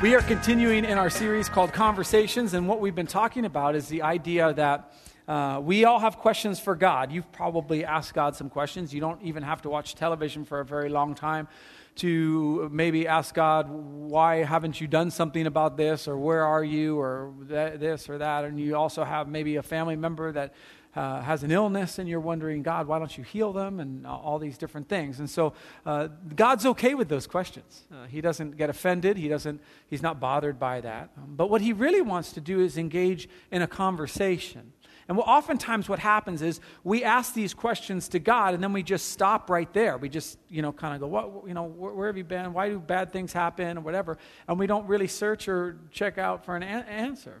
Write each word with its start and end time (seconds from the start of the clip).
We 0.00 0.14
are 0.14 0.22
continuing 0.22 0.84
in 0.84 0.96
our 0.96 1.10
series 1.10 1.48
called 1.48 1.72
Conversations, 1.72 2.54
and 2.54 2.68
what 2.68 2.80
we've 2.80 2.94
been 2.94 3.08
talking 3.08 3.44
about 3.44 3.74
is 3.74 3.88
the 3.88 4.02
idea 4.02 4.52
that 4.52 4.92
uh, 5.26 5.60
we 5.60 5.84
all 5.86 5.98
have 5.98 6.18
questions 6.18 6.60
for 6.60 6.76
God. 6.76 7.10
You've 7.10 7.32
probably 7.32 7.84
asked 7.84 8.14
God 8.14 8.36
some 8.36 8.48
questions. 8.48 8.94
You 8.94 9.00
don't 9.00 9.20
even 9.22 9.42
have 9.42 9.60
to 9.62 9.68
watch 9.68 9.96
television 9.96 10.44
for 10.44 10.60
a 10.60 10.64
very 10.64 10.88
long 10.88 11.16
time 11.16 11.48
to 11.96 12.68
maybe 12.72 13.08
ask 13.08 13.34
God, 13.34 13.68
why 13.68 14.44
haven't 14.44 14.80
you 14.80 14.86
done 14.86 15.10
something 15.10 15.48
about 15.48 15.76
this, 15.76 16.06
or 16.06 16.16
where 16.16 16.44
are 16.44 16.62
you, 16.62 16.96
or 17.00 17.34
this 17.40 18.08
or 18.08 18.18
that. 18.18 18.44
And 18.44 18.60
you 18.60 18.76
also 18.76 19.02
have 19.02 19.26
maybe 19.26 19.56
a 19.56 19.64
family 19.64 19.96
member 19.96 20.30
that 20.30 20.54
uh, 20.98 21.22
has 21.22 21.44
an 21.44 21.52
illness 21.52 22.00
and 22.00 22.08
you're 22.08 22.18
wondering, 22.18 22.60
God, 22.60 22.88
why 22.88 22.98
don't 22.98 23.16
you 23.16 23.22
heal 23.22 23.52
them? 23.52 23.78
And 23.78 24.04
all 24.04 24.40
these 24.40 24.58
different 24.58 24.88
things. 24.88 25.20
And 25.20 25.30
so 25.30 25.52
uh, 25.86 26.08
God's 26.34 26.66
okay 26.66 26.94
with 26.94 27.08
those 27.08 27.28
questions. 27.28 27.84
Uh, 27.92 28.06
he 28.06 28.20
doesn't 28.20 28.56
get 28.56 28.68
offended, 28.68 29.16
he 29.16 29.28
doesn't, 29.28 29.60
he's 29.86 30.02
not 30.02 30.18
bothered 30.18 30.58
by 30.58 30.80
that. 30.80 31.10
Um, 31.16 31.36
but 31.36 31.50
what 31.50 31.60
he 31.60 31.72
really 31.72 32.00
wants 32.00 32.32
to 32.32 32.40
do 32.40 32.60
is 32.60 32.76
engage 32.76 33.28
in 33.52 33.62
a 33.62 33.68
conversation. 33.68 34.72
And 35.06 35.16
what, 35.16 35.28
oftentimes 35.28 35.88
what 35.88 36.00
happens 36.00 36.42
is 36.42 36.60
we 36.82 37.04
ask 37.04 37.32
these 37.32 37.54
questions 37.54 38.08
to 38.08 38.18
God 38.18 38.54
and 38.54 38.62
then 38.62 38.72
we 38.72 38.82
just 38.82 39.10
stop 39.10 39.48
right 39.48 39.72
there. 39.72 39.98
We 39.98 40.08
just, 40.08 40.36
you 40.50 40.62
know, 40.62 40.72
kind 40.72 40.94
of 40.94 41.00
go, 41.00 41.06
what, 41.06 41.46
you 41.46 41.54
know, 41.54 41.64
where, 41.64 41.94
where, 41.94 42.06
have 42.08 42.16
you 42.16 42.24
been? 42.24 42.52
Why 42.52 42.70
do 42.70 42.80
bad 42.80 43.12
things 43.12 43.32
happen 43.32 43.78
or 43.78 43.82
whatever? 43.82 44.18
And 44.48 44.58
we 44.58 44.66
don't 44.66 44.86
really 44.88 45.06
search 45.06 45.48
or 45.48 45.78
check 45.92 46.18
out 46.18 46.44
for 46.44 46.56
an 46.56 46.64
a- 46.64 46.66
answer. 46.66 47.40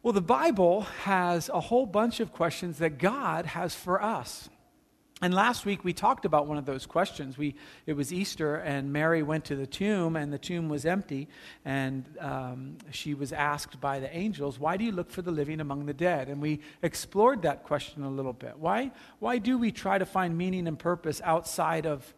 Well, 0.00 0.12
the 0.12 0.20
Bible 0.20 0.82
has 1.02 1.48
a 1.48 1.58
whole 1.58 1.84
bunch 1.84 2.20
of 2.20 2.32
questions 2.32 2.78
that 2.78 2.98
God 2.98 3.46
has 3.46 3.74
for 3.74 4.00
us. 4.00 4.48
And 5.20 5.34
last 5.34 5.66
week 5.66 5.82
we 5.82 5.92
talked 5.92 6.24
about 6.24 6.46
one 6.46 6.56
of 6.56 6.66
those 6.66 6.86
questions. 6.86 7.36
We, 7.36 7.56
it 7.84 7.94
was 7.94 8.12
Easter, 8.12 8.54
and 8.54 8.92
Mary 8.92 9.24
went 9.24 9.44
to 9.46 9.56
the 9.56 9.66
tomb, 9.66 10.14
and 10.14 10.32
the 10.32 10.38
tomb 10.38 10.68
was 10.68 10.86
empty. 10.86 11.26
And 11.64 12.08
um, 12.20 12.78
she 12.92 13.14
was 13.14 13.32
asked 13.32 13.80
by 13.80 13.98
the 13.98 14.16
angels, 14.16 14.60
Why 14.60 14.76
do 14.76 14.84
you 14.84 14.92
look 14.92 15.10
for 15.10 15.22
the 15.22 15.32
living 15.32 15.60
among 15.60 15.86
the 15.86 15.92
dead? 15.92 16.28
And 16.28 16.40
we 16.40 16.60
explored 16.82 17.42
that 17.42 17.64
question 17.64 18.04
a 18.04 18.10
little 18.10 18.32
bit. 18.32 18.56
Why, 18.56 18.92
why 19.18 19.38
do 19.38 19.58
we 19.58 19.72
try 19.72 19.98
to 19.98 20.06
find 20.06 20.38
meaning 20.38 20.68
and 20.68 20.78
purpose 20.78 21.20
outside 21.24 21.84
of 21.84 22.14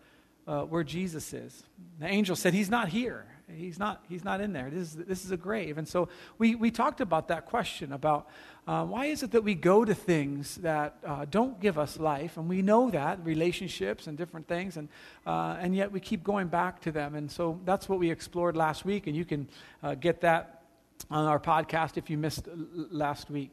uh, 0.46 0.64
where 0.64 0.84
Jesus 0.84 1.32
is? 1.32 1.64
The 1.98 2.06
angel 2.06 2.36
said, 2.36 2.52
He's 2.52 2.68
not 2.68 2.90
here. 2.90 3.24
He's 3.56 3.78
not, 3.78 4.04
he's 4.08 4.24
not 4.24 4.40
in 4.40 4.52
there. 4.52 4.70
This 4.70 4.88
is, 4.88 4.94
this 4.94 5.24
is 5.24 5.30
a 5.30 5.36
grave. 5.36 5.78
And 5.78 5.86
so 5.86 6.08
we, 6.38 6.54
we 6.54 6.70
talked 6.70 7.00
about 7.00 7.28
that 7.28 7.46
question 7.46 7.92
about 7.92 8.28
uh, 8.66 8.84
why 8.84 9.06
is 9.06 9.22
it 9.22 9.32
that 9.32 9.42
we 9.42 9.54
go 9.54 9.84
to 9.84 9.94
things 9.94 10.56
that 10.56 10.96
uh, 11.04 11.24
don't 11.30 11.60
give 11.60 11.78
us 11.78 11.98
life? 11.98 12.36
And 12.36 12.48
we 12.48 12.62
know 12.62 12.90
that, 12.90 13.24
relationships 13.24 14.06
and 14.06 14.16
different 14.16 14.46
things, 14.46 14.76
and, 14.76 14.88
uh, 15.26 15.56
and 15.60 15.74
yet 15.74 15.90
we 15.90 16.00
keep 16.00 16.22
going 16.22 16.48
back 16.48 16.80
to 16.82 16.92
them. 16.92 17.14
And 17.14 17.30
so 17.30 17.58
that's 17.64 17.88
what 17.88 17.98
we 17.98 18.10
explored 18.10 18.56
last 18.56 18.84
week, 18.84 19.06
and 19.06 19.16
you 19.16 19.24
can 19.24 19.48
uh, 19.82 19.94
get 19.94 20.20
that 20.20 20.62
on 21.10 21.26
our 21.26 21.40
podcast 21.40 21.96
if 21.96 22.10
you 22.10 22.18
missed 22.18 22.48
last 22.90 23.30
week. 23.30 23.52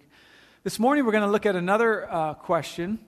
This 0.63 0.79
morning 0.79 1.05
we're 1.05 1.13
going 1.13 1.23
to 1.23 1.31
look 1.31 1.45
at 1.45 1.55
another 1.55 2.11
uh, 2.11 2.33
question 2.33 2.99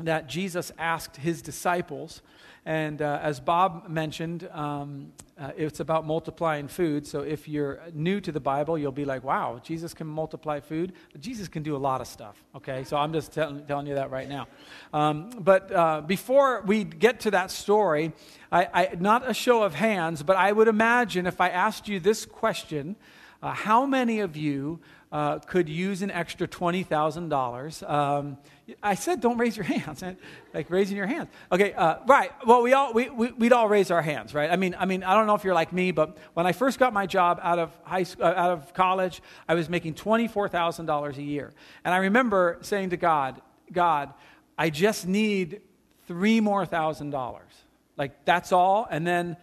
that 0.00 0.28
Jesus 0.28 0.72
asked 0.78 1.16
his 1.16 1.42
disciples. 1.42 2.22
And 2.66 3.02
uh, 3.02 3.18
as 3.22 3.40
Bob 3.40 3.88
mentioned, 3.88 4.48
um, 4.52 5.12
uh, 5.38 5.50
it's 5.56 5.80
about 5.80 6.06
multiplying 6.06 6.68
food. 6.68 7.06
So 7.06 7.20
if 7.20 7.46
you're 7.46 7.80
new 7.92 8.20
to 8.20 8.32
the 8.32 8.40
Bible, 8.40 8.78
you'll 8.78 8.92
be 8.92 9.04
like, 9.04 9.22
wow, 9.22 9.60
Jesus 9.62 9.92
can 9.92 10.06
multiply 10.06 10.60
food. 10.60 10.94
Jesus 11.20 11.48
can 11.48 11.62
do 11.62 11.76
a 11.76 11.78
lot 11.78 12.00
of 12.00 12.06
stuff, 12.06 12.42
okay? 12.54 12.84
So 12.84 12.96
I'm 12.96 13.12
just 13.12 13.32
tell- 13.32 13.58
telling 13.60 13.86
you 13.86 13.96
that 13.96 14.10
right 14.10 14.28
now. 14.28 14.46
Um, 14.92 15.30
but 15.38 15.72
uh, 15.72 16.00
before 16.02 16.62
we 16.64 16.84
get 16.84 17.20
to 17.20 17.32
that 17.32 17.50
story, 17.50 18.12
I, 18.50 18.68
I, 18.72 18.96
not 18.98 19.28
a 19.28 19.34
show 19.34 19.62
of 19.64 19.74
hands, 19.74 20.22
but 20.22 20.36
I 20.36 20.52
would 20.52 20.68
imagine 20.68 21.26
if 21.26 21.40
I 21.40 21.50
asked 21.50 21.88
you 21.88 22.00
this 22.00 22.24
question, 22.24 22.96
uh, 23.42 23.52
how 23.52 23.86
many 23.86 24.20
of 24.20 24.36
you 24.36 24.80
uh, 25.14 25.38
could 25.38 25.68
use 25.68 26.02
an 26.02 26.10
extra 26.10 26.48
$20,000. 26.48 27.88
Um, 27.88 28.36
I 28.82 28.96
said 28.96 29.20
don't 29.20 29.38
raise 29.38 29.56
your 29.56 29.64
hands, 29.64 30.02
like 30.54 30.68
raising 30.70 30.96
your 30.96 31.06
hands. 31.06 31.28
Okay, 31.52 31.72
uh, 31.72 31.98
right. 32.06 32.32
Well, 32.44 32.62
we 32.62 32.72
all, 32.72 32.92
we, 32.92 33.08
we, 33.10 33.30
would 33.30 33.52
all 33.52 33.68
raise 33.68 33.92
our 33.92 34.02
hands, 34.02 34.34
right? 34.34 34.50
I 34.50 34.56
mean, 34.56 34.74
I 34.76 34.86
mean, 34.86 35.04
I 35.04 35.14
don't 35.14 35.28
know 35.28 35.36
if 35.36 35.44
you're 35.44 35.54
like 35.54 35.72
me, 35.72 35.92
but 35.92 36.18
when 36.34 36.48
I 36.48 36.52
first 36.52 36.80
got 36.80 36.92
my 36.92 37.06
job 37.06 37.38
out 37.44 37.60
of, 37.60 37.70
high 37.84 38.02
school, 38.02 38.24
uh, 38.24 38.34
out 38.34 38.50
of 38.50 38.74
college, 38.74 39.22
I 39.48 39.54
was 39.54 39.68
making 39.68 39.94
$24,000 39.94 41.16
a 41.16 41.22
year. 41.22 41.52
And 41.84 41.94
I 41.94 41.98
remember 41.98 42.58
saying 42.62 42.90
to 42.90 42.96
God, 42.96 43.40
God, 43.72 44.12
I 44.58 44.68
just 44.68 45.06
need 45.06 45.60
three 46.08 46.40
more 46.40 46.66
thousand 46.66 47.10
dollars. 47.10 47.52
Like, 47.96 48.24
that's 48.24 48.50
all. 48.50 48.88
And 48.90 49.06
then 49.06 49.36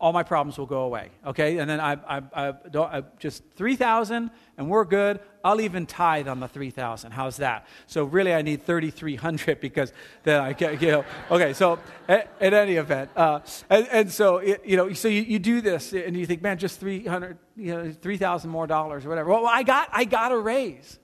all 0.00 0.12
my 0.12 0.22
problems 0.22 0.58
will 0.58 0.66
go 0.66 0.82
away. 0.82 1.10
Okay, 1.24 1.58
and 1.58 1.70
then 1.70 1.80
I, 1.80 1.92
I, 1.92 2.22
I 2.34 2.52
I 2.74 3.02
just 3.18 3.42
three 3.54 3.76
thousand, 3.76 4.30
and 4.58 4.68
we're 4.68 4.84
good. 4.84 5.20
I'll 5.42 5.60
even 5.60 5.86
tithe 5.86 6.28
on 6.28 6.40
the 6.40 6.48
three 6.48 6.70
thousand. 6.70 7.12
How's 7.12 7.36
that? 7.38 7.66
So 7.86 8.04
really, 8.04 8.34
I 8.34 8.42
need 8.42 8.62
thirty 8.62 8.90
three 8.90 9.16
hundred 9.16 9.60
because 9.62 9.92
then 10.24 10.40
I 10.40 10.52
get 10.52 10.82
you 10.82 10.90
know. 10.90 11.04
Okay, 11.30 11.52
so 11.52 11.78
at, 12.08 12.28
any 12.40 12.74
event, 12.74 13.10
uh, 13.16 13.40
and, 13.70 13.88
and, 13.90 14.12
so 14.12 14.40
you 14.40 14.76
know, 14.76 14.92
so 14.92 15.08
you, 15.08 15.22
you 15.22 15.38
do 15.38 15.60
this, 15.60 15.92
and 15.92 16.16
you 16.16 16.26
think, 16.26 16.42
man, 16.42 16.58
just 16.58 16.80
three 16.80 17.06
hundred, 17.06 17.38
you 17.56 17.74
know, 17.74 17.92
three 17.92 18.18
thousand 18.18 18.50
more 18.50 18.66
dollars 18.66 19.06
or 19.06 19.08
whatever. 19.08 19.30
Well, 19.30 19.46
I 19.46 19.62
got 19.62 19.88
I 19.92 20.04
got 20.04 20.32
a 20.32 20.38
raise, 20.38 20.98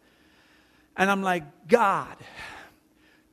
and 0.96 1.10
I'm 1.10 1.22
like, 1.22 1.44
God 1.68 2.16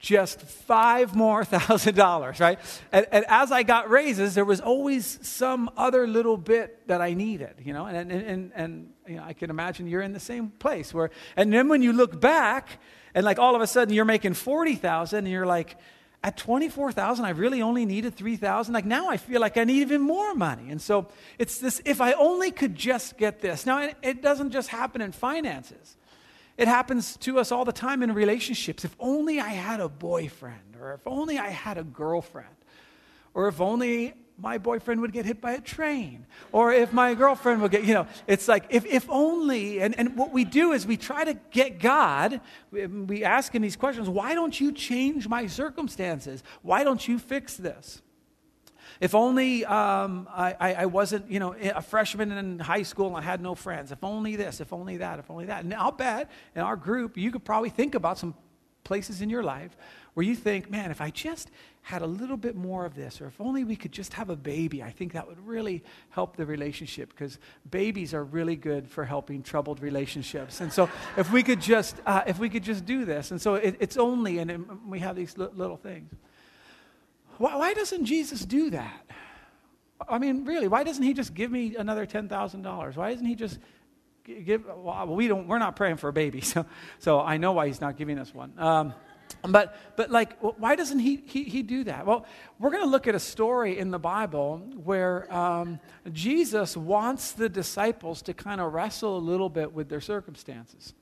just 0.07 0.41
five 0.41 1.13
more 1.15 1.43
thousand 1.55 1.95
dollars, 1.95 2.39
right? 2.39 2.57
And, 2.93 3.05
and, 3.11 3.25
as 3.27 3.51
I 3.51 3.63
got 3.63 3.89
raises, 3.89 4.35
there 4.35 4.45
was 4.45 4.61
always 4.61 5.19
some 5.21 5.69
other 5.75 6.07
little 6.07 6.37
bit 6.37 6.87
that 6.87 7.01
I 7.01 7.13
needed, 7.13 7.55
you 7.63 7.73
know? 7.73 7.87
And, 7.87 8.09
and, 8.09 8.11
and, 8.11 8.51
and 8.55 8.93
you 9.05 9.17
know, 9.17 9.23
I 9.23 9.33
can 9.33 9.49
imagine 9.49 9.85
you're 9.85 10.01
in 10.01 10.13
the 10.13 10.19
same 10.19 10.49
place 10.49 10.93
where, 10.93 11.09
and 11.35 11.51
then 11.51 11.67
when 11.67 11.81
you 11.81 11.91
look 11.91 12.21
back, 12.21 12.79
and 13.13 13.25
like 13.25 13.37
all 13.37 13.53
of 13.53 13.61
a 13.61 13.67
sudden 13.67 13.93
you're 13.93 14.05
making 14.05 14.33
40,000 14.33 15.19
and 15.19 15.27
you're 15.27 15.45
like, 15.45 15.75
at 16.23 16.35
24,000 16.37 17.25
I 17.25 17.29
really 17.29 17.61
only 17.61 17.85
needed 17.85 18.15
3,000 18.15 18.73
like 18.73 18.85
now 18.85 19.07
I 19.07 19.17
feel 19.17 19.39
like 19.39 19.55
I 19.55 19.65
need 19.65 19.81
even 19.81 20.01
more 20.01 20.33
money 20.33 20.71
and 20.71 20.81
so 20.81 21.07
it's 21.37 21.59
this 21.59 21.79
if 21.85 22.01
I 22.01 22.13
only 22.13 22.49
could 22.49 22.75
just 22.75 23.17
get 23.17 23.39
this 23.39 23.67
now 23.67 23.83
it, 23.83 23.95
it 24.01 24.21
doesn't 24.23 24.49
just 24.49 24.69
happen 24.69 24.99
in 24.99 25.11
finances 25.11 25.95
it 26.57 26.67
happens 26.67 27.17
to 27.17 27.39
us 27.39 27.51
all 27.51 27.65
the 27.65 27.71
time 27.71 28.01
in 28.01 28.13
relationships. 28.13 28.83
If 28.83 28.95
only 28.99 29.39
I 29.39 29.49
had 29.49 29.79
a 29.79 29.87
boyfriend, 29.87 30.75
or 30.81 30.93
if 30.93 31.05
only 31.05 31.37
I 31.37 31.49
had 31.49 31.77
a 31.77 31.83
girlfriend, 31.83 32.55
or 33.33 33.47
if 33.47 33.61
only 33.61 34.15
my 34.39 34.57
boyfriend 34.57 35.01
would 35.01 35.11
get 35.11 35.25
hit 35.25 35.39
by 35.39 35.53
a 35.53 35.61
train, 35.61 36.25
or 36.51 36.73
if 36.73 36.93
my 36.93 37.13
girlfriend 37.13 37.61
would 37.61 37.71
get, 37.71 37.83
you 37.83 37.93
know, 37.93 38.07
it's 38.25 38.47
like, 38.47 38.65
if, 38.69 38.85
if 38.85 39.07
only, 39.09 39.81
and, 39.81 39.97
and 39.99 40.15
what 40.15 40.31
we 40.31 40.45
do 40.45 40.73
is 40.73 40.85
we 40.85 40.97
try 40.97 41.23
to 41.23 41.35
get 41.51 41.79
God, 41.79 42.41
we, 42.71 42.85
we 42.87 43.23
ask 43.23 43.53
him 43.53 43.61
these 43.61 43.75
questions 43.75 44.09
why 44.09 44.33
don't 44.33 44.59
you 44.59 44.71
change 44.71 45.27
my 45.27 45.47
circumstances? 45.47 46.43
Why 46.61 46.83
don't 46.83 47.07
you 47.07 47.19
fix 47.19 47.55
this? 47.55 48.01
If 48.99 49.13
only 49.15 49.65
um, 49.65 50.27
I, 50.31 50.73
I, 50.73 50.85
wasn't, 50.85 51.29
you 51.29 51.39
know, 51.39 51.53
a 51.53 51.81
freshman 51.81 52.31
in 52.31 52.59
high 52.59 52.83
school 52.83 53.07
and 53.07 53.17
I 53.17 53.21
had 53.21 53.41
no 53.41 53.55
friends. 53.55 53.91
If 53.91 54.03
only 54.03 54.35
this, 54.35 54.59
if 54.59 54.73
only 54.73 54.97
that, 54.97 55.19
if 55.19 55.29
only 55.29 55.45
that. 55.45 55.63
And 55.63 55.73
I'll 55.73 55.91
bet 55.91 56.29
in 56.55 56.61
our 56.61 56.75
group, 56.75 57.17
you 57.17 57.31
could 57.31 57.45
probably 57.45 57.69
think 57.69 57.95
about 57.95 58.17
some 58.17 58.33
places 58.83 59.21
in 59.21 59.29
your 59.29 59.43
life 59.43 59.75
where 60.13 60.25
you 60.25 60.35
think, 60.35 60.71
man, 60.71 60.89
if 60.89 60.99
I 60.99 61.11
just 61.11 61.51
had 61.83 62.01
a 62.01 62.07
little 62.07 62.37
bit 62.37 62.55
more 62.55 62.85
of 62.85 62.95
this, 62.95 63.21
or 63.21 63.27
if 63.27 63.39
only 63.39 63.63
we 63.63 63.75
could 63.75 63.91
just 63.91 64.13
have 64.13 64.29
a 64.29 64.35
baby, 64.35 64.81
I 64.81 64.89
think 64.89 65.13
that 65.13 65.27
would 65.27 65.39
really 65.45 65.83
help 66.09 66.35
the 66.35 66.45
relationship 66.45 67.09
because 67.09 67.37
babies 67.69 68.13
are 68.13 68.23
really 68.23 68.55
good 68.55 68.89
for 68.89 69.05
helping 69.05 69.43
troubled 69.43 69.79
relationships. 69.79 70.59
And 70.59 70.73
so 70.73 70.89
if 71.17 71.31
we 71.31 71.43
could 71.43 71.61
just, 71.61 71.97
uh, 72.05 72.23
if 72.25 72.39
we 72.39 72.49
could 72.49 72.63
just 72.63 72.85
do 72.85 73.05
this, 73.05 73.31
and 73.31 73.39
so 73.39 73.55
it, 73.55 73.77
it's 73.79 73.95
only, 73.95 74.39
and 74.39 74.49
it, 74.51 74.59
we 74.87 74.99
have 74.99 75.15
these 75.15 75.37
little 75.37 75.77
things. 75.77 76.11
Why, 77.37 77.55
why 77.55 77.73
doesn't 77.73 78.05
Jesus 78.05 78.45
do 78.45 78.69
that? 78.71 79.05
I 80.07 80.19
mean, 80.19 80.45
really, 80.45 80.67
why 80.67 80.83
doesn't 80.83 81.03
he 81.03 81.13
just 81.13 81.33
give 81.33 81.51
me 81.51 81.75
another 81.75 82.05
$10,000? 82.05 82.95
Why 82.95 83.11
doesn't 83.11 83.25
he 83.25 83.35
just 83.35 83.59
give, 84.45 84.65
well, 84.65 85.07
we 85.07 85.27
don't, 85.27 85.47
we're 85.47 85.59
not 85.59 85.75
praying 85.75 85.97
for 85.97 86.09
a 86.09 86.13
baby, 86.13 86.41
so, 86.53 86.65
so 86.99 87.19
I 87.19 87.37
know 87.37 87.53
why 87.53 87.67
he's 87.67 87.81
not 87.81 87.97
giving 87.97 88.19
us 88.19 88.33
one. 88.33 88.53
Um, 88.57 88.93
but, 89.43 89.75
but 89.95 90.09
like, 90.09 90.37
why 90.39 90.75
doesn't 90.75 90.99
he, 90.99 91.21
he, 91.25 91.43
he 91.43 91.61
do 91.61 91.83
that? 91.85 92.05
Well, 92.05 92.25
we're 92.59 92.69
going 92.69 92.83
to 92.83 92.89
look 92.89 93.07
at 93.07 93.15
a 93.15 93.19
story 93.19 93.77
in 93.77 93.91
the 93.91 93.99
Bible 93.99 94.59
where 94.83 95.31
um, 95.33 95.79
Jesus 96.11 96.77
wants 96.77 97.33
the 97.33 97.49
disciples 97.49 98.21
to 98.23 98.33
kind 98.33 98.61
of 98.61 98.73
wrestle 98.73 99.17
a 99.17 99.19
little 99.19 99.49
bit 99.49 99.73
with 99.73 99.89
their 99.89 100.01
circumstances. 100.01 100.93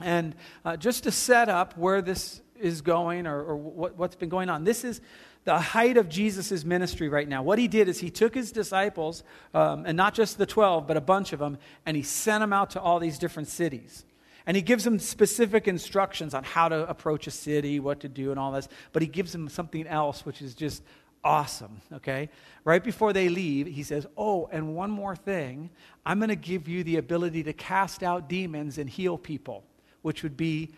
And 0.00 0.34
uh, 0.64 0.76
just 0.76 1.04
to 1.04 1.12
set 1.12 1.48
up 1.48 1.76
where 1.76 2.02
this 2.02 2.40
is 2.58 2.82
going 2.82 3.26
or, 3.26 3.40
or 3.40 3.56
what, 3.56 3.96
what's 3.96 4.16
been 4.16 4.28
going 4.28 4.48
on, 4.50 4.64
this 4.64 4.84
is 4.84 5.00
the 5.44 5.58
height 5.58 5.96
of 5.96 6.08
Jesus' 6.08 6.64
ministry 6.64 7.08
right 7.08 7.28
now. 7.28 7.42
What 7.42 7.58
he 7.58 7.68
did 7.68 7.88
is 7.88 7.98
he 7.98 8.10
took 8.10 8.34
his 8.34 8.52
disciples, 8.52 9.22
um, 9.54 9.84
and 9.86 9.96
not 9.96 10.14
just 10.14 10.38
the 10.38 10.46
12, 10.46 10.86
but 10.86 10.96
a 10.96 11.00
bunch 11.00 11.32
of 11.32 11.38
them, 11.38 11.58
and 11.86 11.96
he 11.96 12.02
sent 12.02 12.40
them 12.40 12.52
out 12.52 12.70
to 12.70 12.80
all 12.80 12.98
these 12.98 13.18
different 13.18 13.48
cities. 13.48 14.04
And 14.46 14.56
he 14.56 14.62
gives 14.62 14.84
them 14.84 14.98
specific 14.98 15.68
instructions 15.68 16.34
on 16.34 16.44
how 16.44 16.68
to 16.68 16.88
approach 16.88 17.26
a 17.26 17.30
city, 17.30 17.78
what 17.80 18.00
to 18.00 18.08
do, 18.08 18.30
and 18.30 18.38
all 18.40 18.52
this. 18.52 18.68
But 18.92 19.02
he 19.02 19.08
gives 19.08 19.32
them 19.32 19.48
something 19.48 19.86
else, 19.86 20.26
which 20.26 20.42
is 20.42 20.54
just 20.54 20.82
awesome, 21.22 21.80
okay? 21.92 22.30
Right 22.64 22.82
before 22.82 23.12
they 23.12 23.28
leave, 23.28 23.66
he 23.66 23.82
says, 23.82 24.06
Oh, 24.16 24.48
and 24.52 24.74
one 24.74 24.90
more 24.90 25.16
thing. 25.16 25.70
I'm 26.04 26.18
going 26.18 26.30
to 26.30 26.36
give 26.36 26.68
you 26.68 26.82
the 26.82 26.96
ability 26.96 27.42
to 27.44 27.52
cast 27.52 28.02
out 28.02 28.28
demons 28.28 28.78
and 28.78 28.88
heal 28.88 29.18
people, 29.18 29.64
which 30.02 30.22
would 30.22 30.36
be 30.36 30.70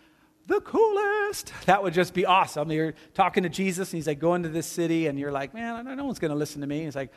the 0.47 0.61
coolest. 0.61 1.53
That 1.65 1.83
would 1.83 1.93
just 1.93 2.13
be 2.13 2.25
awesome. 2.25 2.71
You're 2.71 2.93
talking 3.13 3.43
to 3.43 3.49
Jesus, 3.49 3.91
and 3.91 3.97
he's 3.97 4.07
like, 4.07 4.19
Go 4.19 4.35
into 4.35 4.49
this 4.49 4.67
city, 4.67 5.07
and 5.07 5.17
you're 5.17 5.31
like, 5.31 5.53
Man, 5.53 5.85
no 5.95 6.05
one's 6.05 6.19
going 6.19 6.31
to 6.31 6.37
listen 6.37 6.61
to 6.61 6.67
me. 6.67 6.83
He's 6.83 6.95
like, 6.95 7.11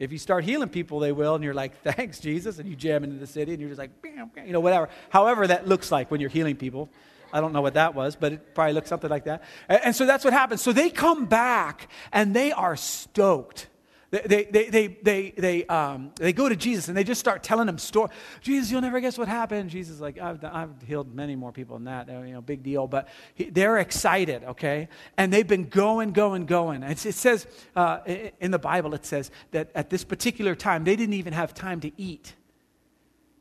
if 0.00 0.12
you 0.12 0.18
start 0.18 0.44
healing 0.44 0.70
people, 0.70 0.98
they 0.98 1.12
will. 1.12 1.34
And 1.34 1.44
you're 1.44 1.54
like, 1.54 1.80
thanks, 1.84 2.18
Jesus. 2.18 2.58
And 2.58 2.68
you 2.68 2.74
jam 2.74 3.04
into 3.04 3.16
the 3.16 3.26
city 3.26 3.52
and 3.52 3.60
you're 3.60 3.68
just 3.68 3.78
like, 3.78 4.02
bam, 4.02 4.30
bam, 4.34 4.46
you 4.46 4.52
know, 4.52 4.60
whatever. 4.60 4.88
However, 5.10 5.46
that 5.46 5.68
looks 5.68 5.92
like 5.92 6.10
when 6.10 6.20
you're 6.20 6.30
healing 6.30 6.56
people. 6.56 6.88
I 7.32 7.40
don't 7.40 7.52
know 7.52 7.60
what 7.60 7.74
that 7.74 7.94
was, 7.94 8.16
but 8.16 8.32
it 8.32 8.54
probably 8.54 8.72
looks 8.72 8.88
something 8.88 9.10
like 9.10 9.26
that. 9.26 9.44
And, 9.68 9.80
and 9.84 9.96
so 9.96 10.06
that's 10.06 10.24
what 10.24 10.32
happens. 10.32 10.62
So 10.62 10.72
they 10.72 10.90
come 10.90 11.26
back 11.26 11.88
and 12.12 12.34
they 12.34 12.50
are 12.50 12.76
stoked. 12.76 13.68
They, 14.10 14.44
they, 14.50 14.64
they, 14.64 14.86
they, 14.88 15.30
they, 15.36 15.66
um, 15.66 16.10
they 16.16 16.32
go 16.32 16.48
to 16.48 16.56
Jesus 16.56 16.88
and 16.88 16.96
they 16.96 17.04
just 17.04 17.20
start 17.20 17.44
telling 17.44 17.68
him 17.68 17.78
story. 17.78 18.10
Jesus, 18.40 18.68
you'll 18.68 18.80
never 18.80 18.98
guess 18.98 19.16
what 19.16 19.28
happened. 19.28 19.70
Jesus 19.70 19.94
is 19.94 20.00
like, 20.00 20.18
I've, 20.18 20.44
I've 20.44 20.82
healed 20.84 21.14
many 21.14 21.36
more 21.36 21.52
people 21.52 21.76
than 21.76 21.84
that. 21.84 22.08
You 22.08 22.34
know, 22.34 22.40
big 22.40 22.64
deal. 22.64 22.88
But 22.88 23.06
he, 23.34 23.50
they're 23.50 23.78
excited, 23.78 24.42
okay? 24.42 24.88
And 25.16 25.32
they've 25.32 25.46
been 25.46 25.68
going, 25.68 26.10
going, 26.10 26.46
going. 26.46 26.82
It's, 26.82 27.06
it 27.06 27.14
says 27.14 27.46
uh, 27.76 28.00
in 28.40 28.50
the 28.50 28.58
Bible, 28.58 28.94
it 28.94 29.06
says 29.06 29.30
that 29.52 29.70
at 29.76 29.90
this 29.90 30.02
particular 30.02 30.56
time, 30.56 30.82
they 30.82 30.96
didn't 30.96 31.14
even 31.14 31.32
have 31.32 31.54
time 31.54 31.78
to 31.82 31.92
eat. 31.96 32.34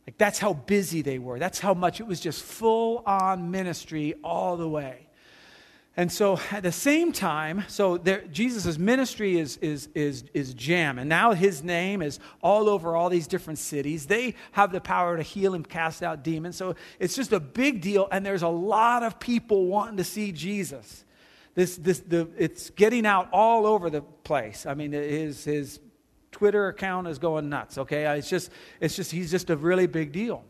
Like, 0.06 0.19
that's 0.19 0.38
how 0.38 0.54
busy 0.54 1.01
they 1.01 1.18
were. 1.18 1.39
That's 1.39 1.60
how 1.60 1.74
much 1.74 2.00
it 2.00 2.06
was 2.06 2.19
just 2.19 2.44
full 2.44 3.01
on 3.07 3.50
ministry 3.50 4.13
all 4.24 4.56
the 4.56 4.69
way. 4.69 5.09
And 6.00 6.10
so 6.10 6.40
at 6.51 6.63
the 6.63 6.72
same 6.72 7.12
time, 7.12 7.66
so 7.68 7.98
Jesus' 8.31 8.78
ministry 8.78 9.38
is, 9.38 9.57
is, 9.57 9.90
is, 9.94 10.24
is 10.34 10.54
jam. 10.54 10.98
And 10.98 11.10
now 11.10 11.34
his 11.34 11.62
name 11.62 12.01
is 12.01 12.22
all 12.42 12.69
over 12.69 12.96
all 12.96 13.10
these 13.10 13.28
different 13.28 13.60
cities. 13.60 14.06
They 14.06 14.36
have 14.54 14.72
the 14.72 14.80
power 14.80 15.18
to 15.18 15.24
heal 15.24 15.56
and 15.56 15.68
cast 15.68 16.01
out 16.01 16.24
demons. 16.24 16.56
So 16.56 16.75
it's 17.00 17.18
just 17.18 17.34
a 17.34 17.40
big 17.42 17.81
deal. 17.81 18.07
And 18.13 18.25
there's 18.25 18.44
a 18.44 18.48
lot 18.48 19.04
of 19.04 19.19
people 19.19 19.66
wanting 19.66 19.98
to 19.98 20.06
see 20.06 20.31
Jesus. 20.31 21.04
This, 21.54 21.75
this, 21.75 22.00
the, 22.00 22.30
it's 22.38 22.69
getting 22.69 23.06
out 23.06 23.28
all 23.34 23.66
over 23.66 23.90
the 23.90 24.02
place. 24.02 24.66
I 24.66 24.75
mean, 24.75 24.94
his, 24.94 25.44
his 25.44 25.81
Twitter 26.31 26.69
account 26.69 27.10
is 27.10 27.19
going 27.19 27.50
nuts, 27.50 27.78
okay? 27.78 28.06
It's 28.18 28.30
just, 28.30 28.52
it's 28.80 28.95
just, 28.95 29.12
he's 29.12 29.31
just 29.31 29.50
a 29.50 29.57
really 29.57 29.86
big 29.86 30.13
deal. 30.13 30.45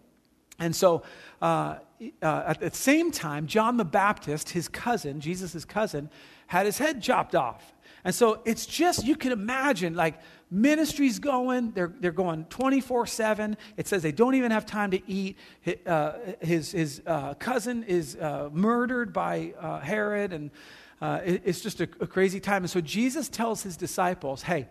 And 0.60 0.75
so 0.75 1.04
uh, 1.42 1.78
uh, 2.22 2.44
at 2.48 2.60
the 2.60 2.72
same 2.72 3.12
time, 3.12 3.48
John 3.48 3.78
the 3.78 3.86
Baptist, 3.86 4.50
his 4.50 4.68
cousin, 4.68 5.20
Jesus' 5.20 5.66
cousin, 5.66 6.10
had 6.48 6.66
his 6.66 6.78
head 6.78 7.02
chopped 7.02 7.36
off. 7.36 7.74
And 8.06 8.16
so 8.16 8.42
it's 8.46 8.66
just, 8.66 9.06
you 9.06 9.16
can 9.16 9.32
imagine, 9.32 9.94
like, 9.94 10.20
ministry's 10.50 11.20
going, 11.20 11.72
they're, 11.72 11.94
they're 12.00 12.12
going 12.12 12.46
24 12.46 13.06
7. 13.06 13.58
It 13.76 13.88
says 13.88 14.02
they 14.02 14.14
don't 14.14 14.36
even 14.36 14.52
have 14.52 14.66
time 14.66 14.92
to 14.92 15.12
eat. 15.12 15.38
Uh, 15.86 16.14
his 16.40 16.72
his 16.72 17.02
uh, 17.06 17.34
cousin 17.34 17.84
is 17.84 18.16
uh, 18.16 18.50
murdered 18.54 19.12
by 19.12 19.54
Herod, 19.84 20.32
and 20.32 20.52
it, 21.02 21.42
it's 21.44 21.60
just 21.60 21.82
a, 21.82 21.90
a 22.00 22.08
crazy 22.08 22.40
time. 22.40 22.64
And 22.64 22.72
so 22.72 22.80
Jesus 22.80 23.28
tells 23.28 23.64
his 23.64 23.76
disciples, 23.76 24.44
hey, 24.44 24.70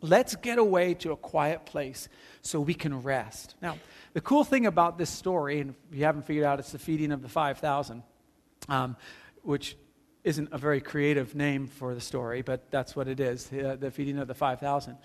Let's 0.00 0.36
get 0.36 0.58
away 0.58 0.94
to 0.94 1.12
a 1.12 1.16
quiet 1.16 1.66
place 1.66 2.08
so 2.42 2.60
we 2.60 2.74
can 2.74 3.02
rest. 3.02 3.56
Now, 3.60 3.78
the 4.12 4.20
cool 4.20 4.44
thing 4.44 4.66
about 4.66 4.96
this 4.96 5.10
story, 5.10 5.60
and 5.60 5.74
if 5.90 5.98
you 5.98 6.04
haven't 6.04 6.22
figured 6.22 6.44
out, 6.44 6.58
it's 6.58 6.72
the 6.72 6.78
feeding 6.78 7.10
of 7.12 7.22
the 7.22 7.28
5,000, 7.28 8.02
um, 8.68 8.96
which 9.42 9.76
isn't 10.24 10.48
a 10.52 10.58
very 10.58 10.80
creative 10.80 11.34
name 11.34 11.66
for 11.66 11.94
the 11.94 12.00
story, 12.00 12.42
but 12.42 12.70
that's 12.70 12.96
what 12.96 13.08
it 13.08 13.20
is 13.20 13.46
the, 13.46 13.90
feeding 13.90 14.18
of 14.18 14.28
the 14.28 14.34
5,000. 14.34 14.96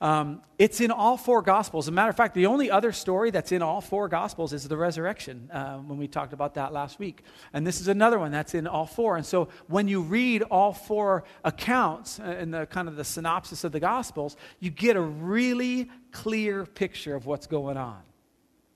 Um, 0.00 0.42
it's 0.58 0.80
in 0.80 0.90
all 0.90 1.16
four 1.16 1.42
Gospels. 1.42 1.84
As 1.84 1.88
a 1.88 1.92
matter 1.92 2.10
of 2.10 2.16
fact, 2.16 2.34
the 2.34 2.46
only 2.46 2.70
other 2.70 2.90
story 2.90 3.30
that's 3.30 3.52
in 3.52 3.62
all 3.62 3.80
four 3.80 4.08
Gospels 4.08 4.52
is 4.52 4.66
the 4.66 4.76
resurrection, 4.76 5.50
uh, 5.52 5.76
when 5.78 5.98
we 5.98 6.08
talked 6.08 6.32
about 6.32 6.54
that 6.54 6.72
last 6.72 6.98
week. 6.98 7.22
And 7.52 7.66
this 7.66 7.80
is 7.80 7.88
another 7.88 8.18
one 8.18 8.32
that's 8.32 8.54
in 8.54 8.66
all 8.66 8.86
four. 8.86 9.16
And 9.16 9.26
so 9.26 9.48
when 9.68 9.88
you 9.88 10.00
read 10.00 10.42
all 10.42 10.72
four 10.72 11.24
accounts 11.44 12.18
uh, 12.18 12.36
in 12.40 12.50
the 12.50 12.66
kind 12.66 12.88
of 12.88 12.96
the 12.96 13.04
synopsis 13.04 13.64
of 13.64 13.72
the 13.72 13.80
Gospels, 13.80 14.36
you 14.58 14.70
get 14.70 14.96
a 14.96 15.00
really 15.00 15.90
clear 16.12 16.64
picture 16.64 17.14
of 17.14 17.26
what's 17.26 17.46
going 17.46 17.76
on. 17.76 18.00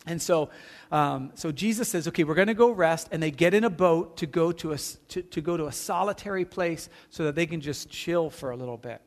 And 0.06 0.22
so, 0.22 0.50
um, 0.92 1.32
so 1.34 1.50
Jesus 1.50 1.88
says, 1.88 2.06
okay, 2.08 2.24
we're 2.24 2.34
going 2.34 2.46
to 2.46 2.54
go 2.54 2.70
rest. 2.70 3.08
And 3.10 3.22
they 3.22 3.32
get 3.32 3.54
in 3.54 3.64
a 3.64 3.70
boat 3.70 4.16
to 4.18 4.26
go 4.26 4.52
to 4.52 4.72
a, 4.72 4.78
to, 4.78 5.22
to 5.22 5.40
go 5.40 5.56
to 5.56 5.66
a 5.66 5.72
solitary 5.72 6.44
place 6.44 6.88
so 7.10 7.24
that 7.24 7.34
they 7.34 7.46
can 7.46 7.60
just 7.60 7.90
chill 7.90 8.30
for 8.30 8.50
a 8.50 8.56
little 8.56 8.76
bit. 8.76 9.02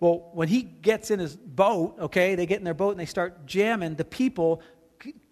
Well, 0.00 0.30
when 0.32 0.48
he 0.48 0.62
gets 0.62 1.12
in 1.12 1.20
his 1.20 1.36
boat, 1.36 1.96
okay, 2.00 2.34
they 2.34 2.44
get 2.44 2.58
in 2.58 2.64
their 2.64 2.74
boat 2.74 2.90
and 2.90 2.98
they 2.98 3.06
start 3.06 3.46
jamming, 3.46 3.94
the 3.94 4.04
people 4.04 4.60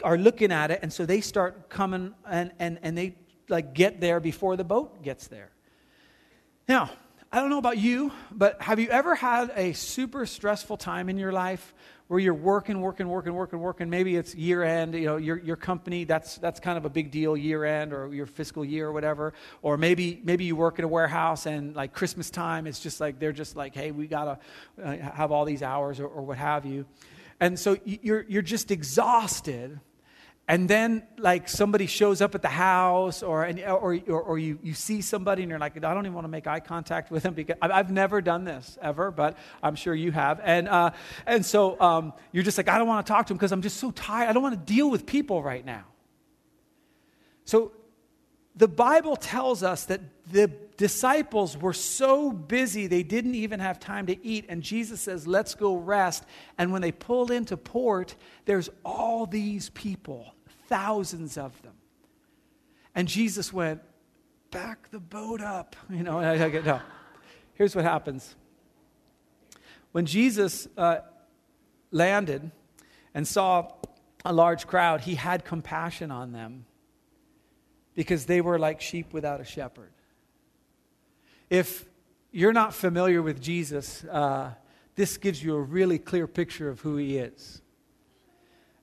are 0.05 0.17
looking 0.17 0.53
at 0.53 0.71
it. 0.71 0.79
And 0.83 0.93
so 0.93 1.05
they 1.05 1.21
start 1.21 1.69
coming 1.69 2.15
and, 2.29 2.53
and, 2.61 2.79
and 2.83 2.97
they 2.97 3.17
like 3.49 3.75
get 3.75 4.01
there 4.01 4.21
before 4.21 4.57
the 4.57 4.65
boat 4.65 5.03
gets 5.03 5.27
there. 5.27 5.51
Now, 6.69 6.91
I 7.33 7.41
don't 7.41 7.51
know 7.51 7.59
about 7.59 7.79
you, 7.79 8.13
but 8.31 8.63
have 8.63 8.79
you 8.79 8.89
ever 8.89 9.15
had 9.15 9.53
a 9.57 9.73
super 9.73 10.27
stressful 10.27 10.77
time 10.77 11.09
in 11.09 11.17
your 11.17 11.33
life 11.33 11.75
where 12.11 12.19
you're 12.19 12.35
working, 12.35 12.81
working, 12.81 13.09
working, 13.09 13.33
working, 13.33 13.61
working. 13.61 13.89
Maybe 13.89 14.17
it's 14.17 14.35
year 14.35 14.65
end, 14.65 14.95
you 14.95 15.05
know, 15.05 15.17
your, 15.17 15.39
your 15.39 15.55
company, 15.55 16.03
that's, 16.03 16.39
that's 16.39 16.59
kind 16.59 16.77
of 16.77 16.85
a 16.85 16.91
big 16.91 17.13
deal, 17.13 17.37
year 17.37 17.65
end 17.65 17.93
or 17.93 18.13
your 18.13 18.27
fiscal 18.27 18.65
year 18.65 18.89
or 18.89 18.93
whatever. 18.93 19.33
Or 19.63 19.77
maybe, 19.77 20.21
maybe 20.25 20.43
you 20.43 20.57
work 20.57 20.81
in 20.81 20.85
a 20.85 20.89
warehouse 20.89 21.47
and 21.47 21.77
like 21.77 21.93
Christmas 21.93 22.29
time, 22.29 22.67
it's 22.67 22.81
just 22.81 23.01
like, 23.01 23.21
they're 23.21 23.31
just 23.31 23.55
like, 23.55 23.77
hey, 23.77 23.93
we 23.93 24.09
got 24.09 24.41
to 24.77 24.85
uh, 24.85 24.97
have 25.13 25.31
all 25.31 25.45
these 25.45 25.63
hours 25.63 26.01
or, 26.01 26.09
or 26.09 26.23
what 26.23 26.37
have 26.37 26.67
you. 26.67 26.85
And 27.39 27.57
so 27.57 27.77
you're, 27.85 28.23
you're 28.29 28.43
just 28.43 28.73
exhausted 28.73 29.79
and 30.51 30.69
then 30.69 31.05
like 31.17 31.49
somebody 31.49 31.87
shows 31.87 32.21
up 32.21 32.35
at 32.35 32.43
the 32.43 32.49
house 32.49 33.23
or, 33.23 33.49
or, 33.69 34.01
or, 34.09 34.21
or, 34.21 34.37
you, 34.37 34.59
you 34.65 34.75
see 34.75 35.01
somebody 35.01 35.43
and 35.43 35.49
you're 35.49 35.61
like 35.61 35.77
i 35.77 35.95
don't 35.95 36.05
even 36.05 36.13
want 36.13 36.25
to 36.25 36.29
make 36.29 36.49
eye 36.49 36.59
contact 36.59 37.09
with 37.13 37.23
them 37.23 37.35
because 37.35 37.55
i've 37.63 37.93
never 37.93 38.21
done 38.21 38.43
this 38.43 38.77
ever 38.83 39.13
but 39.13 39.39
i'm 39.63 39.77
sure 39.77 39.95
you 39.95 40.11
have. 40.11 40.41
And, 40.43 40.69
uh, 40.69 40.91
and 41.25 41.47
so 41.47 41.81
um, 41.81 42.13
you're 42.33 42.43
just 42.43 42.59
like 42.59 42.69
i 42.69 42.79
don't 42.79 42.89
want 42.89 43.07
to 43.07 43.13
talk 43.13 43.27
to 43.27 43.31
them 43.31 43.37
because 43.37 43.53
i'm 43.53 43.63
just 43.63 43.77
so 43.77 43.93
tired. 43.93 44.29
I 44.29 44.33
don't 44.33 44.43
want 44.43 44.67
to 44.67 44.73
deal 44.75 44.91
with 44.91 45.07
people 45.07 45.41
right 45.41 45.65
now. 45.65 45.85
So 47.45 47.71
the 48.57 48.67
bible 48.67 49.15
tells 49.15 49.63
us 49.63 49.85
that 49.85 50.01
the 50.33 50.51
disciples 50.77 51.57
were 51.57 51.75
so 51.75 52.33
busy 52.33 52.89
they 52.89 53.05
didn't 53.05 53.37
even 53.37 53.61
have 53.61 53.79
time 53.79 54.07
to 54.07 54.27
eat. 54.27 54.47
And 54.49 54.65
jesus 54.65 55.01
says 55.01 55.29
let's 55.29 55.55
go 55.55 55.77
rest. 55.77 56.25
And 56.59 56.73
when 56.73 56.83
they 56.83 56.91
pulled 56.91 57.31
into 57.31 57.57
port 57.57 58.17
there's 58.47 58.69
all 58.85 59.27
these 59.27 59.71
people 59.71 60.35
thousands 60.71 61.37
of 61.37 61.61
them. 61.61 61.75
And 62.95 63.07
Jesus 63.07 63.53
went, 63.53 63.83
Back 64.51 64.91
the 64.91 64.99
boat 64.99 65.43
up. 65.43 65.77
You 65.91 66.03
know, 66.03 66.19
I, 66.19 66.33
I, 66.33 66.49
no. 66.49 66.81
Here's 67.55 67.77
what 67.77 67.85
happens. 67.85 68.35
When 69.93 70.07
Jesus 70.07 70.67
uh, 70.77 71.01
landed 71.91 72.51
and 73.13 73.29
saw 73.29 73.73
a 74.25 74.33
large 74.33 74.67
crowd, 74.67 75.03
he 75.03 75.17
had 75.17 75.45
compassion 75.45 76.11
on 76.11 76.33
them 76.33 76.65
because 77.95 78.27
they 78.27 78.41
were 78.41 78.59
like 78.59 78.81
sheep 78.81 79.13
without 79.13 79.41
a 79.41 79.45
shepherd. 79.45 79.93
If 81.49 81.85
you're 82.33 82.53
not 82.53 82.73
familiar 82.73 83.21
with 83.21 83.41
Jesus, 83.41 84.05
uh, 84.05 84.55
this 84.95 85.17
gives 85.17 85.43
you 85.43 85.55
a 85.55 85.61
really 85.61 85.99
clear 85.99 86.27
picture 86.27 86.69
of 86.71 86.81
who 86.81 86.97
he 86.97 87.19
is 87.19 87.61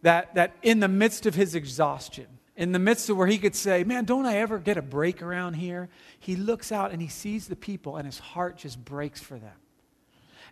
that, 0.08 0.36
that 0.36 0.56
in 0.62 0.80
the 0.80 0.88
midst 0.88 1.26
of 1.26 1.36
his 1.36 1.54
exhaustion, 1.54 2.28
in 2.56 2.72
the 2.72 2.80
midst 2.80 3.10
of 3.10 3.18
where 3.18 3.28
he 3.28 3.38
could 3.38 3.56
say, 3.56 3.84
Man, 3.84 4.06
don't 4.06 4.26
I 4.26 4.38
ever 4.38 4.58
get 4.58 4.78
a 4.78 4.82
break 4.82 5.22
around 5.22 5.56
here? 5.56 5.90
He 6.18 6.38
looks 6.38 6.72
out 6.72 6.92
and 6.92 7.02
he 7.02 7.10
sees 7.10 7.50
the 7.50 7.58
people, 7.58 7.98
and 7.98 8.06
his 8.06 8.18
heart 8.18 8.58
just 8.58 8.84
breaks 8.84 9.20
for 9.22 9.38
them. 9.38 9.56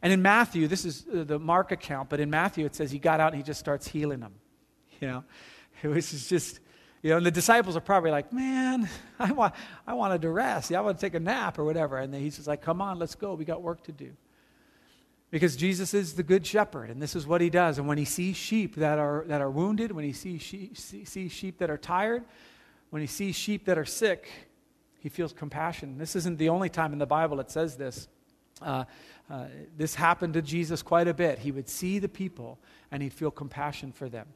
And 0.01 0.11
in 0.11 0.21
Matthew, 0.21 0.67
this 0.67 0.83
is 0.83 1.05
uh, 1.07 1.23
the 1.23 1.39
Mark 1.39 1.71
account, 1.71 2.09
but 2.09 2.19
in 2.19 2.29
Matthew 2.29 2.65
it 2.65 2.75
says 2.75 2.91
he 2.91 2.99
got 2.99 3.21
out 3.21 3.31
and 3.31 3.41
he 3.41 3.45
just 3.45 3.61
starts 3.61 3.87
healing 3.87 4.19
them. 4.19 4.33
You 5.01 5.09
know, 5.09 5.23
it 5.83 5.89
was 5.89 6.29
just, 6.29 6.61
you 7.01 7.09
know, 7.09 7.17
and 7.17 7.25
the 7.25 7.31
disciples 7.31 7.75
are 7.75 7.81
probably 7.81 8.11
like, 8.11 8.33
Man, 8.33 8.89
I, 9.19 9.31
want, 9.31 9.53
I 9.87 9.93
wanted 9.93 10.21
to 10.23 10.29
rest. 10.29 10.73
I 10.73 10.81
want 10.81 10.97
to 10.97 11.01
take 11.01 11.15
a 11.15 11.19
nap 11.19 11.59
or 11.59 11.63
whatever. 11.63 11.97
And 11.97 12.13
then 12.13 12.19
he's 12.19 12.35
just 12.35 12.47
like, 12.47 12.61
Come 12.61 12.81
on, 12.81 12.99
let's 12.99 13.15
go. 13.15 13.35
We 13.35 13.45
got 13.45 13.61
work 13.61 13.83
to 13.83 13.93
do. 13.93 14.17
Because 15.35 15.57
Jesus 15.57 15.93
is 15.93 16.13
the 16.13 16.23
good 16.23 16.47
shepherd, 16.47 16.89
and 16.89 17.01
this 17.01 17.13
is 17.13 17.27
what 17.27 17.41
he 17.41 17.49
does. 17.49 17.77
And 17.77 17.89
when 17.89 17.97
he 17.97 18.05
sees 18.05 18.37
sheep 18.37 18.75
that 18.75 18.97
are, 18.97 19.25
that 19.27 19.41
are 19.41 19.49
wounded, 19.49 19.91
when 19.91 20.05
he 20.05 20.13
sees 20.13 20.41
sheep, 20.41 20.77
sees 20.77 21.29
sheep 21.29 21.57
that 21.57 21.69
are 21.69 21.77
tired, 21.77 22.23
when 22.89 23.01
he 23.01 23.05
sees 23.05 23.35
sheep 23.35 23.65
that 23.65 23.77
are 23.77 23.83
sick, 23.83 24.29
he 24.97 25.09
feels 25.09 25.33
compassion. 25.33 25.97
This 25.97 26.15
isn't 26.15 26.37
the 26.37 26.47
only 26.47 26.69
time 26.69 26.93
in 26.93 26.99
the 26.99 27.05
Bible 27.05 27.41
it 27.41 27.51
says 27.51 27.75
this. 27.75 28.07
Uh, 28.61 28.85
uh, 29.29 29.47
this 29.75 29.93
happened 29.95 30.35
to 30.35 30.41
Jesus 30.41 30.81
quite 30.81 31.09
a 31.09 31.13
bit. 31.13 31.39
He 31.39 31.51
would 31.51 31.67
see 31.67 31.99
the 31.99 32.07
people 32.07 32.57
and 32.89 33.03
he'd 33.03 33.11
feel 33.11 33.29
compassion 33.29 33.91
for 33.91 34.07
them. 34.07 34.27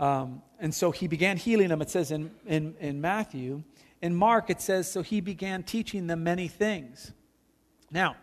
Um, 0.00 0.42
and 0.58 0.74
so 0.74 0.90
he 0.90 1.06
began 1.06 1.36
healing 1.36 1.68
them, 1.68 1.80
it 1.80 1.90
says 1.90 2.10
in, 2.10 2.32
in, 2.44 2.74
in 2.80 3.00
Matthew. 3.00 3.62
In 4.02 4.16
Mark, 4.16 4.50
it 4.50 4.60
says, 4.60 4.90
so 4.90 5.02
he 5.02 5.20
began 5.20 5.62
teaching 5.62 6.08
them 6.08 6.24
many 6.24 6.48
things. 6.48 7.12
Now, 7.92 8.16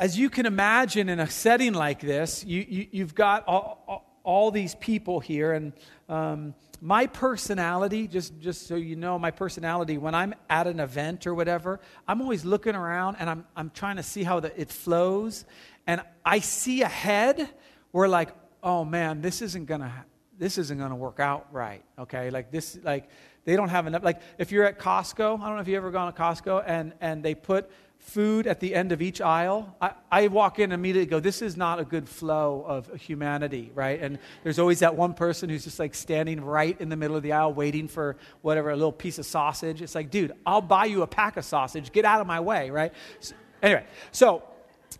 as 0.00 0.18
you 0.18 0.30
can 0.30 0.46
imagine, 0.46 1.10
in 1.10 1.20
a 1.20 1.28
setting 1.28 1.74
like 1.74 2.00
this, 2.00 2.42
you, 2.42 2.88
you, 2.90 3.02
have 3.02 3.14
got 3.14 3.46
all, 3.46 3.84
all, 3.86 4.20
all, 4.24 4.50
these 4.50 4.74
people 4.76 5.20
here, 5.20 5.52
and 5.52 5.74
um, 6.08 6.54
my 6.80 7.06
personality, 7.06 8.08
just, 8.08 8.40
just 8.40 8.66
so 8.66 8.76
you 8.76 8.96
know, 8.96 9.18
my 9.18 9.30
personality, 9.30 9.98
when 9.98 10.14
I'm 10.14 10.34
at 10.48 10.66
an 10.66 10.80
event 10.80 11.26
or 11.26 11.34
whatever, 11.34 11.80
I'm 12.08 12.22
always 12.22 12.46
looking 12.46 12.74
around 12.74 13.16
and 13.20 13.28
I'm, 13.28 13.44
I'm 13.54 13.68
trying 13.68 13.96
to 13.96 14.02
see 14.02 14.22
how 14.22 14.40
the, 14.40 14.58
it 14.58 14.70
flows. 14.70 15.44
And 15.86 16.00
I 16.24 16.38
see 16.38 16.80
ahead 16.80 17.50
where, 17.90 18.08
like, 18.08 18.30
oh 18.62 18.86
man, 18.86 19.20
this 19.20 19.42
isn't 19.42 19.66
going 19.66 19.82
to. 19.82 19.92
This 20.38 20.56
isn't 20.56 20.78
going 20.78 20.88
to 20.88 20.96
work 20.96 21.20
out 21.20 21.48
right. 21.52 21.84
Okay, 21.98 22.30
like 22.30 22.50
this, 22.50 22.78
like 22.82 23.10
they 23.44 23.56
don't 23.56 23.68
have 23.68 23.86
enough. 23.86 24.02
Like 24.02 24.22
if 24.38 24.50
you're 24.50 24.64
at 24.64 24.78
Costco, 24.78 25.38
I 25.38 25.46
don't 25.46 25.56
know 25.56 25.60
if 25.60 25.68
you 25.68 25.76
ever 25.76 25.90
gone 25.90 26.10
to 26.10 26.18
Costco, 26.18 26.64
and 26.66 26.94
and 27.02 27.22
they 27.22 27.34
put 27.34 27.70
food 28.00 28.46
at 28.46 28.60
the 28.60 28.74
end 28.74 28.92
of 28.92 29.00
each 29.00 29.20
aisle, 29.20 29.76
I, 29.80 29.92
I 30.10 30.26
walk 30.28 30.58
in 30.58 30.64
and 30.64 30.72
immediately 30.72 31.06
go, 31.06 31.20
this 31.20 31.42
is 31.42 31.56
not 31.56 31.78
a 31.78 31.84
good 31.84 32.08
flow 32.08 32.64
of 32.66 32.92
humanity, 32.94 33.70
right? 33.74 34.00
And 34.00 34.18
there's 34.42 34.58
always 34.58 34.80
that 34.80 34.96
one 34.96 35.14
person 35.14 35.48
who's 35.48 35.64
just 35.64 35.78
like 35.78 35.94
standing 35.94 36.40
right 36.40 36.78
in 36.80 36.88
the 36.88 36.96
middle 36.96 37.16
of 37.16 37.22
the 37.22 37.32
aisle 37.32 37.52
waiting 37.52 37.86
for 37.86 38.16
whatever, 38.42 38.70
a 38.70 38.74
little 38.76 38.90
piece 38.90 39.18
of 39.18 39.26
sausage. 39.26 39.80
It's 39.80 39.94
like, 39.94 40.10
dude, 40.10 40.32
I'll 40.44 40.62
buy 40.62 40.86
you 40.86 41.02
a 41.02 41.06
pack 41.06 41.36
of 41.36 41.44
sausage. 41.44 41.92
Get 41.92 42.04
out 42.04 42.20
of 42.20 42.26
my 42.26 42.40
way, 42.40 42.70
right? 42.70 42.92
So, 43.20 43.34
anyway, 43.62 43.86
so. 44.12 44.42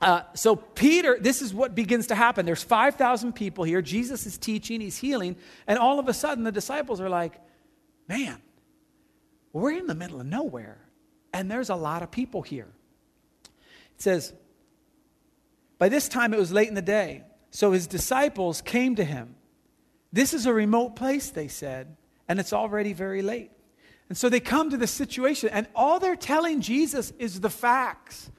Uh, 0.01 0.23
so 0.33 0.57
Peter, 0.57 1.19
this 1.21 1.43
is 1.43 1.53
what 1.53 1.75
begins 1.75 2.07
to 2.07 2.15
happen. 2.15 2.47
There's 2.47 2.63
5,000 2.63 3.35
people 3.35 3.65
here. 3.65 3.83
Jesus 3.83 4.25
is 4.25 4.39
teaching, 4.39 4.81
he's 4.81 4.97
healing, 4.97 5.37
and 5.67 5.79
all 5.79 5.99
of 5.99 6.09
a 6.09 6.15
sudden 6.15 6.45
the 6.45 6.53
disciples 6.53 7.03
are 7.03 7.09
like, 7.11 7.39
man, 8.09 8.39
we're 9.53 9.73
in 9.73 9.89
the 9.89 9.95
middle 9.95 10.21
of 10.21 10.27
nowhere, 10.27 10.79
and 11.35 11.51
there's 11.51 11.69
a 11.69 11.75
lot 11.75 12.03
of 12.03 12.11
people 12.11 12.41
here. 12.41 12.69
It 14.01 14.05
says, 14.05 14.33
By 15.77 15.91
this 15.91 16.09
time 16.09 16.33
it 16.33 16.39
was 16.39 16.53
late 16.53 16.69
in 16.69 16.75
the 16.75 16.81
day, 16.81 17.23
so 17.51 17.73
his 17.73 17.87
disciples 17.87 18.63
came 18.63 18.97
to 18.97 19.05
him. 19.05 19.35
This 20.11 20.33
is 20.33 20.47
a 20.47 20.55
remote 20.55 20.97
place, 20.97 21.29
they 21.29 21.49
said, 21.49 21.99
and 22.27 22.41
it's 22.41 22.55
already 22.55 22.95
very 22.95 23.21
late. 23.21 23.51
And 24.09 24.17
so 24.17 24.31
they 24.31 24.41
come 24.41 24.71
to 24.71 24.79
this 24.79 24.91
situation, 24.91 25.51
and 25.51 25.67
all 25.75 26.01
they're 26.01 26.17
telling 26.17 26.63
Jesus 26.63 27.13
is 27.19 27.41
the 27.41 27.51
facts. 27.51 28.31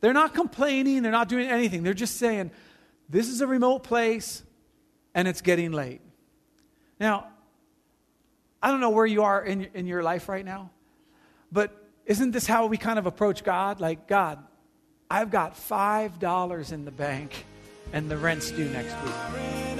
They're 0.00 0.12
not 0.12 0.34
complaining, 0.34 1.02
they're 1.02 1.12
not 1.12 1.28
doing 1.28 1.48
anything. 1.48 1.84
They're 1.84 1.94
just 1.94 2.16
saying, 2.16 2.50
This 3.08 3.28
is 3.28 3.40
a 3.40 3.46
remote 3.46 3.84
place, 3.84 4.42
and 5.14 5.28
it's 5.28 5.42
getting 5.42 5.70
late. 5.70 6.00
Now, 6.98 7.28
I 8.60 8.72
don't 8.72 8.80
know 8.80 8.90
where 8.90 9.06
you 9.06 9.22
are 9.22 9.44
in, 9.44 9.68
in 9.74 9.86
your 9.86 10.02
life 10.02 10.28
right 10.28 10.44
now, 10.44 10.70
but 11.52 11.70
isn't 12.04 12.32
this 12.32 12.48
how 12.48 12.66
we 12.66 12.78
kind 12.78 12.98
of 12.98 13.06
approach 13.06 13.44
God? 13.44 13.78
Like, 13.78 14.08
God, 14.08 14.44
I've 15.10 15.30
got 15.30 15.54
$5 15.54 16.72
in 16.72 16.84
the 16.84 16.90
bank 16.90 17.44
and 17.92 18.10
the 18.10 18.16
rent's 18.16 18.50
due 18.50 18.68
next 18.70 18.94
week. 19.02 19.14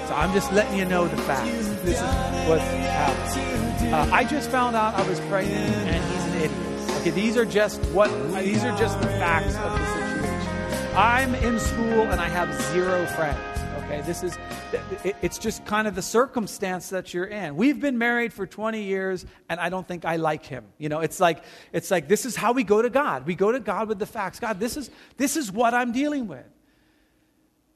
So 0.06 0.14
I'm 0.14 0.32
just 0.34 0.52
letting 0.52 0.78
you 0.78 0.84
know 0.84 1.08
the 1.08 1.16
facts. 1.22 1.68
This 1.82 2.00
is 2.00 2.48
what's 2.48 2.62
happening. 2.62 3.92
Uh, 3.92 4.08
I 4.12 4.24
just 4.24 4.50
found 4.50 4.76
out 4.76 4.94
I 4.94 5.08
was 5.08 5.18
pregnant 5.20 5.58
and 5.58 6.04
he's 6.12 6.24
an 6.24 6.36
idiot. 6.36 7.00
Okay, 7.00 7.10
these 7.10 7.36
are 7.36 7.44
just 7.44 7.80
what 7.86 8.08
these 8.42 8.64
are 8.64 8.76
just 8.78 9.00
the 9.00 9.08
facts 9.08 9.56
of 9.56 9.72
the 9.72 9.86
situation. 9.94 10.94
I'm 10.96 11.34
in 11.34 11.58
school 11.58 12.02
and 12.10 12.20
I 12.20 12.28
have 12.28 12.52
zero 12.72 13.04
friends. 13.06 13.53
Okay, 13.94 14.02
this 14.02 14.24
is, 14.24 14.36
it's 15.22 15.38
just 15.38 15.64
kind 15.66 15.86
of 15.86 15.94
the 15.94 16.02
circumstance 16.02 16.88
that 16.88 17.14
you're 17.14 17.26
in. 17.26 17.54
We've 17.54 17.78
been 17.78 17.96
married 17.96 18.32
for 18.32 18.44
20 18.44 18.82
years, 18.82 19.24
and 19.48 19.60
I 19.60 19.68
don't 19.68 19.86
think 19.86 20.04
I 20.04 20.16
like 20.16 20.44
him. 20.44 20.64
You 20.78 20.88
know, 20.88 20.98
it's 20.98 21.20
like, 21.20 21.44
it's 21.72 21.92
like 21.92 22.08
this 22.08 22.26
is 22.26 22.34
how 22.34 22.50
we 22.50 22.64
go 22.64 22.82
to 22.82 22.90
God. 22.90 23.24
We 23.24 23.36
go 23.36 23.52
to 23.52 23.60
God 23.60 23.86
with 23.86 24.00
the 24.00 24.06
facts. 24.06 24.40
God, 24.40 24.58
this 24.58 24.76
is, 24.76 24.90
this 25.16 25.36
is 25.36 25.52
what 25.52 25.74
I'm 25.74 25.92
dealing 25.92 26.26
with. 26.26 26.44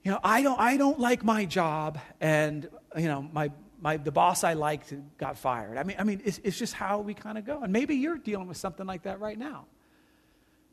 You 0.02 0.10
know, 0.10 0.18
I 0.24 0.42
don't, 0.42 0.58
I 0.58 0.76
don't 0.76 0.98
like 0.98 1.22
my 1.22 1.44
job, 1.44 2.00
and, 2.20 2.68
you 2.96 3.06
know, 3.06 3.22
my, 3.32 3.52
my, 3.80 3.96
the 3.96 4.10
boss 4.10 4.42
I 4.42 4.54
liked 4.54 4.92
got 5.18 5.38
fired. 5.38 5.78
I 5.78 5.84
mean, 5.84 5.96
I 6.00 6.02
mean 6.02 6.20
it's, 6.24 6.40
it's 6.42 6.58
just 6.58 6.74
how 6.74 6.98
we 6.98 7.14
kind 7.14 7.38
of 7.38 7.46
go. 7.46 7.62
And 7.62 7.72
maybe 7.72 7.94
you're 7.94 8.18
dealing 8.18 8.48
with 8.48 8.56
something 8.56 8.86
like 8.86 9.04
that 9.04 9.20
right 9.20 9.38
now. 9.38 9.66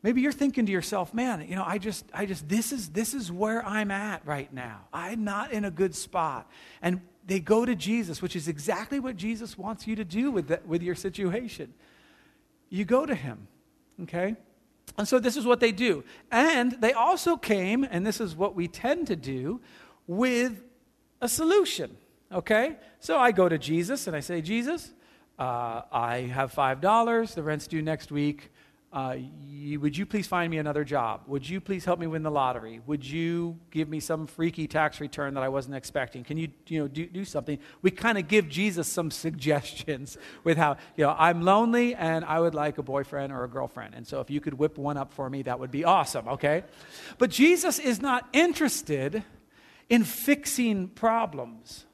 Maybe 0.06 0.20
you're 0.20 0.30
thinking 0.30 0.66
to 0.66 0.70
yourself, 0.72 1.12
man, 1.12 1.44
you 1.48 1.56
know, 1.56 1.64
I 1.66 1.78
just, 1.78 2.04
I 2.14 2.26
just, 2.26 2.48
this 2.48 2.70
is, 2.70 2.90
this 2.90 3.12
is 3.12 3.32
where 3.32 3.66
I'm 3.66 3.90
at 3.90 4.24
right 4.24 4.52
now. 4.52 4.82
I'm 4.92 5.24
not 5.24 5.50
in 5.50 5.64
a 5.64 5.70
good 5.72 5.96
spot. 5.96 6.48
And 6.80 7.00
they 7.26 7.40
go 7.40 7.66
to 7.66 7.74
Jesus, 7.74 8.22
which 8.22 8.36
is 8.36 8.46
exactly 8.46 9.00
what 9.00 9.16
Jesus 9.16 9.58
wants 9.58 9.88
you 9.88 9.96
to 9.96 10.04
do 10.04 10.30
with, 10.30 10.46
the, 10.46 10.60
with 10.64 10.80
your 10.80 10.94
situation. 10.94 11.74
You 12.68 12.84
go 12.84 13.04
to 13.04 13.16
him, 13.16 13.48
okay? 14.04 14.36
And 14.96 15.08
so 15.08 15.18
this 15.18 15.36
is 15.36 15.44
what 15.44 15.58
they 15.58 15.72
do. 15.72 16.04
And 16.30 16.80
they 16.80 16.92
also 16.92 17.36
came, 17.36 17.82
and 17.82 18.06
this 18.06 18.20
is 18.20 18.36
what 18.36 18.54
we 18.54 18.68
tend 18.68 19.08
to 19.08 19.16
do, 19.16 19.60
with 20.06 20.62
a 21.20 21.28
solution, 21.28 21.96
okay? 22.30 22.76
So 23.00 23.18
I 23.18 23.32
go 23.32 23.48
to 23.48 23.58
Jesus 23.58 24.06
and 24.06 24.14
I 24.14 24.20
say, 24.20 24.40
Jesus, 24.40 24.92
uh, 25.36 25.82
I 25.90 26.30
have 26.32 26.54
$5. 26.54 27.34
The 27.34 27.42
rent's 27.42 27.66
due 27.66 27.82
next 27.82 28.12
week 28.12 28.52
uh, 28.92 29.16
you, 29.44 29.80
would 29.80 29.96
you 29.96 30.06
please 30.06 30.26
find 30.26 30.50
me 30.50 30.58
another 30.58 30.84
job? 30.84 31.22
Would 31.26 31.46
you 31.48 31.60
please 31.60 31.84
help 31.84 31.98
me 31.98 32.06
win 32.06 32.22
the 32.22 32.30
lottery? 32.30 32.80
Would 32.86 33.04
you 33.04 33.58
give 33.70 33.88
me 33.88 34.00
some 34.00 34.26
freaky 34.26 34.66
tax 34.66 35.00
return 35.00 35.34
that 35.34 35.42
I 35.42 35.48
wasn't 35.48 35.74
expecting? 35.74 36.24
Can 36.24 36.38
you, 36.38 36.48
you 36.68 36.80
know, 36.80 36.88
do, 36.88 37.04
do 37.06 37.24
something? 37.24 37.58
We 37.82 37.90
kind 37.90 38.16
of 38.16 38.28
give 38.28 38.48
Jesus 38.48 38.86
some 38.86 39.10
suggestions 39.26 40.16
with 40.44 40.56
how, 40.56 40.76
you 40.96 41.04
know, 41.04 41.14
I'm 41.18 41.42
lonely 41.42 41.94
and 41.94 42.24
I 42.24 42.40
would 42.40 42.54
like 42.54 42.78
a 42.78 42.82
boyfriend 42.82 43.32
or 43.32 43.44
a 43.44 43.48
girlfriend. 43.48 43.94
And 43.94 44.06
so 44.06 44.20
if 44.20 44.30
you 44.30 44.40
could 44.40 44.54
whip 44.54 44.78
one 44.78 44.96
up 44.96 45.12
for 45.12 45.28
me, 45.28 45.42
that 45.42 45.58
would 45.58 45.70
be 45.70 45.84
awesome, 45.84 46.28
okay? 46.28 46.64
But 47.18 47.30
Jesus 47.30 47.78
is 47.78 48.00
not 48.00 48.28
interested 48.32 49.24
in 49.88 50.04
fixing 50.04 50.88
problems. 50.88 51.84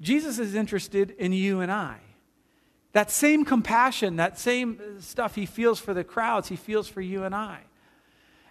Jesus 0.00 0.38
is 0.38 0.54
interested 0.54 1.12
in 1.12 1.32
you 1.32 1.60
and 1.60 1.72
I. 1.72 1.98
That 2.96 3.10
same 3.10 3.44
compassion, 3.44 4.16
that 4.16 4.38
same 4.38 4.80
stuff 5.00 5.34
he 5.34 5.44
feels 5.44 5.78
for 5.78 5.92
the 5.92 6.02
crowds, 6.02 6.48
he 6.48 6.56
feels 6.56 6.88
for 6.88 7.02
you 7.02 7.24
and 7.24 7.34
I. 7.34 7.60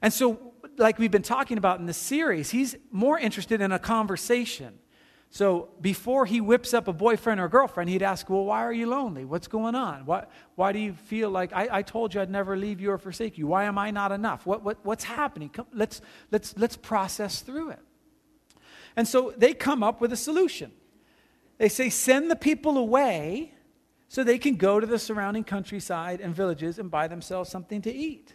And 0.03 0.13
so, 0.13 0.53
like 0.77 0.99
we've 0.99 1.09
been 1.09 1.23
talking 1.23 1.57
about 1.57 1.79
in 1.79 1.87
this 1.87 1.97
series, 1.97 2.51
he's 2.51 2.75
more 2.91 3.17
interested 3.17 3.59
in 3.59 3.71
a 3.71 3.79
conversation. 3.79 4.77
So 5.31 5.69
before 5.81 6.27
he 6.27 6.41
whips 6.41 6.75
up 6.75 6.87
a 6.87 6.93
boyfriend 6.93 7.41
or 7.41 7.47
girlfriend, 7.47 7.89
he'd 7.89 8.03
ask, 8.03 8.29
Well, 8.29 8.45
why 8.45 8.63
are 8.63 8.71
you 8.71 8.85
lonely? 8.85 9.25
What's 9.25 9.47
going 9.47 9.73
on? 9.73 10.05
Why, 10.05 10.25
why 10.53 10.73
do 10.73 10.77
you 10.77 10.93
feel 10.93 11.31
like 11.31 11.51
I, 11.51 11.79
I 11.79 11.81
told 11.81 12.13
you 12.13 12.21
I'd 12.21 12.29
never 12.29 12.55
leave 12.55 12.79
you 12.79 12.91
or 12.91 12.99
forsake 12.99 13.39
you? 13.39 13.47
Why 13.47 13.63
am 13.63 13.79
I 13.79 13.89
not 13.89 14.11
enough? 14.11 14.45
What, 14.45 14.61
what, 14.61 14.77
what's 14.83 15.05
happening? 15.05 15.49
Come, 15.49 15.65
let's, 15.73 16.01
let's, 16.31 16.55
let's 16.55 16.77
process 16.77 17.41
through 17.41 17.71
it. 17.71 17.81
And 18.95 19.07
so 19.07 19.33
they 19.35 19.55
come 19.55 19.81
up 19.81 20.01
with 20.01 20.13
a 20.13 20.17
solution. 20.17 20.71
They 21.57 21.67
say, 21.67 21.89
Send 21.89 22.29
the 22.29 22.35
people 22.35 22.77
away 22.77 23.53
so 24.07 24.23
they 24.23 24.37
can 24.37 24.55
go 24.55 24.79
to 24.79 24.87
the 24.87 24.99
surrounding 24.99 25.43
countryside 25.43 26.21
and 26.21 26.33
villages 26.33 26.79
and 26.79 26.91
buy 26.91 27.07
themselves 27.07 27.49
something 27.49 27.81
to 27.81 27.93
eat. 27.93 28.33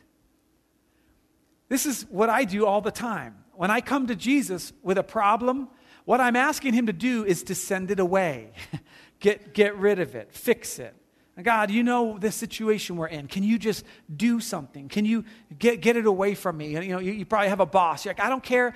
This 1.68 1.86
is 1.86 2.02
what 2.10 2.28
I 2.28 2.44
do 2.44 2.66
all 2.66 2.80
the 2.80 2.90
time. 2.90 3.36
When 3.54 3.70
I 3.70 3.80
come 3.80 4.08
to 4.08 4.16
Jesus 4.16 4.72
with 4.82 4.98
a 4.98 5.02
problem, 5.02 5.68
what 6.04 6.20
I'm 6.20 6.36
asking 6.36 6.74
him 6.74 6.86
to 6.86 6.92
do 6.92 7.24
is 7.24 7.44
to 7.44 7.54
send 7.54 7.90
it 7.90 8.00
away, 8.00 8.52
get, 9.20 9.54
get 9.54 9.76
rid 9.76 10.00
of 10.00 10.14
it, 10.14 10.32
fix 10.32 10.78
it. 10.78 10.94
God, 11.42 11.70
you 11.70 11.82
know 11.82 12.18
the 12.18 12.32
situation 12.32 12.96
we're 12.96 13.06
in. 13.06 13.26
Can 13.26 13.42
you 13.42 13.58
just 13.58 13.84
do 14.14 14.40
something? 14.40 14.88
Can 14.88 15.04
you 15.04 15.24
get, 15.58 15.80
get 15.80 15.96
it 15.96 16.06
away 16.06 16.34
from 16.34 16.56
me? 16.56 16.72
You 16.72 16.88
know, 16.88 16.98
you, 16.98 17.12
you 17.12 17.24
probably 17.24 17.48
have 17.48 17.60
a 17.60 17.66
boss. 17.66 18.04
You're 18.04 18.14
like, 18.14 18.22
I 18.22 18.28
don't 18.28 18.42
care, 18.42 18.74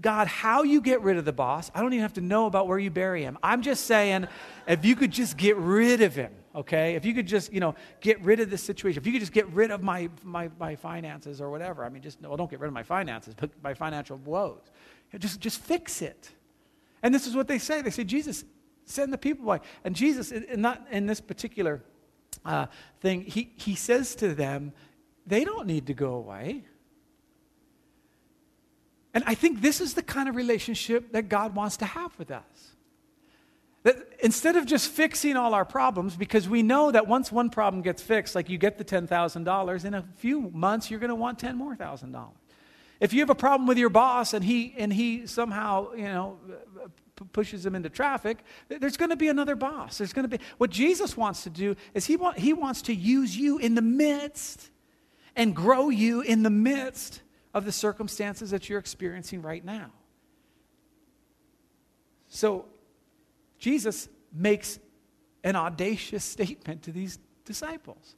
God, 0.00 0.26
how 0.26 0.62
you 0.62 0.80
get 0.80 1.00
rid 1.02 1.16
of 1.16 1.24
the 1.24 1.32
boss. 1.32 1.70
I 1.74 1.80
don't 1.80 1.92
even 1.92 2.02
have 2.02 2.14
to 2.14 2.20
know 2.20 2.46
about 2.46 2.68
where 2.68 2.78
you 2.78 2.90
bury 2.90 3.22
him. 3.22 3.38
I'm 3.42 3.62
just 3.62 3.86
saying, 3.86 4.26
if 4.66 4.84
you 4.84 4.94
could 4.94 5.10
just 5.10 5.36
get 5.36 5.56
rid 5.56 6.02
of 6.02 6.14
him, 6.14 6.32
okay? 6.54 6.94
If 6.94 7.04
you 7.04 7.14
could 7.14 7.26
just, 7.26 7.52
you 7.52 7.60
know, 7.60 7.74
get 8.00 8.20
rid 8.22 8.40
of 8.40 8.50
this 8.50 8.62
situation. 8.62 9.00
If 9.00 9.06
you 9.06 9.12
could 9.12 9.20
just 9.20 9.32
get 9.32 9.48
rid 9.48 9.70
of 9.70 9.82
my, 9.82 10.10
my, 10.22 10.50
my 10.58 10.76
finances 10.76 11.40
or 11.40 11.50
whatever. 11.50 11.84
I 11.84 11.88
mean, 11.88 12.02
just, 12.02 12.20
well, 12.20 12.36
don't 12.36 12.50
get 12.50 12.60
rid 12.60 12.68
of 12.68 12.74
my 12.74 12.82
finances, 12.82 13.34
but 13.34 13.50
my 13.62 13.74
financial 13.74 14.18
woes. 14.18 14.60
Just, 15.18 15.40
just 15.40 15.60
fix 15.60 16.02
it. 16.02 16.30
And 17.02 17.14
this 17.14 17.26
is 17.26 17.34
what 17.34 17.48
they 17.48 17.58
say. 17.58 17.82
They 17.82 17.90
say, 17.90 18.04
Jesus, 18.04 18.44
send 18.84 19.12
the 19.12 19.18
people 19.18 19.44
away. 19.46 19.60
And 19.84 19.96
Jesus, 19.96 20.30
in, 20.30 20.60
not 20.60 20.86
in 20.90 21.06
this 21.06 21.20
particular 21.20 21.82
uh, 22.44 22.66
thing, 23.00 23.22
he, 23.22 23.52
he 23.56 23.74
says 23.74 24.14
to 24.16 24.34
them, 24.34 24.72
they 25.26 25.44
don't 25.44 25.66
need 25.66 25.86
to 25.86 25.94
go 25.94 26.14
away. 26.14 26.64
And 29.12 29.24
I 29.26 29.34
think 29.34 29.60
this 29.60 29.80
is 29.80 29.94
the 29.94 30.02
kind 30.02 30.28
of 30.28 30.36
relationship 30.36 31.12
that 31.12 31.28
God 31.28 31.54
wants 31.54 31.76
to 31.78 31.84
have 31.84 32.16
with 32.18 32.30
us. 32.30 32.74
That 33.82 33.96
instead 34.22 34.56
of 34.56 34.66
just 34.66 34.90
fixing 34.90 35.36
all 35.36 35.54
our 35.54 35.64
problems, 35.64 36.14
because 36.14 36.48
we 36.48 36.62
know 36.62 36.90
that 36.90 37.06
once 37.06 37.32
one 37.32 37.50
problem 37.50 37.82
gets 37.82 38.02
fixed, 38.02 38.34
like 38.34 38.48
you 38.48 38.58
get 38.58 38.76
the 38.78 38.84
$10,000, 38.84 39.84
in 39.84 39.94
a 39.94 40.04
few 40.16 40.50
months 40.52 40.90
you're 40.90 41.00
going 41.00 41.08
to 41.08 41.14
want 41.14 41.38
10 41.38 41.56
more 41.56 41.74
thousand 41.74 42.12
dollars. 42.12 42.36
If 43.00 43.14
you 43.14 43.20
have 43.20 43.30
a 43.30 43.34
problem 43.34 43.66
with 43.66 43.78
your 43.78 43.88
boss 43.88 44.34
and 44.34 44.44
he, 44.44 44.74
and 44.76 44.92
he 44.92 45.26
somehow, 45.26 45.94
you 45.94 46.04
know, 46.04 46.38
pushes 47.32 47.64
him 47.64 47.74
into 47.74 47.88
traffic, 47.88 48.44
there's 48.68 48.98
going 48.98 49.08
to 49.08 49.16
be 49.16 49.28
another 49.28 49.56
boss. 49.56 49.98
There's 49.98 50.12
going 50.12 50.28
to 50.28 50.36
be, 50.36 50.42
what 50.58 50.70
Jesus 50.70 51.16
wants 51.16 51.42
to 51.44 51.50
do 51.50 51.76
is 51.94 52.04
he, 52.04 52.16
want, 52.16 52.38
he 52.38 52.52
wants 52.52 52.82
to 52.82 52.94
use 52.94 53.34
you 53.36 53.56
in 53.56 53.74
the 53.74 53.82
midst 53.82 54.70
and 55.34 55.56
grow 55.56 55.88
you 55.88 56.20
in 56.20 56.42
the 56.42 56.50
midst 56.50 57.22
of 57.52 57.64
the 57.64 57.72
circumstances 57.72 58.50
that 58.50 58.68
you're 58.68 58.78
experiencing 58.78 59.42
right 59.42 59.64
now. 59.64 59.90
So, 62.28 62.66
Jesus 63.58 64.08
makes 64.32 64.78
an 65.42 65.56
audacious 65.56 66.24
statement 66.36 66.82
to 66.82 66.92
these 66.92 67.18
disciples. 67.44 68.14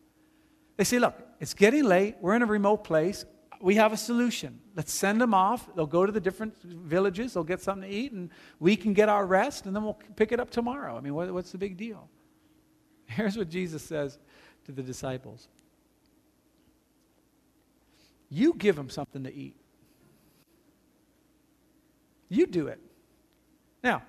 They 0.76 0.84
say, 0.84 0.98
Look, 0.98 1.18
it's 1.40 1.54
getting 1.54 1.84
late. 1.84 2.16
We're 2.20 2.34
in 2.36 2.42
a 2.42 2.46
remote 2.46 2.84
place. 2.84 3.24
We 3.60 3.76
have 3.76 3.92
a 3.92 3.96
solution. 3.96 4.58
Let's 4.74 4.92
send 4.92 5.20
them 5.20 5.34
off. 5.34 5.68
They'll 5.76 5.86
go 5.86 6.04
to 6.04 6.10
the 6.10 6.20
different 6.20 6.60
villages. 6.62 7.34
They'll 7.34 7.44
get 7.44 7.60
something 7.60 7.88
to 7.88 7.94
eat, 7.94 8.12
and 8.12 8.30
we 8.58 8.74
can 8.74 8.92
get 8.92 9.08
our 9.08 9.24
rest, 9.24 9.66
and 9.66 9.76
then 9.76 9.84
we'll 9.84 10.00
pick 10.16 10.32
it 10.32 10.40
up 10.40 10.50
tomorrow. 10.50 10.96
I 10.96 11.00
mean, 11.00 11.14
what, 11.14 11.32
what's 11.32 11.52
the 11.52 11.58
big 11.58 11.76
deal? 11.76 12.08
Here's 13.06 13.36
what 13.36 13.48
Jesus 13.48 13.82
says 13.82 14.18
to 14.64 14.72
the 14.72 14.82
disciples 14.82 15.48
You 18.32 18.54
give 18.56 18.76
them 18.76 18.88
something 18.88 19.24
to 19.24 19.34
eat. 19.34 19.54
You 22.30 22.46
do 22.46 22.68
it. 22.68 22.80
Now, 23.84 24.02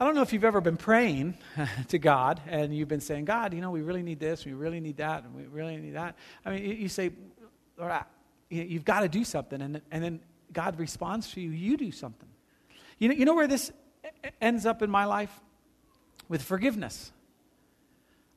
I 0.00 0.06
don't 0.06 0.14
know 0.14 0.22
if 0.22 0.32
you've 0.32 0.44
ever 0.44 0.62
been 0.62 0.78
praying 0.78 1.36
to 1.88 1.98
God 1.98 2.40
and 2.46 2.74
you've 2.74 2.88
been 2.88 3.02
saying, 3.02 3.26
God, 3.26 3.52
you 3.52 3.60
know, 3.60 3.70
we 3.70 3.82
really 3.82 4.02
need 4.02 4.18
this, 4.18 4.46
we 4.46 4.54
really 4.54 4.80
need 4.80 4.96
that, 4.96 5.24
and 5.24 5.34
we 5.34 5.42
really 5.42 5.76
need 5.76 5.96
that. 5.96 6.16
I 6.46 6.50
mean, 6.50 6.80
you 6.80 6.88
say, 6.88 7.10
Lord, 7.76 7.92
you've 8.48 8.86
got 8.86 9.00
to 9.00 9.08
do 9.08 9.22
something. 9.22 9.60
And, 9.60 9.82
and 9.90 10.02
then 10.02 10.20
God 10.50 10.78
responds 10.78 11.30
to 11.32 11.42
you, 11.42 11.50
you 11.50 11.76
do 11.76 11.92
something. 11.92 12.28
You 12.98 13.08
know, 13.08 13.14
you 13.14 13.26
know 13.26 13.34
where 13.34 13.48
this 13.48 13.70
ends 14.40 14.64
up 14.64 14.80
in 14.80 14.88
my 14.88 15.04
life? 15.04 15.40
With 16.26 16.42
forgiveness. 16.42 17.12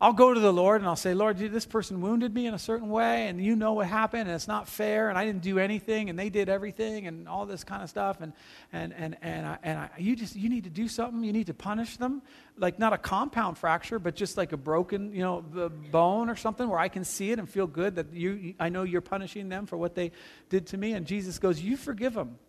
I'll 0.01 0.13
go 0.13 0.33
to 0.33 0.39
the 0.39 0.51
Lord 0.51 0.81
and 0.81 0.87
I'll 0.87 0.95
say, 0.95 1.13
Lord, 1.13 1.37
this 1.37 1.67
person 1.67 2.01
wounded 2.01 2.33
me 2.33 2.47
in 2.47 2.55
a 2.55 2.59
certain 2.59 2.89
way, 2.89 3.27
and 3.27 3.39
you 3.39 3.55
know 3.55 3.73
what 3.73 3.85
happened, 3.85 4.23
and 4.23 4.31
it's 4.31 4.47
not 4.47 4.67
fair, 4.67 5.09
and 5.09 5.17
I 5.17 5.25
didn't 5.25 5.43
do 5.43 5.59
anything, 5.59 6.09
and 6.09 6.17
they 6.17 6.31
did 6.31 6.49
everything, 6.49 7.05
and 7.05 7.29
all 7.29 7.45
this 7.45 7.63
kind 7.63 7.83
of 7.83 7.89
stuff, 7.89 8.19
and 8.19 8.33
and 8.73 8.95
and 8.95 9.15
and, 9.21 9.45
I, 9.45 9.57
and 9.61 9.77
I, 9.77 9.89
you 9.99 10.15
just 10.15 10.35
you 10.35 10.49
need 10.49 10.63
to 10.63 10.71
do 10.71 10.87
something. 10.87 11.23
You 11.23 11.31
need 11.31 11.47
to 11.47 11.53
punish 11.53 11.97
them, 11.97 12.23
like 12.57 12.79
not 12.79 12.93
a 12.93 12.97
compound 12.97 13.59
fracture, 13.59 13.99
but 13.99 14.15
just 14.15 14.37
like 14.37 14.53
a 14.53 14.57
broken, 14.57 15.13
you 15.13 15.21
know, 15.21 15.43
bone 15.91 16.31
or 16.31 16.35
something, 16.35 16.67
where 16.67 16.79
I 16.79 16.87
can 16.87 17.05
see 17.05 17.29
it 17.29 17.37
and 17.37 17.47
feel 17.47 17.67
good 17.67 17.97
that 17.97 18.11
you. 18.11 18.55
I 18.59 18.69
know 18.69 18.81
you're 18.81 19.01
punishing 19.01 19.49
them 19.49 19.67
for 19.67 19.77
what 19.77 19.93
they 19.93 20.13
did 20.49 20.65
to 20.67 20.77
me, 20.77 20.93
and 20.93 21.05
Jesus 21.05 21.37
goes, 21.37 21.61
you 21.61 21.77
forgive 21.77 22.15
them. 22.15 22.39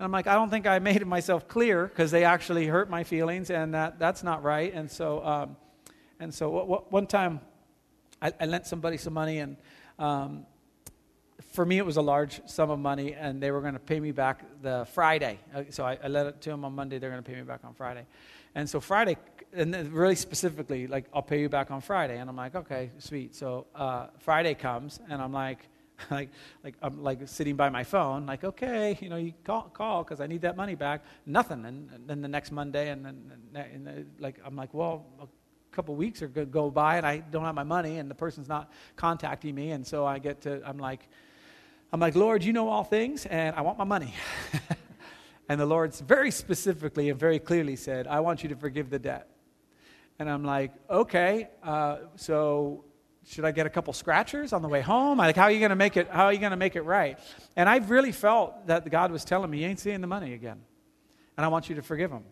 And 0.00 0.06
I'm 0.06 0.10
like, 0.10 0.26
I 0.26 0.34
don't 0.34 0.50
think 0.50 0.66
I 0.66 0.78
made 0.80 1.06
myself 1.06 1.46
clear 1.46 1.86
because 1.86 2.10
they 2.10 2.24
actually 2.24 2.66
hurt 2.66 2.90
my 2.90 3.04
feelings, 3.04 3.48
and 3.48 3.74
that 3.74 4.00
that's 4.00 4.24
not 4.24 4.42
right, 4.42 4.74
and 4.74 4.90
so. 4.90 5.24
Um, 5.24 5.56
and 6.22 6.32
so 6.32 6.86
one 6.88 7.06
time, 7.06 7.40
I, 8.20 8.32
I, 8.40 8.46
lent 8.46 8.66
somebody 8.66 8.96
some 8.96 9.12
money, 9.12 9.38
and 9.38 9.56
um, 9.98 10.46
for 11.52 11.66
me, 11.66 11.78
it 11.78 11.84
was 11.84 11.96
a 11.96 12.02
large 12.02 12.40
sum 12.46 12.70
of 12.70 12.78
money, 12.78 13.14
and 13.14 13.42
they 13.42 13.50
were 13.50 13.60
going 13.60 13.74
to 13.74 13.80
pay 13.80 13.98
me 13.98 14.12
back 14.12 14.44
the 14.62 14.86
Friday. 14.92 15.40
Uh, 15.52 15.64
so 15.70 15.84
I, 15.84 15.98
I 16.02 16.06
lent 16.06 16.28
it 16.28 16.40
to 16.42 16.50
them 16.50 16.64
on 16.64 16.74
Monday. 16.74 16.98
They're 16.98 17.10
going 17.10 17.22
to 17.22 17.28
pay 17.28 17.36
me 17.36 17.42
back 17.42 17.60
on 17.64 17.74
Friday. 17.74 18.06
And 18.54 18.70
so 18.70 18.78
Friday, 18.78 19.16
and 19.52 19.74
really 19.92 20.14
specifically, 20.14 20.86
like, 20.86 21.06
I'll 21.12 21.22
pay 21.22 21.40
you 21.40 21.48
back 21.48 21.72
on 21.72 21.80
Friday. 21.80 22.18
And 22.18 22.30
I'm 22.30 22.36
like, 22.36 22.54
okay, 22.54 22.92
sweet. 22.98 23.34
So 23.34 23.66
uh, 23.74 24.06
Friday 24.20 24.54
comes, 24.54 25.00
and 25.10 25.20
I'm 25.20 25.32
like, 25.32 25.66
like, 26.10 26.30
like 26.62 26.76
I'm 26.82 27.02
like 27.02 27.26
sitting 27.26 27.56
by 27.56 27.68
my 27.68 27.82
phone, 27.82 28.26
like, 28.26 28.44
okay, 28.44 28.96
you 29.00 29.08
know, 29.08 29.16
you 29.16 29.32
call, 29.42 29.62
call 29.62 30.04
because 30.04 30.20
I 30.20 30.28
need 30.28 30.42
that 30.42 30.56
money 30.56 30.76
back. 30.76 31.04
Nothing. 31.26 31.64
And, 31.64 31.90
and, 31.90 32.08
then 32.08 32.22
the 32.22 32.28
next 32.28 32.52
Monday, 32.52 32.90
and 32.90 33.04
then 33.04 33.32
and, 33.54 33.88
and, 33.88 34.06
like, 34.20 34.36
I'm 34.44 34.54
like, 34.54 34.72
well, 34.72 35.04
couple 35.72 35.94
weeks 35.96 36.22
are 36.22 36.28
go, 36.28 36.44
go 36.44 36.70
by 36.70 36.98
and 36.98 37.06
I 37.06 37.18
don't 37.18 37.44
have 37.44 37.54
my 37.54 37.62
money 37.64 37.98
and 37.98 38.10
the 38.10 38.14
person's 38.14 38.48
not 38.48 38.70
contacting 38.94 39.54
me. 39.54 39.70
And 39.70 39.86
so 39.86 40.04
I 40.04 40.18
get 40.18 40.42
to 40.42 40.62
I'm 40.66 40.78
like 40.78 41.08
I'm 41.92 42.00
like 42.00 42.14
Lord 42.14 42.44
you 42.44 42.52
know 42.52 42.68
all 42.68 42.84
things 42.84 43.26
and 43.26 43.56
I 43.56 43.62
want 43.62 43.78
my 43.78 43.84
money. 43.84 44.14
And 45.48 45.60
the 45.60 45.66
Lord 45.66 45.94
very 45.96 46.30
specifically 46.30 47.10
and 47.10 47.18
very 47.18 47.38
clearly 47.38 47.76
said 47.76 48.06
I 48.06 48.20
want 48.20 48.42
you 48.42 48.48
to 48.50 48.56
forgive 48.56 48.88
the 48.88 48.98
debt. 48.98 49.28
And 50.18 50.30
I'm 50.30 50.44
like 50.44 50.72
okay 50.88 51.48
uh, 51.62 51.98
so 52.16 52.84
should 53.26 53.44
I 53.44 53.52
get 53.52 53.66
a 53.66 53.70
couple 53.70 53.92
scratchers 53.92 54.52
on 54.52 54.62
the 54.62 54.68
way 54.68 54.80
home? 54.80 55.18
Like 55.18 55.36
how 55.36 55.44
are 55.44 55.50
you 55.50 55.58
going 55.58 55.70
to 55.70 55.76
make 55.76 55.96
it 55.96 56.08
how 56.08 56.26
are 56.26 56.32
you 56.32 56.38
going 56.38 56.52
to 56.52 56.56
make 56.56 56.76
it 56.76 56.82
right? 56.82 57.18
And 57.56 57.68
I 57.68 57.78
really 57.78 58.12
felt 58.12 58.66
that 58.68 58.88
God 58.88 59.10
was 59.10 59.24
telling 59.24 59.50
me 59.50 59.62
you 59.62 59.68
ain't 59.68 59.80
seeing 59.80 60.00
the 60.00 60.06
money 60.06 60.32
again 60.34 60.60
and 61.36 61.44
I 61.44 61.48
want 61.48 61.68
you 61.68 61.74
to 61.76 61.82
forgive 61.82 62.10
him 62.10 62.24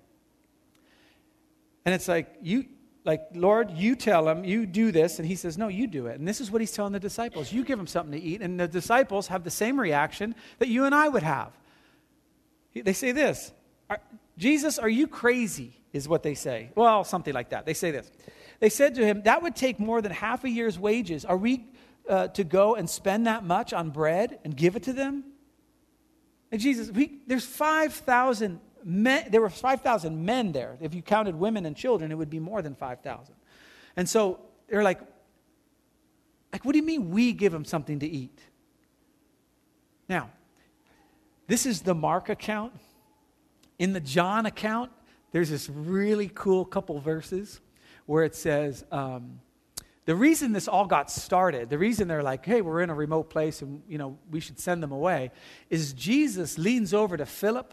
and 1.84 1.94
it's 1.94 2.08
like 2.08 2.28
you 2.42 2.66
like, 3.04 3.22
Lord, 3.34 3.70
you 3.70 3.96
tell 3.96 4.28
him, 4.28 4.44
you 4.44 4.66
do 4.66 4.92
this. 4.92 5.18
And 5.18 5.26
he 5.26 5.34
says, 5.34 5.56
No, 5.56 5.68
you 5.68 5.86
do 5.86 6.06
it. 6.06 6.18
And 6.18 6.28
this 6.28 6.40
is 6.40 6.50
what 6.50 6.60
he's 6.60 6.72
telling 6.72 6.92
the 6.92 7.00
disciples. 7.00 7.52
You 7.52 7.64
give 7.64 7.78
him 7.78 7.86
something 7.86 8.18
to 8.18 8.24
eat. 8.24 8.42
And 8.42 8.60
the 8.60 8.68
disciples 8.68 9.28
have 9.28 9.44
the 9.44 9.50
same 9.50 9.80
reaction 9.80 10.34
that 10.58 10.68
you 10.68 10.84
and 10.84 10.94
I 10.94 11.08
would 11.08 11.22
have. 11.22 11.52
They 12.74 12.92
say 12.92 13.12
this 13.12 13.52
Jesus, 14.36 14.78
are 14.78 14.88
you 14.88 15.06
crazy? 15.06 15.76
Is 15.92 16.08
what 16.08 16.22
they 16.22 16.34
say. 16.34 16.70
Well, 16.76 17.02
something 17.02 17.34
like 17.34 17.50
that. 17.50 17.66
They 17.66 17.74
say 17.74 17.90
this. 17.90 18.10
They 18.60 18.68
said 18.68 18.94
to 18.94 19.04
him, 19.04 19.22
That 19.22 19.42
would 19.42 19.56
take 19.56 19.80
more 19.80 20.00
than 20.00 20.12
half 20.12 20.44
a 20.44 20.50
year's 20.50 20.78
wages. 20.78 21.24
Are 21.24 21.36
we 21.36 21.66
uh, 22.08 22.28
to 22.28 22.44
go 22.44 22.76
and 22.76 22.88
spend 22.88 23.26
that 23.26 23.44
much 23.44 23.72
on 23.72 23.90
bread 23.90 24.38
and 24.44 24.56
give 24.56 24.76
it 24.76 24.84
to 24.84 24.92
them? 24.92 25.24
And 26.52 26.60
Jesus, 26.60 26.90
we, 26.90 27.20
there's 27.26 27.44
5,000 27.44 28.60
men, 28.84 29.26
there 29.30 29.40
were 29.40 29.50
5,000 29.50 30.24
men 30.24 30.52
there. 30.52 30.76
If 30.80 30.94
you 30.94 31.02
counted 31.02 31.34
women 31.34 31.66
and 31.66 31.76
children, 31.76 32.10
it 32.10 32.14
would 32.16 32.30
be 32.30 32.38
more 32.38 32.62
than 32.62 32.74
5,000. 32.74 33.34
And 33.96 34.08
so 34.08 34.40
they're 34.68 34.82
like, 34.82 35.00
like, 36.52 36.64
what 36.64 36.72
do 36.72 36.78
you 36.78 36.84
mean 36.84 37.10
we 37.10 37.32
give 37.32 37.52
them 37.52 37.64
something 37.64 38.00
to 38.00 38.06
eat? 38.06 38.38
Now, 40.08 40.30
this 41.46 41.66
is 41.66 41.82
the 41.82 41.94
Mark 41.94 42.28
account. 42.28 42.72
In 43.78 43.92
the 43.92 44.00
John 44.00 44.46
account, 44.46 44.90
there's 45.32 45.50
this 45.50 45.68
really 45.68 46.30
cool 46.34 46.64
couple 46.64 46.98
verses 47.00 47.60
where 48.06 48.24
it 48.24 48.34
says, 48.34 48.84
um, 48.90 49.40
the 50.06 50.16
reason 50.16 50.52
this 50.52 50.66
all 50.66 50.86
got 50.86 51.10
started, 51.10 51.70
the 51.70 51.78
reason 51.78 52.08
they're 52.08 52.22
like, 52.22 52.44
hey, 52.44 52.62
we're 52.62 52.80
in 52.80 52.90
a 52.90 52.94
remote 52.94 53.30
place 53.30 53.62
and, 53.62 53.82
you 53.88 53.98
know, 53.98 54.18
we 54.30 54.40
should 54.40 54.58
send 54.58 54.82
them 54.82 54.90
away, 54.90 55.30
is 55.68 55.92
Jesus 55.92 56.58
leans 56.58 56.92
over 56.92 57.16
to 57.16 57.24
Philip 57.24 57.72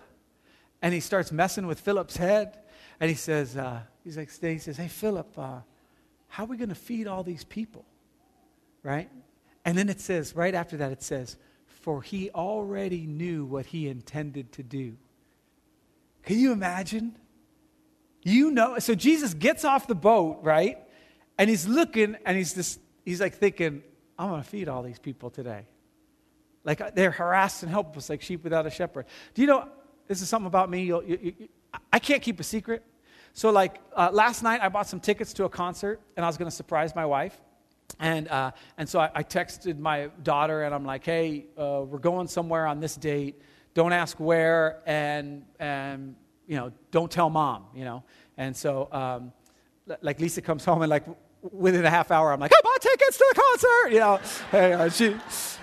and 0.81 0.93
he 0.93 0.99
starts 0.99 1.31
messing 1.31 1.67
with 1.67 1.79
Philip's 1.79 2.17
head. 2.17 2.59
And 2.99 3.09
he 3.09 3.15
says, 3.15 3.55
uh, 3.55 3.81
he's 4.03 4.17
like, 4.17 4.31
he 4.39 4.57
says, 4.57 4.77
hey, 4.77 4.87
Philip, 4.87 5.37
uh, 5.37 5.59
how 6.27 6.43
are 6.43 6.47
we 6.47 6.57
going 6.57 6.69
to 6.69 6.75
feed 6.75 7.07
all 7.07 7.23
these 7.23 7.43
people? 7.43 7.85
Right? 8.83 9.09
And 9.65 9.77
then 9.77 9.89
it 9.89 9.99
says, 10.01 10.35
right 10.35 10.55
after 10.55 10.77
that, 10.77 10.91
it 10.91 11.03
says, 11.03 11.37
for 11.67 12.01
he 12.01 12.29
already 12.31 13.05
knew 13.05 13.45
what 13.45 13.65
he 13.67 13.87
intended 13.87 14.51
to 14.53 14.63
do. 14.63 14.97
Can 16.23 16.37
you 16.37 16.51
imagine? 16.51 17.15
You 18.23 18.51
know, 18.51 18.79
so 18.79 18.95
Jesus 18.95 19.33
gets 19.33 19.63
off 19.63 19.87
the 19.87 19.95
boat, 19.95 20.39
right? 20.41 20.77
And 21.37 21.49
he's 21.49 21.67
looking 21.67 22.17
and 22.25 22.35
he's 22.35 22.53
just, 22.53 22.79
he's 23.05 23.21
like 23.21 23.35
thinking, 23.35 23.83
I'm 24.17 24.29
going 24.29 24.41
to 24.41 24.47
feed 24.47 24.67
all 24.67 24.83
these 24.83 24.99
people 24.99 25.29
today. 25.29 25.65
Like 26.63 26.95
they're 26.95 27.11
harassed 27.11 27.63
and 27.63 27.71
helpless, 27.71 28.09
like 28.09 28.21
sheep 28.21 28.43
without 28.43 28.65
a 28.65 28.69
shepherd. 28.69 29.05
Do 29.33 29.41
you 29.41 29.47
know, 29.47 29.69
this 30.07 30.21
is 30.21 30.29
something 30.29 30.47
about 30.47 30.69
me. 30.69 30.83
You, 30.83 31.03
you, 31.05 31.49
I 31.91 31.99
can't 31.99 32.21
keep 32.21 32.39
a 32.39 32.43
secret. 32.43 32.83
So, 33.33 33.51
like 33.51 33.79
uh, 33.95 34.09
last 34.11 34.41
night, 34.41 34.61
I 34.61 34.69
bought 34.69 34.87
some 34.87 34.99
tickets 34.99 35.33
to 35.33 35.45
a 35.45 35.49
concert, 35.49 36.01
and 36.15 36.25
I 36.25 36.29
was 36.29 36.37
going 36.37 36.49
to 36.49 36.55
surprise 36.55 36.95
my 36.95 37.05
wife. 37.05 37.39
And, 37.99 38.27
uh, 38.27 38.51
and 38.77 38.87
so 38.87 38.99
I, 38.99 39.09
I, 39.15 39.23
texted 39.23 39.79
my 39.79 40.09
daughter, 40.23 40.63
and 40.63 40.73
I'm 40.75 40.85
like, 40.85 41.05
hey, 41.05 41.45
uh, 41.57 41.83
we're 41.87 41.99
going 41.99 42.27
somewhere 42.27 42.67
on 42.67 42.79
this 42.79 42.95
date. 42.95 43.41
Don't 43.73 43.93
ask 43.93 44.19
where, 44.19 44.81
and, 44.85 45.45
and 45.59 46.15
you 46.47 46.57
know, 46.57 46.71
don't 46.91 47.09
tell 47.09 47.29
mom, 47.29 47.65
you 47.73 47.85
know. 47.85 48.03
And 48.37 48.55
so, 48.55 48.89
um, 48.91 49.31
like, 50.01 50.19
Lisa 50.19 50.41
comes 50.41 50.65
home, 50.65 50.81
and 50.81 50.89
like, 50.89 51.05
within 51.51 51.85
a 51.85 51.89
half 51.89 52.11
hour, 52.11 52.31
I'm 52.31 52.39
like, 52.39 52.51
I 52.53 52.61
bought 52.63 52.81
tickets 52.81 53.17
to 53.17 53.33
the 53.33 53.41
concert, 53.41 53.93
you 53.93 53.99
know. 53.99 54.19
And, 54.51 54.73
uh, 54.73 54.89
she, 54.89 55.15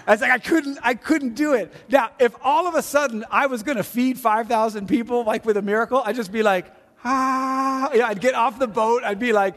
I 0.07 0.13
was 0.13 0.21
like, 0.21 0.31
I 0.31 0.39
couldn't, 0.39 0.79
I 0.83 0.95
couldn't 0.95 1.35
do 1.35 1.55
it. 1.55 1.73
Now, 1.89 2.11
if 2.19 2.35
all 2.43 2.67
of 2.67 2.75
a 2.75 2.83
sudden 2.83 3.25
I 3.31 3.47
was 3.47 3.63
going 3.63 3.77
to 3.77 3.85
feed 3.85 4.19
5,000 4.19 4.87
people, 4.87 5.25
like 5.25 5.45
with 5.45 5.57
a 5.57 5.63
miracle, 5.63 6.03
I'd 6.05 6.17
just 6.17 6.33
be 6.33 6.43
like, 6.43 6.67
ah, 7.05 7.91
know, 7.95 8.05
I'd 8.05 8.21
get 8.21 8.35
off 8.35 8.59
the 8.59 8.67
boat. 8.67 9.03
I'd 9.05 9.19
be 9.19 9.33
like, 9.33 9.55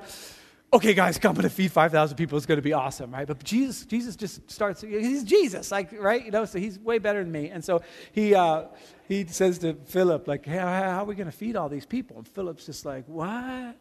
okay, 0.72 0.94
guys, 0.94 1.18
come 1.18 1.36
to 1.36 1.50
feed 1.50 1.72
5,000 1.72 2.18
people. 2.18 2.38
It's 2.38 2.46
going 2.46 2.58
to 2.58 2.62
be 2.62 2.74
awesome, 2.74 3.12
right? 3.12 3.28
But 3.28 3.44
Jesus, 3.44 3.86
Jesus 3.86 4.16
just 4.16 4.50
starts, 4.50 4.82
he's 4.82 5.24
Jesus, 5.24 5.72
like, 5.72 5.92
right? 5.94 6.24
You 6.24 6.32
know, 6.32 6.46
so 6.46 6.60
he's 6.60 6.80
way 6.80 7.00
better 7.00 7.24
than 7.24 7.32
me. 7.32 7.50
And 7.50 7.64
so 7.64 7.82
he, 8.12 8.36
uh, 8.36 8.66
he 9.08 9.26
says 9.28 9.60
to 9.60 9.74
Philip, 9.86 10.28
like, 10.28 10.46
hey, 10.46 10.58
how 10.58 11.02
are 11.02 11.06
we 11.06 11.16
going 11.16 11.32
to 11.32 11.38
feed 11.38 11.56
all 11.56 11.70
these 11.70 11.86
people? 11.86 12.18
And 12.18 12.28
Philip's 12.28 12.66
just 12.66 12.86
like, 12.86 13.06
what? 13.08 13.76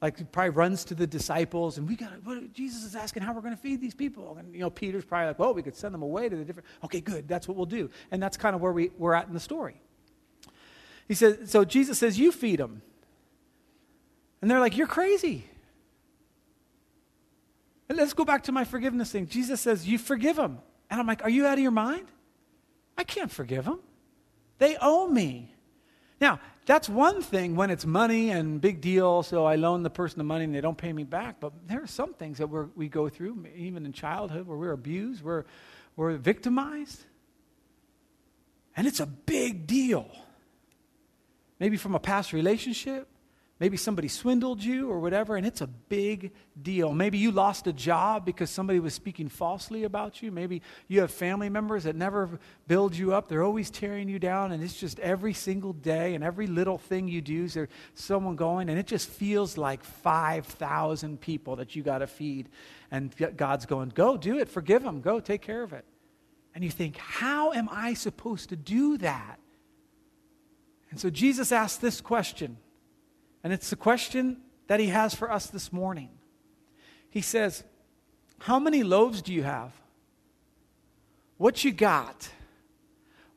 Like 0.00 0.18
he 0.18 0.24
probably 0.24 0.50
runs 0.50 0.84
to 0.86 0.94
the 0.94 1.06
disciples 1.06 1.76
and 1.76 1.86
we 1.88 1.94
got 1.94 2.10
what, 2.24 2.52
jesus 2.52 2.84
is 2.84 2.96
asking 2.96 3.22
how 3.22 3.32
we're 3.32 3.42
going 3.42 3.54
to 3.54 3.60
feed 3.60 3.80
these 3.80 3.94
people. 3.94 4.36
And 4.38 4.54
you 4.54 4.60
know 4.60 4.70
peter's 4.70 5.04
probably 5.04 5.28
like 5.28 5.38
well 5.38 5.54
we 5.54 5.62
could 5.62 5.76
send 5.76 5.94
them 5.94 6.02
away 6.02 6.28
to 6.28 6.36
the 6.36 6.44
different 6.44 6.68
okay 6.84 7.00
good 7.00 7.28
that's 7.28 7.46
what 7.46 7.56
we'll 7.56 7.66
do. 7.66 7.90
And 8.10 8.22
that's 8.22 8.36
kind 8.36 8.54
of 8.54 8.60
where 8.60 8.72
we, 8.72 8.90
we're 8.98 9.14
at 9.14 9.28
in 9.28 9.34
the 9.34 9.40
story. 9.40 9.80
He 11.08 11.14
says 11.14 11.50
so 11.50 11.64
jesus 11.64 11.98
says 11.98 12.18
you 12.18 12.32
feed 12.32 12.60
them. 12.60 12.82
And 14.42 14.50
they're 14.50 14.60
like 14.60 14.76
you're 14.76 14.86
crazy. 14.86 15.44
And 17.90 17.98
let's 17.98 18.12
go 18.12 18.24
back 18.24 18.44
to 18.44 18.52
my 18.52 18.62
forgiveness 18.62 19.10
thing. 19.10 19.26
Jesus 19.26 19.60
says 19.60 19.86
you 19.86 19.98
forgive 19.98 20.36
them. 20.36 20.60
And 20.90 21.00
I'm 21.00 21.06
like, 21.06 21.24
Are 21.24 21.30
you 21.30 21.46
out 21.46 21.54
of 21.54 21.58
your 21.60 21.70
mind? 21.70 22.06
I 22.96 23.04
can't 23.04 23.30
forgive 23.30 23.64
them. 23.64 23.80
They 24.58 24.76
owe 24.80 25.08
me. 25.08 25.54
Now, 26.20 26.38
that's 26.70 26.88
one 26.88 27.20
thing 27.20 27.56
when 27.56 27.68
it's 27.68 27.84
money 27.84 28.30
and 28.30 28.60
big 28.60 28.80
deal, 28.80 29.24
so 29.24 29.44
I 29.44 29.56
loan 29.56 29.82
the 29.82 29.90
person 29.90 30.18
the 30.18 30.24
money 30.24 30.44
and 30.44 30.54
they 30.54 30.60
don't 30.60 30.78
pay 30.78 30.92
me 30.92 31.02
back. 31.02 31.40
But 31.40 31.52
there 31.66 31.82
are 31.82 31.88
some 31.88 32.14
things 32.14 32.38
that 32.38 32.46
we 32.46 32.88
go 32.88 33.08
through, 33.08 33.44
even 33.56 33.84
in 33.84 33.92
childhood, 33.92 34.46
where 34.46 34.56
we're 34.56 34.70
abused, 34.70 35.24
we're, 35.24 35.46
we're 35.96 36.16
victimized. 36.16 37.04
And 38.76 38.86
it's 38.86 39.00
a 39.00 39.06
big 39.06 39.66
deal. 39.66 40.08
Maybe 41.58 41.76
from 41.76 41.96
a 41.96 41.98
past 41.98 42.32
relationship, 42.32 43.08
Maybe 43.60 43.76
somebody 43.76 44.08
swindled 44.08 44.64
you 44.64 44.90
or 44.90 45.00
whatever, 45.00 45.36
and 45.36 45.46
it's 45.46 45.60
a 45.60 45.66
big 45.66 46.32
deal. 46.60 46.94
Maybe 46.94 47.18
you 47.18 47.30
lost 47.30 47.66
a 47.66 47.74
job 47.74 48.24
because 48.24 48.48
somebody 48.48 48.80
was 48.80 48.94
speaking 48.94 49.28
falsely 49.28 49.84
about 49.84 50.22
you. 50.22 50.32
Maybe 50.32 50.62
you 50.88 51.02
have 51.02 51.10
family 51.10 51.50
members 51.50 51.84
that 51.84 51.94
never 51.94 52.40
build 52.66 52.96
you 52.96 53.12
up. 53.12 53.28
They're 53.28 53.42
always 53.42 53.68
tearing 53.68 54.08
you 54.08 54.18
down, 54.18 54.52
and 54.52 54.62
it's 54.64 54.80
just 54.80 54.98
every 55.00 55.34
single 55.34 55.74
day 55.74 56.14
and 56.14 56.24
every 56.24 56.46
little 56.46 56.78
thing 56.78 57.06
you 57.06 57.20
do, 57.20 57.48
there's 57.48 57.68
someone 57.92 58.34
going, 58.34 58.70
and 58.70 58.78
it 58.78 58.86
just 58.86 59.10
feels 59.10 59.58
like 59.58 59.84
5,000 59.84 61.20
people 61.20 61.56
that 61.56 61.76
you 61.76 61.82
got 61.82 61.98
to 61.98 62.06
feed. 62.06 62.48
And 62.90 63.14
God's 63.36 63.66
going, 63.66 63.90
go 63.90 64.16
do 64.16 64.38
it, 64.38 64.48
forgive 64.48 64.82
them, 64.82 65.02
go 65.02 65.20
take 65.20 65.42
care 65.42 65.62
of 65.62 65.74
it. 65.74 65.84
And 66.54 66.64
you 66.64 66.70
think, 66.70 66.96
how 66.96 67.52
am 67.52 67.68
I 67.70 67.92
supposed 67.92 68.48
to 68.48 68.56
do 68.56 68.96
that? 68.98 69.38
And 70.90 70.98
so 70.98 71.10
Jesus 71.10 71.52
asked 71.52 71.82
this 71.82 72.00
question. 72.00 72.56
And 73.42 73.52
it's 73.52 73.70
the 73.70 73.76
question 73.76 74.38
that 74.66 74.80
he 74.80 74.86
has 74.86 75.14
for 75.14 75.30
us 75.30 75.46
this 75.46 75.72
morning. 75.72 76.10
He 77.08 77.20
says, 77.20 77.64
How 78.38 78.58
many 78.58 78.82
loaves 78.82 79.22
do 79.22 79.32
you 79.32 79.42
have? 79.42 79.72
What 81.38 81.64
you 81.64 81.72
got? 81.72 82.28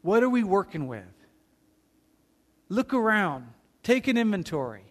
What 0.01 0.23
are 0.23 0.29
we 0.29 0.43
working 0.43 0.87
with? 0.87 1.03
Look 2.67 2.93
around, 2.93 3.47
take 3.81 4.07
an 4.07 4.17
inventory. 4.17 4.83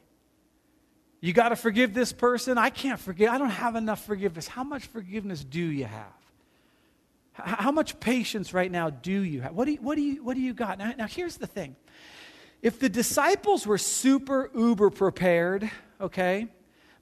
You 1.21 1.33
got 1.33 1.51
to 1.51 1.57
forgive 1.57 1.95
this 1.95 2.13
person? 2.13 2.59
I 2.59 2.71
can't 2.71 2.99
forgive. 2.99 3.31
I 3.31 3.39
don't 3.39 3.51
have 3.51 3.77
enough 3.77 4.05
forgiveness. 4.05 4.49
How 4.49 4.65
much 4.65 4.87
forgiveness 4.87 5.45
do 5.45 5.61
you 5.61 5.85
have? 5.85 6.13
How 7.35 7.71
much 7.71 7.99
patience 8.01 8.53
right 8.53 8.71
now 8.71 8.91
do 8.91 9.23
you 9.23 9.41
have? 9.41 9.55
What 9.55 9.67
do 9.67 9.73
you, 9.73 9.79
what 9.81 9.95
do 9.95 10.03
you, 10.03 10.23
what 10.23 10.35
do 10.35 10.41
you 10.41 10.53
got? 10.53 10.79
Now, 10.79 10.93
now, 10.99 11.07
here's 11.07 11.37
the 11.37 11.47
thing 11.47 11.77
if 12.63 12.79
the 12.79 12.89
disciples 12.89 13.67
were 13.67 13.77
super 13.77 14.49
uber 14.55 14.89
prepared, 14.89 15.69
okay, 16.01 16.47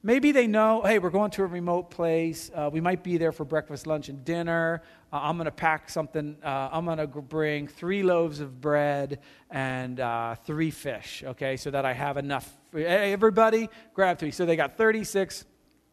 maybe 0.03 0.33
they 0.33 0.47
know, 0.47 0.81
hey, 0.83 0.99
we're 0.99 1.11
going 1.11 1.31
to 1.33 1.43
a 1.43 1.47
remote 1.47 1.91
place. 1.91 2.51
Uh, 2.55 2.71
we 2.73 2.81
might 2.81 3.05
be 3.05 3.19
there 3.19 3.31
for 3.31 3.45
breakfast, 3.45 3.87
lunch, 3.87 4.09
and 4.09 4.25
dinner. 4.25 4.83
Uh, 5.13 5.19
I'm 5.23 5.37
going 5.37 5.45
to 5.45 5.51
pack 5.51 5.91
something. 5.91 6.39
Uh, 6.43 6.71
I'm 6.73 6.87
going 6.87 6.97
to 6.97 7.07
bring 7.07 7.69
three 7.69 8.03
loaves 8.03 8.41
of 8.41 8.63
bread 8.63 9.21
and 9.51 10.01
uh, 10.01 10.35
three 10.47 10.71
fish, 10.71 11.23
okay, 11.27 11.59
so 11.59 11.71
that 11.71 11.85
I 11.85 11.93
have 11.93 12.17
enough. 12.17 12.51
Hey, 12.73 13.13
everybody, 13.13 13.69
grab 13.93 14.19
three. 14.19 14.31
So 14.31 14.47
they 14.47 14.57
got 14.57 14.79
36 14.79 15.45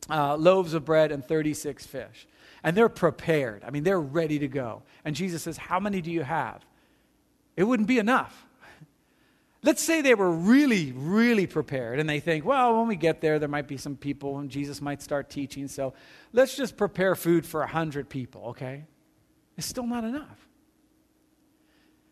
uh, 0.09 0.37
loaves 0.37 0.75
of 0.75 0.85
bread 0.85 1.11
and 1.11 1.25
36 1.25 1.85
fish. 1.85 2.25
And 2.63 2.75
they're 2.75 2.87
prepared. 2.87 3.65
I 3.65 3.71
mean, 3.71 3.83
they're 3.83 3.99
ready 3.99 4.39
to 4.39 4.47
go. 4.47 4.83
And 5.03 5.13
Jesus 5.13 5.43
says, 5.43 5.57
How 5.57 5.79
many 5.79 6.01
do 6.01 6.09
you 6.09 6.23
have? 6.23 6.65
It 7.57 7.65
wouldn't 7.65 7.87
be 7.87 7.99
enough. 7.99 8.46
Let's 9.67 9.83
say 9.83 9.99
they 9.99 10.15
were 10.15 10.31
really, 10.31 10.93
really 10.93 11.45
prepared 11.45 11.99
and 11.99 12.09
they 12.09 12.21
think, 12.21 12.45
well, 12.45 12.77
when 12.77 12.87
we 12.87 12.95
get 12.95 13.19
there, 13.19 13.37
there 13.37 13.49
might 13.49 13.67
be 13.67 13.75
some 13.75 13.97
people 13.97 14.39
and 14.39 14.49
Jesus 14.49 14.79
might 14.79 15.01
start 15.01 15.29
teaching. 15.29 15.67
So 15.67 15.93
let's 16.31 16.55
just 16.55 16.77
prepare 16.77 17.15
food 17.15 17.45
for 17.45 17.59
100 17.59 18.07
people, 18.07 18.43
okay? 18.51 18.85
It's 19.57 19.67
still 19.67 19.85
not 19.85 20.05
enough. 20.05 20.47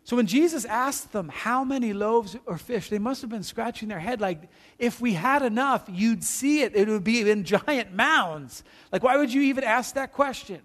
So 0.03 0.17
when 0.17 0.27
Jesus 0.27 0.65
asked 0.65 1.13
them 1.13 1.29
how 1.29 1.63
many 1.63 1.93
loaves 1.93 2.35
or 2.45 2.57
fish, 2.57 2.89
they 2.89 2.99
must 2.99 3.21
have 3.21 3.29
been 3.29 3.41
scratching 3.41 3.87
their 3.87 3.99
head 3.99 4.19
like, 4.19 4.49
if 4.77 4.99
we 4.99 5.13
had 5.13 5.41
enough, 5.41 5.85
you'd 5.89 6.25
see 6.25 6.61
it. 6.61 6.75
It 6.75 6.89
would 6.89 7.05
be 7.05 7.29
in 7.29 7.45
giant 7.45 7.93
mounds. 7.93 8.65
Like, 8.91 9.01
why 9.01 9.15
would 9.15 9.31
you 9.31 9.43
even 9.43 9.63
ask 9.63 9.95
that 9.95 10.11
question? 10.11 10.59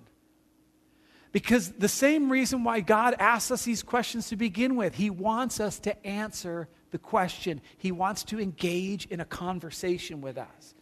Because 1.30 1.70
the 1.70 1.86
same 1.86 2.32
reason 2.32 2.64
why 2.64 2.80
God 2.80 3.14
asks 3.20 3.52
us 3.52 3.64
these 3.64 3.84
questions 3.84 4.28
to 4.30 4.36
begin 4.36 4.74
with, 4.74 4.96
He 4.96 5.08
wants 5.08 5.60
us 5.60 5.78
to 5.78 6.04
answer 6.04 6.68
the 6.90 6.98
question. 6.98 7.60
He 7.78 7.92
wants 7.92 8.24
to 8.24 8.40
engage 8.40 9.06
in 9.06 9.20
a 9.20 9.24
conversation 9.24 10.20
with 10.20 10.38
us. 10.38 10.74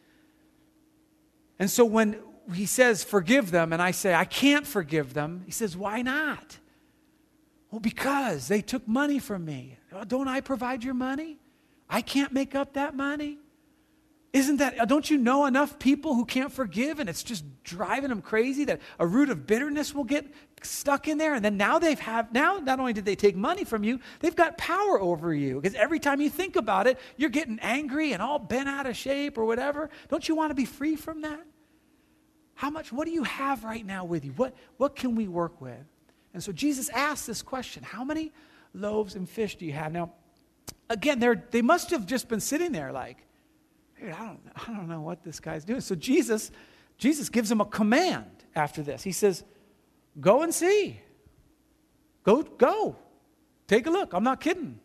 And 1.58 1.70
so 1.70 1.84
when 1.84 2.20
He 2.54 2.66
says, 2.66 3.04
forgive 3.04 3.50
them, 3.50 3.72
and 3.72 3.82
I 3.82 3.90
say, 3.90 4.14
I 4.14 4.24
can't 4.24 4.66
forgive 4.66 5.14
them, 5.14 5.42
He 5.44 5.52
says, 5.52 5.76
why 5.76 6.02
not? 6.02 6.58
Well, 7.70 7.80
because 7.80 8.48
they 8.48 8.62
took 8.62 8.88
money 8.88 9.18
from 9.18 9.44
me. 9.44 9.76
Don't 10.06 10.28
I 10.28 10.40
provide 10.40 10.82
your 10.84 10.94
money? 10.94 11.38
I 11.88 12.00
can't 12.00 12.32
make 12.32 12.54
up 12.54 12.74
that 12.74 12.94
money. 12.94 13.38
Isn't 14.32 14.58
that, 14.58 14.88
don't 14.88 15.08
you 15.08 15.16
know 15.16 15.46
enough 15.46 15.78
people 15.78 16.14
who 16.14 16.26
can't 16.26 16.52
forgive 16.52 17.00
and 17.00 17.08
it's 17.08 17.22
just 17.22 17.44
driving 17.64 18.10
them 18.10 18.20
crazy 18.20 18.66
that 18.66 18.80
a 18.98 19.06
root 19.06 19.30
of 19.30 19.46
bitterness 19.46 19.94
will 19.94 20.04
get 20.04 20.26
stuck 20.62 21.08
in 21.08 21.16
there? 21.16 21.34
And 21.34 21.42
then 21.42 21.56
now 21.56 21.78
they've 21.78 21.98
have, 22.00 22.30
now 22.32 22.58
not 22.58 22.78
only 22.78 22.92
did 22.92 23.06
they 23.06 23.16
take 23.16 23.34
money 23.34 23.64
from 23.64 23.84
you, 23.84 24.00
they've 24.20 24.36
got 24.36 24.58
power 24.58 25.00
over 25.00 25.32
you 25.32 25.60
because 25.60 25.74
every 25.74 25.98
time 25.98 26.20
you 26.20 26.28
think 26.28 26.56
about 26.56 26.86
it, 26.86 26.98
you're 27.16 27.30
getting 27.30 27.58
angry 27.60 28.12
and 28.12 28.20
all 28.20 28.38
bent 28.38 28.68
out 28.68 28.86
of 28.86 28.96
shape 28.96 29.38
or 29.38 29.46
whatever. 29.46 29.88
Don't 30.10 30.28
you 30.28 30.34
want 30.34 30.50
to 30.50 30.54
be 30.54 30.66
free 30.66 30.94
from 30.94 31.22
that? 31.22 31.40
How 32.54 32.68
much, 32.68 32.92
what 32.92 33.06
do 33.06 33.12
you 33.12 33.22
have 33.22 33.64
right 33.64 33.86
now 33.86 34.04
with 34.04 34.26
you? 34.26 34.32
What, 34.32 34.54
what 34.76 34.94
can 34.94 35.14
we 35.14 35.26
work 35.26 35.58
with? 35.60 35.86
And 36.34 36.42
so 36.42 36.52
Jesus 36.52 36.90
asked 36.90 37.26
this 37.26 37.40
question 37.40 37.82
How 37.82 38.04
many 38.04 38.30
loaves 38.74 39.14
and 39.14 39.28
fish 39.28 39.56
do 39.56 39.64
you 39.64 39.72
have? 39.72 39.90
Now, 39.90 40.12
again, 40.90 41.18
they 41.18 41.34
they 41.50 41.62
must 41.62 41.90
have 41.90 42.04
just 42.04 42.28
been 42.28 42.40
sitting 42.40 42.72
there 42.72 42.92
like, 42.92 43.24
Dude, 44.00 44.12
I 44.12 44.18
don't, 44.18 44.40
I 44.56 44.72
don't 44.72 44.88
know 44.88 45.00
what 45.00 45.22
this 45.22 45.40
guy's 45.40 45.64
doing. 45.64 45.80
So 45.80 45.94
Jesus, 45.94 46.50
Jesus 46.98 47.28
gives 47.28 47.50
him 47.50 47.60
a 47.60 47.64
command 47.64 48.30
after 48.54 48.82
this. 48.82 49.02
He 49.02 49.12
says, 49.12 49.44
Go 50.20 50.42
and 50.42 50.52
see. 50.52 51.00
Go, 52.24 52.42
go. 52.42 52.96
Take 53.66 53.86
a 53.86 53.90
look. 53.90 54.12
I'm 54.12 54.24
not 54.24 54.40
kidding. 54.40 54.80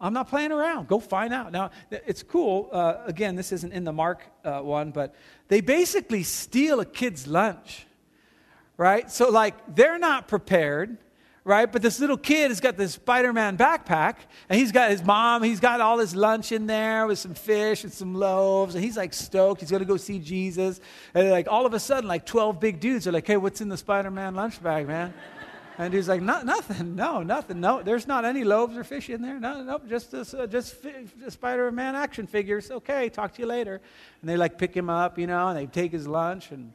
I'm 0.00 0.12
not 0.12 0.28
playing 0.28 0.52
around. 0.52 0.88
Go 0.88 1.00
find 1.00 1.32
out. 1.32 1.52
Now, 1.52 1.70
it's 1.90 2.22
cool. 2.22 2.68
Uh, 2.70 2.96
again, 3.06 3.34
this 3.34 3.50
isn't 3.50 3.72
in 3.72 3.84
the 3.84 3.92
Mark 3.92 4.22
uh, 4.44 4.60
one, 4.60 4.90
but 4.90 5.14
they 5.48 5.60
basically 5.60 6.22
steal 6.22 6.80
a 6.80 6.84
kid's 6.84 7.26
lunch, 7.26 7.86
right? 8.76 9.10
So, 9.10 9.30
like, 9.30 9.74
they're 9.74 9.98
not 9.98 10.28
prepared 10.28 10.98
right? 11.46 11.70
But 11.70 11.80
this 11.80 12.00
little 12.00 12.16
kid 12.16 12.50
has 12.50 12.60
got 12.60 12.76
this 12.76 12.94
Spider 12.94 13.32
Man 13.32 13.56
backpack, 13.56 14.16
and 14.48 14.58
he's 14.58 14.72
got 14.72 14.90
his 14.90 15.02
mom, 15.02 15.44
he's 15.44 15.60
got 15.60 15.80
all 15.80 15.98
his 15.98 16.14
lunch 16.14 16.50
in 16.50 16.66
there 16.66 17.06
with 17.06 17.20
some 17.20 17.34
fish 17.34 17.84
and 17.84 17.92
some 17.92 18.14
loaves, 18.14 18.74
and 18.74 18.84
he's 18.84 18.96
like 18.96 19.14
stoked. 19.14 19.60
He's 19.60 19.70
to 19.70 19.84
go 19.84 19.96
see 19.96 20.18
Jesus. 20.18 20.80
And 21.14 21.30
like 21.30 21.46
all 21.48 21.64
of 21.64 21.72
a 21.72 21.78
sudden, 21.78 22.08
like 22.08 22.26
12 22.26 22.58
big 22.58 22.80
dudes 22.80 23.06
are 23.06 23.12
like, 23.12 23.26
hey, 23.26 23.36
what's 23.36 23.60
in 23.60 23.68
the 23.68 23.76
Spider 23.76 24.10
Man 24.10 24.34
lunch 24.34 24.60
bag, 24.60 24.88
man? 24.88 25.14
And 25.78 25.92
he's 25.92 26.08
like, 26.08 26.22
no, 26.22 26.42
nothing, 26.42 26.96
no, 26.96 27.22
nothing, 27.22 27.60
no. 27.60 27.82
There's 27.82 28.08
not 28.08 28.24
any 28.24 28.44
loaves 28.44 28.76
or 28.76 28.82
fish 28.82 29.10
in 29.10 29.20
there. 29.20 29.38
No, 29.38 29.62
nope, 29.62 29.82
just 29.88 30.10
this, 30.10 30.32
uh, 30.32 30.46
just 30.46 30.74
fi- 30.74 31.04
Spider-Man 31.28 31.94
action 31.94 32.26
figures. 32.26 32.70
Okay, 32.70 33.10
talk 33.10 33.34
to 33.34 33.42
you 33.42 33.46
later. 33.46 33.82
And 34.22 34.30
they 34.30 34.38
like 34.38 34.56
pick 34.56 34.74
him 34.74 34.88
up, 34.88 35.18
you 35.18 35.26
know, 35.26 35.48
and 35.48 35.58
they 35.58 35.66
take 35.66 35.92
his 35.92 36.08
lunch 36.08 36.50
and 36.50 36.72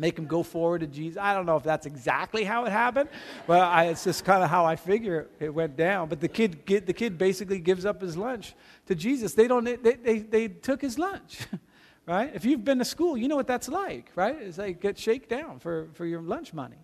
make 0.00 0.18
him 0.18 0.26
go 0.26 0.42
forward 0.42 0.80
to 0.80 0.86
Jesus. 0.86 1.18
I 1.20 1.34
don't 1.34 1.44
know 1.44 1.56
if 1.56 1.62
that's 1.62 1.84
exactly 1.84 2.42
how 2.42 2.64
it 2.64 2.72
happened, 2.72 3.10
but 3.46 3.60
I, 3.60 3.84
it's 3.86 4.02
just 4.02 4.24
kind 4.24 4.42
of 4.42 4.48
how 4.48 4.64
I 4.64 4.76
figure 4.76 5.28
it 5.38 5.52
went 5.52 5.76
down. 5.76 6.08
But 6.08 6.20
the 6.20 6.28
kid, 6.28 6.66
the 6.66 6.92
kid 6.92 7.18
basically 7.18 7.58
gives 7.58 7.84
up 7.84 8.00
his 8.00 8.16
lunch 8.16 8.54
to 8.86 8.94
Jesus. 8.94 9.34
They 9.34 9.46
don't. 9.46 9.64
They, 9.64 9.76
they, 9.76 10.18
they 10.20 10.48
took 10.48 10.80
his 10.80 10.98
lunch, 10.98 11.40
right? 12.06 12.30
If 12.34 12.46
you've 12.46 12.64
been 12.64 12.78
to 12.78 12.84
school, 12.84 13.16
you 13.16 13.28
know 13.28 13.36
what 13.36 13.46
that's 13.46 13.68
like, 13.68 14.10
right? 14.16 14.36
It's 14.40 14.58
like 14.58 14.80
get 14.80 14.98
shake 14.98 15.28
down 15.28 15.58
for, 15.58 15.88
for 15.92 16.06
your 16.06 16.22
lunch 16.22 16.54
money. 16.54 16.78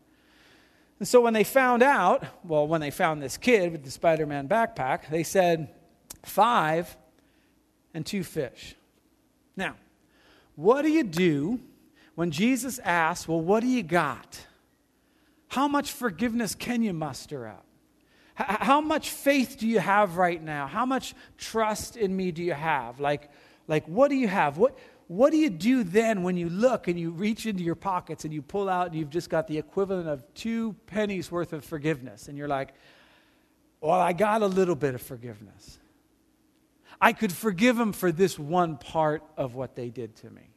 And 0.99 1.09
so 1.09 1.21
when 1.21 1.33
they 1.33 1.45
found 1.45 1.83
out, 1.83 2.25
well, 2.45 2.67
when 2.67 2.81
they 2.81 2.91
found 2.91 3.23
this 3.23 3.37
kid 3.37 3.73
with 3.73 3.85
the 3.85 3.91
Spider-Man 3.91 4.49
backpack, 4.49 5.11
they 5.11 5.23
said 5.23 5.69
five 6.23 6.97
and 7.93 8.05
two 8.05 8.23
fish. 8.23 8.75
Now, 9.57 9.77
what 10.55 10.83
do 10.83 10.91
you 10.91 11.05
do? 11.05 11.61
When 12.17 12.33
Jesus 12.33 12.81
asks, 12.81 13.29
Well, 13.29 13.41
what 13.41 13.61
do 13.61 13.69
you 13.69 13.85
got? 13.85 14.41
How 15.49 15.69
much 15.69 15.93
forgiveness 15.93 16.57
can 16.57 16.83
you 16.83 16.93
muster 16.93 17.47
up? 17.47 17.65
How 18.35 18.83
much 18.83 19.11
faith 19.11 19.57
do 19.59 19.67
you 19.67 19.79
have 19.79 20.19
right 20.19 20.43
now? 20.43 20.67
How 20.67 20.85
much 20.85 21.15
trust 21.39 21.97
in 21.97 22.15
me 22.15 22.33
do 22.33 22.43
you 22.43 22.53
have? 22.53 23.01
Like, 23.01 23.31
like 23.67 23.87
what 23.87 24.09
do 24.09 24.15
you 24.17 24.29
have? 24.29 24.59
What, 24.59 24.77
what 25.07 25.31
do 25.31 25.39
you 25.39 25.49
do 25.49 25.85
then 25.85 26.23
when 26.23 26.37
you 26.37 26.51
look 26.51 26.89
and 26.89 27.01
you 27.01 27.13
reach 27.13 27.47
into 27.47 27.63
your 27.63 27.77
pockets 27.77 28.25
and 28.25 28.35
you 28.35 28.43
pull 28.43 28.69
out 28.69 28.89
and 28.89 28.97
you've 28.97 29.09
just 29.09 29.31
got 29.31 29.47
the 29.47 29.57
equivalent 29.57 30.09
of 30.09 30.23
two 30.35 30.75
pennies 30.87 31.31
worth 31.31 31.55
of 31.55 31.65
forgiveness? 31.65 32.29
And 32.29 32.37
you're 32.37 32.49
like, 32.49 32.75
well, 33.81 34.01
I 34.01 34.13
got 34.13 34.43
a 34.43 34.47
little 34.47 34.75
bit 34.75 34.95
of 34.95 35.01
forgiveness. 35.01 35.79
I 37.01 37.13
could 37.15 37.33
forgive 37.33 37.77
them 37.77 37.93
for 37.93 38.13
this 38.13 38.39
one 38.39 38.77
part 38.77 39.23
of 39.37 39.55
what 39.55 39.77
they 39.77 39.89
did 39.89 40.17
to 40.17 40.31
me. 40.31 40.51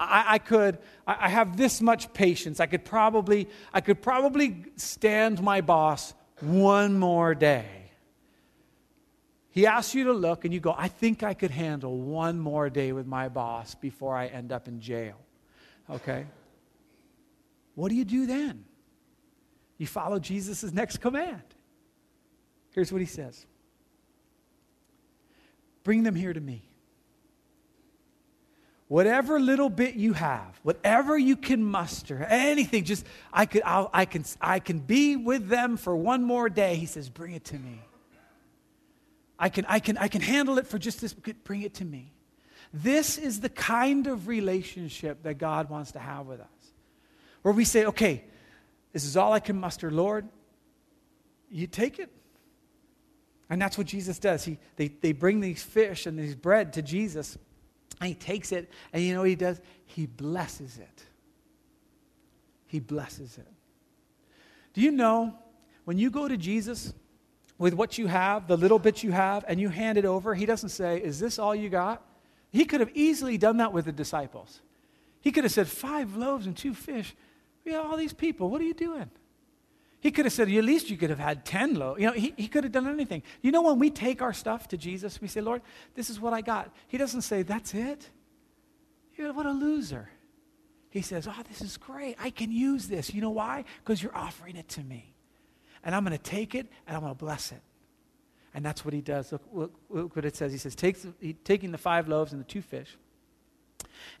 I, 0.00 0.24
I 0.28 0.38
could, 0.38 0.78
I, 1.06 1.26
I 1.26 1.28
have 1.28 1.56
this 1.56 1.82
much 1.82 2.12
patience. 2.14 2.58
I 2.58 2.66
could 2.66 2.84
probably, 2.84 3.48
I 3.72 3.82
could 3.82 4.00
probably 4.00 4.64
stand 4.76 5.42
my 5.42 5.60
boss 5.60 6.14
one 6.40 6.98
more 6.98 7.34
day. 7.34 7.66
He 9.50 9.66
asks 9.66 9.94
you 9.94 10.04
to 10.04 10.12
look, 10.12 10.44
and 10.44 10.54
you 10.54 10.60
go, 10.60 10.74
I 10.76 10.88
think 10.88 11.22
I 11.22 11.34
could 11.34 11.50
handle 11.50 11.98
one 11.98 12.38
more 12.38 12.70
day 12.70 12.92
with 12.92 13.06
my 13.06 13.28
boss 13.28 13.74
before 13.74 14.16
I 14.16 14.28
end 14.28 14.52
up 14.52 14.68
in 14.68 14.80
jail. 14.80 15.16
Okay? 15.90 16.24
What 17.74 17.90
do 17.90 17.96
you 17.96 18.04
do 18.04 18.26
then? 18.26 18.64
You 19.76 19.86
follow 19.86 20.18
Jesus' 20.18 20.72
next 20.72 20.98
command. 20.98 21.42
Here's 22.72 22.92
what 22.92 23.00
he 23.00 23.06
says 23.06 23.44
Bring 25.82 26.04
them 26.04 26.14
here 26.14 26.32
to 26.32 26.40
me. 26.40 26.69
Whatever 28.90 29.38
little 29.38 29.70
bit 29.70 29.94
you 29.94 30.14
have, 30.14 30.58
whatever 30.64 31.16
you 31.16 31.36
can 31.36 31.62
muster, 31.62 32.26
anything, 32.28 32.82
just 32.82 33.06
I, 33.32 33.46
could, 33.46 33.62
I'll, 33.64 33.88
I, 33.92 34.04
can, 34.04 34.24
I 34.40 34.58
can 34.58 34.80
be 34.80 35.14
with 35.14 35.46
them 35.46 35.76
for 35.76 35.94
one 35.94 36.24
more 36.24 36.48
day. 36.48 36.74
He 36.74 36.86
says, 36.86 37.08
Bring 37.08 37.34
it 37.34 37.44
to 37.44 37.54
me. 37.56 37.80
I 39.38 39.48
can, 39.48 39.64
I 39.68 39.78
can, 39.78 39.96
I 39.96 40.08
can 40.08 40.20
handle 40.22 40.58
it 40.58 40.66
for 40.66 40.76
just 40.76 41.00
this, 41.00 41.12
bring 41.12 41.62
it 41.62 41.74
to 41.74 41.84
me. 41.84 42.12
This 42.74 43.16
is 43.16 43.38
the 43.38 43.48
kind 43.48 44.08
of 44.08 44.26
relationship 44.26 45.22
that 45.22 45.34
God 45.34 45.70
wants 45.70 45.92
to 45.92 46.00
have 46.00 46.26
with 46.26 46.40
us. 46.40 46.48
Where 47.42 47.54
we 47.54 47.64
say, 47.64 47.84
okay, 47.84 48.24
this 48.92 49.04
is 49.04 49.16
all 49.16 49.32
I 49.32 49.38
can 49.38 49.54
muster. 49.60 49.92
Lord, 49.92 50.26
you 51.48 51.68
take 51.68 52.00
it. 52.00 52.10
And 53.48 53.62
that's 53.62 53.78
what 53.78 53.86
Jesus 53.86 54.18
does. 54.18 54.44
He, 54.44 54.58
they, 54.74 54.88
they 54.88 55.12
bring 55.12 55.38
these 55.38 55.62
fish 55.62 56.06
and 56.06 56.18
these 56.18 56.34
bread 56.34 56.72
to 56.72 56.82
Jesus, 56.82 57.38
and 58.00 58.08
he 58.08 58.14
takes 58.14 58.52
it, 58.52 58.70
and 58.92 59.02
you 59.02 59.14
know 59.14 59.20
what 59.20 59.28
he 59.28 59.34
does? 59.34 59.60
He 59.84 60.06
blesses 60.06 60.78
it. 60.78 61.04
He 62.66 62.80
blesses 62.80 63.36
it. 63.38 63.48
Do 64.74 64.80
you 64.80 64.92
know 64.92 65.34
when 65.84 65.98
you 65.98 66.10
go 66.10 66.28
to 66.28 66.36
Jesus 66.36 66.94
with 67.58 67.74
what 67.74 67.98
you 67.98 68.06
have, 68.06 68.46
the 68.46 68.56
little 68.56 68.78
bit 68.78 69.02
you 69.02 69.10
have, 69.10 69.44
and 69.48 69.60
you 69.60 69.68
hand 69.68 69.98
it 69.98 70.04
over, 70.04 70.34
he 70.34 70.46
doesn't 70.46 70.68
say, 70.70 70.98
Is 70.98 71.18
this 71.18 71.38
all 71.38 71.54
you 71.54 71.68
got? 71.68 72.02
He 72.50 72.64
could 72.64 72.80
have 72.80 72.90
easily 72.94 73.36
done 73.38 73.58
that 73.58 73.72
with 73.72 73.84
the 73.84 73.92
disciples. 73.92 74.60
He 75.20 75.32
could 75.32 75.44
have 75.44 75.52
said, 75.52 75.68
Five 75.68 76.16
loaves 76.16 76.46
and 76.46 76.56
two 76.56 76.74
fish. 76.74 77.14
We 77.64 77.72
have 77.72 77.84
all 77.84 77.96
these 77.96 78.12
people. 78.12 78.50
What 78.50 78.60
are 78.60 78.64
you 78.64 78.74
doing? 78.74 79.10
He 80.00 80.10
could 80.10 80.24
have 80.24 80.32
said, 80.32 80.50
at 80.50 80.64
least 80.64 80.88
you 80.88 80.96
could 80.96 81.10
have 81.10 81.18
had 81.18 81.44
10 81.44 81.74
loaves. 81.74 82.00
You 82.00 82.06
know, 82.06 82.12
he, 82.12 82.32
he 82.36 82.48
could 82.48 82.64
have 82.64 82.72
done 82.72 82.88
anything. 82.88 83.22
You 83.42 83.52
know, 83.52 83.62
when 83.62 83.78
we 83.78 83.90
take 83.90 84.22
our 84.22 84.32
stuff 84.32 84.66
to 84.68 84.78
Jesus, 84.78 85.20
we 85.20 85.28
say, 85.28 85.42
Lord, 85.42 85.60
this 85.94 86.08
is 86.08 86.18
what 86.18 86.32
I 86.32 86.40
got. 86.40 86.70
He 86.88 86.96
doesn't 86.96 87.22
say, 87.22 87.42
that's 87.42 87.74
it. 87.74 88.08
You 89.16 89.30
what 89.34 89.44
a 89.44 89.52
loser. 89.52 90.08
He 90.88 91.02
says, 91.02 91.28
oh, 91.28 91.42
this 91.48 91.60
is 91.60 91.76
great. 91.76 92.16
I 92.18 92.30
can 92.30 92.50
use 92.50 92.88
this. 92.88 93.12
You 93.12 93.20
know 93.20 93.30
why? 93.30 93.64
Because 93.84 94.02
you're 94.02 94.16
offering 94.16 94.56
it 94.56 94.68
to 94.70 94.80
me. 94.80 95.14
And 95.84 95.94
I'm 95.94 96.04
going 96.04 96.16
to 96.16 96.22
take 96.22 96.54
it 96.54 96.66
and 96.86 96.96
I'm 96.96 97.02
going 97.02 97.14
to 97.14 97.18
bless 97.18 97.52
it. 97.52 97.60
And 98.54 98.64
that's 98.64 98.84
what 98.84 98.94
he 98.94 99.00
does. 99.00 99.30
Look, 99.30 99.42
look, 99.52 99.74
look 99.90 100.16
what 100.16 100.24
it 100.24 100.34
says. 100.34 100.52
He 100.52 100.58
says, 100.58 100.74
Takes, 100.74 101.06
he, 101.20 101.34
taking 101.34 101.70
the 101.70 101.78
five 101.78 102.08
loaves 102.08 102.32
and 102.32 102.40
the 102.40 102.46
two 102.46 102.62
fish, 102.62 102.96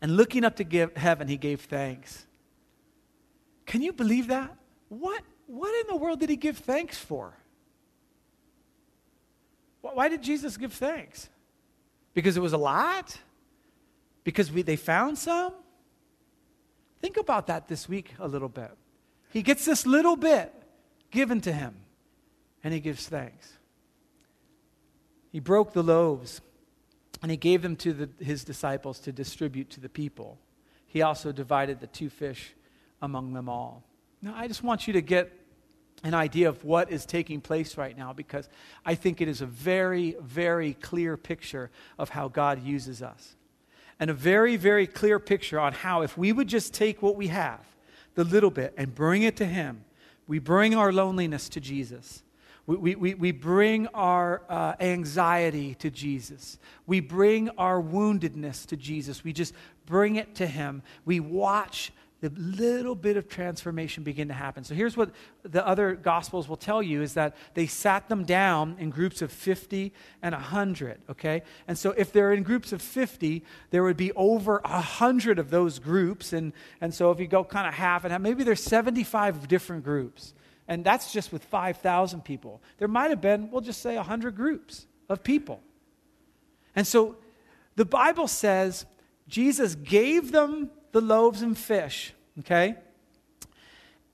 and 0.00 0.16
looking 0.16 0.44
up 0.44 0.56
to 0.56 0.64
give, 0.64 0.96
heaven, 0.96 1.26
he 1.26 1.36
gave 1.36 1.62
thanks. 1.62 2.26
Can 3.66 3.82
you 3.82 3.92
believe 3.92 4.28
that? 4.28 4.54
What, 4.88 5.22
what 5.50 5.74
in 5.80 5.88
the 5.88 5.96
world 5.96 6.20
did 6.20 6.30
he 6.30 6.36
give 6.36 6.58
thanks 6.58 6.96
for? 6.96 7.34
Why 9.80 10.08
did 10.08 10.22
Jesus 10.22 10.56
give 10.56 10.72
thanks? 10.72 11.28
Because 12.14 12.36
it 12.36 12.40
was 12.40 12.52
a 12.52 12.58
lot? 12.58 13.18
Because 14.22 14.52
we, 14.52 14.62
they 14.62 14.76
found 14.76 15.18
some? 15.18 15.52
Think 17.00 17.16
about 17.16 17.48
that 17.48 17.66
this 17.66 17.88
week 17.88 18.12
a 18.20 18.28
little 18.28 18.48
bit. 18.48 18.70
He 19.32 19.42
gets 19.42 19.64
this 19.64 19.86
little 19.86 20.16
bit 20.16 20.52
given 21.10 21.40
to 21.40 21.52
him, 21.52 21.74
and 22.62 22.72
he 22.72 22.78
gives 22.78 23.08
thanks. 23.08 23.52
He 25.32 25.40
broke 25.40 25.72
the 25.72 25.82
loaves, 25.82 26.40
and 27.22 27.30
he 27.30 27.36
gave 27.36 27.62
them 27.62 27.74
to 27.76 27.92
the, 27.92 28.24
his 28.24 28.44
disciples 28.44 29.00
to 29.00 29.12
distribute 29.12 29.70
to 29.70 29.80
the 29.80 29.88
people. 29.88 30.38
He 30.86 31.02
also 31.02 31.32
divided 31.32 31.80
the 31.80 31.86
two 31.86 32.10
fish 32.10 32.52
among 33.02 33.32
them 33.32 33.48
all. 33.48 33.82
Now, 34.22 34.34
I 34.36 34.46
just 34.46 34.62
want 34.62 34.86
you 34.86 34.92
to 34.92 35.00
get 35.00 35.39
an 36.02 36.14
idea 36.14 36.48
of 36.48 36.64
what 36.64 36.90
is 36.90 37.04
taking 37.04 37.40
place 37.40 37.76
right 37.76 37.96
now 37.96 38.12
because 38.12 38.48
I 38.84 38.94
think 38.94 39.20
it 39.20 39.28
is 39.28 39.40
a 39.40 39.46
very, 39.46 40.16
very 40.20 40.74
clear 40.74 41.16
picture 41.16 41.70
of 41.98 42.10
how 42.10 42.28
God 42.28 42.62
uses 42.62 43.02
us. 43.02 43.36
And 43.98 44.08
a 44.08 44.14
very, 44.14 44.56
very 44.56 44.86
clear 44.86 45.18
picture 45.18 45.60
on 45.60 45.74
how, 45.74 46.00
if 46.02 46.16
we 46.16 46.32
would 46.32 46.48
just 46.48 46.72
take 46.72 47.02
what 47.02 47.16
we 47.16 47.26
have, 47.26 47.60
the 48.14 48.24
little 48.24 48.50
bit, 48.50 48.72
and 48.78 48.94
bring 48.94 49.22
it 49.22 49.36
to 49.36 49.44
Him, 49.44 49.84
we 50.26 50.38
bring 50.38 50.74
our 50.74 50.90
loneliness 50.90 51.48
to 51.50 51.60
Jesus. 51.60 52.22
We, 52.66 52.94
we, 52.94 53.14
we 53.14 53.32
bring 53.32 53.88
our 53.88 54.42
uh, 54.48 54.74
anxiety 54.80 55.74
to 55.76 55.90
Jesus. 55.90 56.58
We 56.86 57.00
bring 57.00 57.50
our 57.50 57.82
woundedness 57.82 58.64
to 58.66 58.76
Jesus. 58.76 59.24
We 59.24 59.32
just 59.32 59.54
bring 59.86 60.16
it 60.16 60.34
to 60.36 60.46
Him. 60.46 60.82
We 61.04 61.20
watch 61.20 61.92
the 62.20 62.30
little 62.36 62.94
bit 62.94 63.16
of 63.16 63.28
transformation 63.28 64.02
begin 64.02 64.28
to 64.28 64.34
happen. 64.34 64.62
So 64.62 64.74
here's 64.74 64.96
what 64.96 65.10
the 65.42 65.66
other 65.66 65.94
gospels 65.94 66.48
will 66.48 66.56
tell 66.56 66.82
you 66.82 67.00
is 67.00 67.14
that 67.14 67.34
they 67.54 67.66
sat 67.66 68.08
them 68.08 68.24
down 68.24 68.76
in 68.78 68.90
groups 68.90 69.22
of 69.22 69.32
50 69.32 69.92
and 70.22 70.34
100, 70.34 71.00
okay? 71.10 71.42
And 71.66 71.78
so 71.78 71.92
if 71.92 72.12
they're 72.12 72.32
in 72.32 72.42
groups 72.42 72.72
of 72.72 72.82
50, 72.82 73.42
there 73.70 73.82
would 73.82 73.96
be 73.96 74.12
over 74.12 74.60
100 74.64 75.38
of 75.38 75.50
those 75.50 75.78
groups 75.78 76.32
and 76.32 76.52
and 76.80 76.94
so 76.94 77.10
if 77.10 77.20
you 77.20 77.26
go 77.26 77.44
kind 77.44 77.66
of 77.66 77.74
half 77.74 78.04
and 78.04 78.12
half, 78.12 78.20
maybe 78.20 78.44
there's 78.44 78.62
75 78.62 79.48
different 79.48 79.84
groups. 79.84 80.34
And 80.68 80.84
that's 80.84 81.12
just 81.12 81.32
with 81.32 81.44
5,000 81.44 82.24
people. 82.24 82.62
There 82.78 82.88
might 82.88 83.10
have 83.10 83.20
been, 83.20 83.50
we'll 83.50 83.60
just 83.60 83.82
say 83.82 83.96
100 83.96 84.36
groups 84.36 84.86
of 85.08 85.24
people. 85.24 85.60
And 86.76 86.86
so 86.86 87.16
the 87.76 87.84
Bible 87.84 88.28
says 88.28 88.86
Jesus 89.26 89.74
gave 89.74 90.32
them 90.32 90.70
the 90.92 91.00
loaves 91.00 91.42
and 91.42 91.56
fish, 91.56 92.12
okay? 92.40 92.76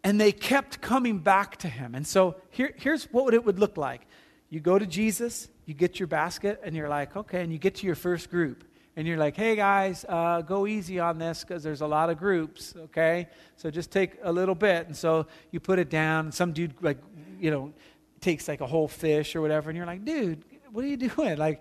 And 0.04 0.20
they 0.20 0.32
kept 0.32 0.80
coming 0.80 1.18
back 1.18 1.56
to 1.58 1.68
him. 1.68 1.94
And 1.94 2.06
so 2.06 2.36
here, 2.50 2.72
here's 2.76 3.04
what 3.04 3.34
it 3.34 3.44
would 3.44 3.58
look 3.58 3.76
like 3.76 4.02
you 4.48 4.60
go 4.60 4.78
to 4.78 4.86
Jesus, 4.86 5.48
you 5.64 5.74
get 5.74 5.98
your 5.98 6.06
basket, 6.06 6.60
and 6.62 6.76
you're 6.76 6.88
like, 6.88 7.16
okay, 7.16 7.42
and 7.42 7.52
you 7.52 7.58
get 7.58 7.74
to 7.76 7.86
your 7.86 7.96
first 7.96 8.30
group. 8.30 8.62
And 8.94 9.06
you're 9.06 9.18
like, 9.18 9.36
hey 9.36 9.56
guys, 9.56 10.06
uh, 10.08 10.40
go 10.40 10.66
easy 10.66 11.00
on 11.00 11.18
this 11.18 11.44
because 11.44 11.62
there's 11.62 11.80
a 11.80 11.86
lot 11.86 12.08
of 12.08 12.18
groups, 12.18 12.74
okay? 12.84 13.26
So 13.56 13.70
just 13.70 13.90
take 13.90 14.12
a 14.22 14.32
little 14.32 14.54
bit. 14.54 14.86
And 14.86 14.96
so 14.96 15.26
you 15.50 15.60
put 15.60 15.78
it 15.78 15.90
down, 15.90 16.26
and 16.26 16.34
some 16.34 16.52
dude, 16.52 16.74
like, 16.80 16.98
you 17.40 17.50
know, 17.50 17.72
takes 18.20 18.48
like 18.48 18.60
a 18.60 18.66
whole 18.66 18.88
fish 18.88 19.34
or 19.34 19.40
whatever, 19.42 19.68
and 19.68 19.76
you're 19.76 19.86
like, 19.86 20.04
dude, 20.04 20.44
what 20.70 20.84
are 20.84 20.88
you 20.88 20.96
doing? 21.08 21.36
Like, 21.36 21.60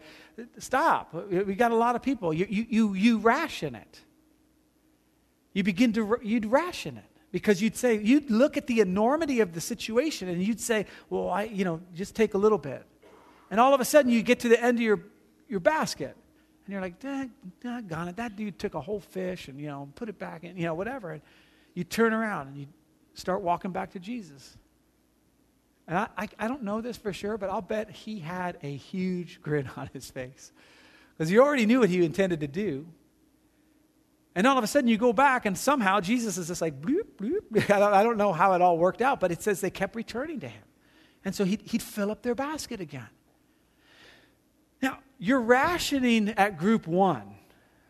stop. 0.60 1.14
We 1.14 1.56
got 1.56 1.72
a 1.72 1.76
lot 1.76 1.96
of 1.96 2.04
people. 2.04 2.34
You, 2.34 2.46
you, 2.48 2.66
you, 2.70 2.94
you 2.94 3.18
ration 3.18 3.74
it 3.74 4.00
you 5.56 5.64
begin 5.64 5.94
to 5.94 6.20
you'd 6.22 6.46
ration 6.46 6.98
it. 6.98 7.06
Because 7.32 7.62
you'd 7.62 7.76
say 7.76 8.00
you'd 8.00 8.30
look 8.30 8.56
at 8.56 8.68
the 8.68 8.82
enormity 8.82 9.40
of 9.40 9.54
the 9.54 9.60
situation 9.60 10.30
and 10.30 10.42
you'd 10.44 10.62
say 10.62 10.86
well 11.10 11.30
i 11.30 11.44
you 11.44 11.66
know 11.66 11.82
just 11.96 12.14
take 12.14 12.36
a 12.36 12.38
little 12.38 12.60
bit. 12.60 12.86
And 13.50 13.60
all 13.60 13.74
of 13.74 13.82
a 13.82 13.86
sudden 13.86 14.12
you 14.12 14.22
get 14.22 14.42
to 14.42 14.50
the 14.50 14.62
end 14.62 14.78
of 14.78 14.84
your 14.84 15.00
your 15.50 15.60
basket. 15.60 16.16
And 16.66 16.74
you're 16.74 16.82
like 16.82 17.00
gone 17.02 18.08
it. 18.08 18.16
That 18.18 18.36
dude 18.36 18.60
took 18.60 18.74
a 18.76 18.82
whole 18.82 19.00
fish 19.00 19.48
and 19.48 19.60
you 19.60 19.68
know 19.68 19.90
put 19.96 20.10
it 20.10 20.20
back 20.20 20.44
in 20.44 20.56
you 20.58 20.66
know 20.66 20.76
whatever. 20.76 21.12
And 21.12 21.22
you 21.74 21.84
turn 21.84 22.14
around 22.14 22.50
and 22.50 22.58
you 22.58 22.68
start 23.16 23.42
walking 23.42 23.72
back 23.72 23.92
to 23.92 24.00
jesus. 24.00 24.58
And 25.88 25.98
I, 25.98 26.08
I, 26.18 26.28
I 26.40 26.48
don't 26.48 26.64
know 26.64 26.82
this 26.82 26.98
for 26.98 27.14
sure 27.14 27.38
but 27.38 27.50
i'll 27.50 27.62
bet 27.62 27.90
he 27.92 28.20
had 28.20 28.58
a 28.62 28.76
huge 28.76 29.42
grin 29.42 29.70
on 29.78 29.90
his 29.94 30.12
face. 30.12 30.52
Because 31.18 31.30
he 31.30 31.40
already 31.40 31.66
knew 31.66 31.80
what 31.80 31.90
he 31.90 32.04
intended 32.04 32.42
to 32.42 32.48
do 32.48 32.86
and 34.36 34.46
all 34.46 34.58
of 34.58 34.64
a 34.64 34.68
sudden 34.68 34.90
you 34.90 34.98
go 34.98 35.14
back 35.14 35.46
and 35.46 35.58
somehow 35.58 36.02
Jesus 36.02 36.38
is 36.38 36.48
just 36.48 36.62
like, 36.62 36.82
bloop, 36.82 37.08
bloop. 37.18 37.70
I 37.72 38.04
don't 38.04 38.18
know 38.18 38.34
how 38.34 38.54
it 38.54 38.62
all 38.62 38.78
worked 38.78 39.02
out, 39.02 39.22
but 39.22 39.32
it 39.32 39.42
says 39.42 39.62
they 39.62 39.70
kept 39.70 39.96
returning 39.96 40.42
to 40.42 40.50
him. 40.50 40.64
And 41.24 41.34
so 41.34 41.46
he'd, 41.46 41.62
he'd 41.62 41.82
fill 41.82 42.12
up 42.12 42.22
their 42.22 42.36
basket 42.36 42.82
again. 42.82 43.08
Now, 44.82 45.00
you're 45.18 45.42
rationing 45.42 46.30
at 46.30 46.58
group 46.58 46.86
one, 46.86 47.36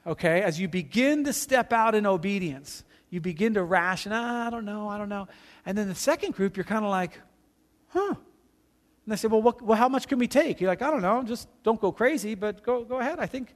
okay? 0.05 0.43
As 0.43 0.59
you 0.59 0.67
begin 0.67 1.23
to 1.25 1.33
step 1.33 1.73
out 1.73 1.95
in 1.95 2.05
obedience, 2.05 2.83
you 3.09 3.19
begin 3.19 3.55
to 3.55 3.63
ration, 3.63 4.11
ah, 4.13 4.47
I 4.47 4.49
don't 4.51 4.65
know, 4.65 4.87
I 4.87 4.97
don't 4.99 5.09
know. 5.09 5.27
And 5.65 5.75
then 5.75 5.89
the 5.89 5.95
second 5.95 6.35
group, 6.35 6.55
you're 6.55 6.63
kind 6.63 6.85
of 6.85 6.91
like, 6.91 7.19
huh. 7.87 8.13
And 8.13 9.11
they 9.11 9.15
say, 9.15 9.27
well, 9.27 9.41
what, 9.41 9.61
well, 9.61 9.77
how 9.77 9.89
much 9.89 10.07
can 10.07 10.19
we 10.19 10.27
take? 10.27 10.61
You're 10.61 10.69
like, 10.69 10.83
I 10.83 10.91
don't 10.91 11.01
know, 11.01 11.23
just 11.23 11.47
don't 11.63 11.81
go 11.81 11.91
crazy, 11.91 12.35
but 12.35 12.63
go, 12.63 12.83
go 12.83 12.99
ahead. 12.99 13.19
I 13.19 13.25
think 13.25 13.55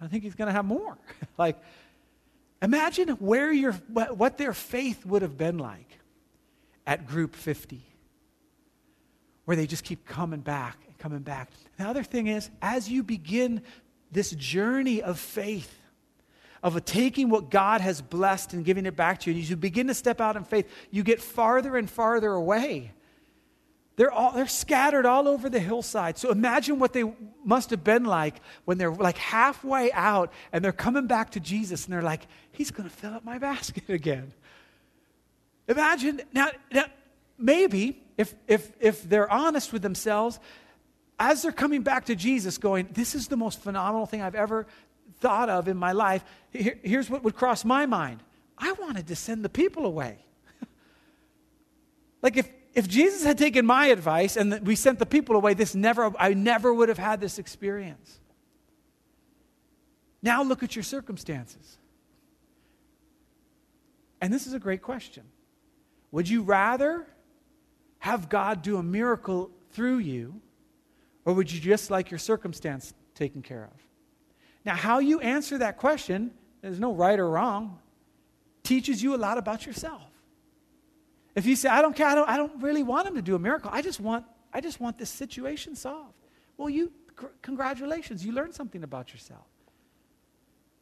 I 0.00 0.06
think 0.06 0.22
he's 0.22 0.34
going 0.34 0.46
to 0.46 0.52
have 0.52 0.64
more. 0.64 0.96
like, 1.38 1.58
imagine 2.62 3.08
where 3.10 3.52
your, 3.52 3.72
what 3.72 4.38
their 4.38 4.52
faith 4.52 5.04
would 5.06 5.22
have 5.22 5.36
been 5.36 5.58
like 5.58 5.98
at 6.86 7.06
group 7.06 7.34
50, 7.34 7.82
where 9.44 9.56
they 9.56 9.66
just 9.66 9.84
keep 9.84 10.06
coming 10.06 10.40
back 10.40 10.78
and 10.86 10.96
coming 10.98 11.20
back. 11.20 11.50
The 11.76 11.84
other 11.84 12.02
thing 12.02 12.28
is, 12.28 12.50
as 12.62 12.88
you 12.88 13.02
begin 13.02 13.62
this 14.10 14.30
journey 14.30 15.02
of 15.02 15.18
faith, 15.18 15.74
of 16.62 16.84
taking 16.84 17.28
what 17.30 17.50
God 17.50 17.80
has 17.80 18.02
blessed 18.02 18.52
and 18.52 18.64
giving 18.64 18.86
it 18.86 18.96
back 18.96 19.20
to 19.20 19.30
you. 19.30 19.36
And 19.36 19.42
as 19.42 19.50
you 19.50 19.56
begin 19.56 19.86
to 19.88 19.94
step 19.94 20.20
out 20.20 20.36
in 20.36 20.44
faith, 20.44 20.68
you 20.90 21.02
get 21.02 21.20
farther 21.20 21.76
and 21.76 21.88
farther 21.88 22.32
away. 22.32 22.92
They're, 23.98 24.12
all, 24.12 24.30
they're 24.30 24.46
scattered 24.46 25.06
all 25.06 25.26
over 25.26 25.50
the 25.50 25.58
hillside. 25.58 26.18
So 26.18 26.30
imagine 26.30 26.78
what 26.78 26.92
they 26.92 27.02
must 27.44 27.70
have 27.70 27.82
been 27.82 28.04
like 28.04 28.36
when 28.64 28.78
they're 28.78 28.92
like 28.94 29.18
halfway 29.18 29.90
out 29.90 30.32
and 30.52 30.64
they're 30.64 30.70
coming 30.70 31.08
back 31.08 31.30
to 31.30 31.40
Jesus 31.40 31.84
and 31.84 31.92
they're 31.92 32.00
like, 32.00 32.28
He's 32.52 32.70
going 32.70 32.88
to 32.88 32.94
fill 32.94 33.12
up 33.12 33.24
my 33.24 33.38
basket 33.38 33.82
again. 33.88 34.32
Imagine, 35.66 36.20
now, 36.32 36.50
now 36.70 36.84
maybe 37.36 38.00
if, 38.16 38.36
if, 38.46 38.70
if 38.78 39.02
they're 39.02 39.30
honest 39.32 39.72
with 39.72 39.82
themselves, 39.82 40.38
as 41.18 41.42
they're 41.42 41.50
coming 41.50 41.82
back 41.82 42.04
to 42.04 42.14
Jesus, 42.14 42.56
going, 42.56 42.88
This 42.92 43.16
is 43.16 43.26
the 43.26 43.36
most 43.36 43.60
phenomenal 43.60 44.06
thing 44.06 44.22
I've 44.22 44.36
ever 44.36 44.68
thought 45.18 45.50
of 45.50 45.66
in 45.66 45.76
my 45.76 45.90
life, 45.90 46.24
here, 46.52 46.78
here's 46.84 47.10
what 47.10 47.24
would 47.24 47.34
cross 47.34 47.64
my 47.64 47.84
mind 47.84 48.22
I 48.56 48.70
wanted 48.78 49.08
to 49.08 49.16
send 49.16 49.44
the 49.44 49.48
people 49.48 49.86
away. 49.86 50.18
like 52.22 52.36
if, 52.36 52.48
if 52.78 52.86
Jesus 52.86 53.24
had 53.24 53.36
taken 53.36 53.66
my 53.66 53.86
advice 53.86 54.36
and 54.36 54.64
we 54.64 54.76
sent 54.76 55.00
the 55.00 55.04
people 55.04 55.34
away, 55.34 55.52
this 55.52 55.74
never, 55.74 56.12
I 56.16 56.32
never 56.34 56.72
would 56.72 56.88
have 56.88 56.96
had 56.96 57.20
this 57.20 57.40
experience. 57.40 58.20
Now 60.22 60.44
look 60.44 60.62
at 60.62 60.76
your 60.76 60.84
circumstances. 60.84 61.76
And 64.20 64.32
this 64.32 64.46
is 64.46 64.52
a 64.52 64.60
great 64.60 64.80
question. 64.80 65.24
Would 66.12 66.28
you 66.28 66.42
rather 66.42 67.04
have 67.98 68.28
God 68.28 68.62
do 68.62 68.76
a 68.76 68.82
miracle 68.82 69.50
through 69.72 69.98
you, 69.98 70.40
or 71.24 71.34
would 71.34 71.50
you 71.50 71.58
just 71.58 71.90
like 71.90 72.12
your 72.12 72.18
circumstance 72.18 72.94
taken 73.16 73.42
care 73.42 73.64
of? 73.64 73.82
Now, 74.64 74.76
how 74.76 75.00
you 75.00 75.18
answer 75.18 75.58
that 75.58 75.78
question, 75.78 76.30
there's 76.62 76.78
no 76.78 76.94
right 76.94 77.18
or 77.18 77.28
wrong, 77.28 77.80
teaches 78.62 79.02
you 79.02 79.16
a 79.16 79.18
lot 79.18 79.36
about 79.36 79.66
yourself. 79.66 80.02
If 81.38 81.46
you 81.46 81.54
say, 81.54 81.68
I 81.68 81.80
don't 81.80 81.94
care, 81.94 82.08
I 82.08 82.16
don't, 82.16 82.28
I 82.28 82.36
don't 82.36 82.60
really 82.60 82.82
want 82.82 83.06
him 83.06 83.14
to 83.14 83.22
do 83.22 83.36
a 83.36 83.38
miracle, 83.38 83.70
I 83.72 83.80
just 83.80 84.00
want, 84.00 84.24
I 84.52 84.60
just 84.60 84.80
want 84.80 84.98
this 84.98 85.08
situation 85.08 85.76
solved. 85.76 86.14
Well, 86.56 86.68
you, 86.68 86.90
c- 87.18 87.28
congratulations, 87.42 88.26
you 88.26 88.32
learned 88.32 88.56
something 88.56 88.82
about 88.82 89.12
yourself. 89.12 89.46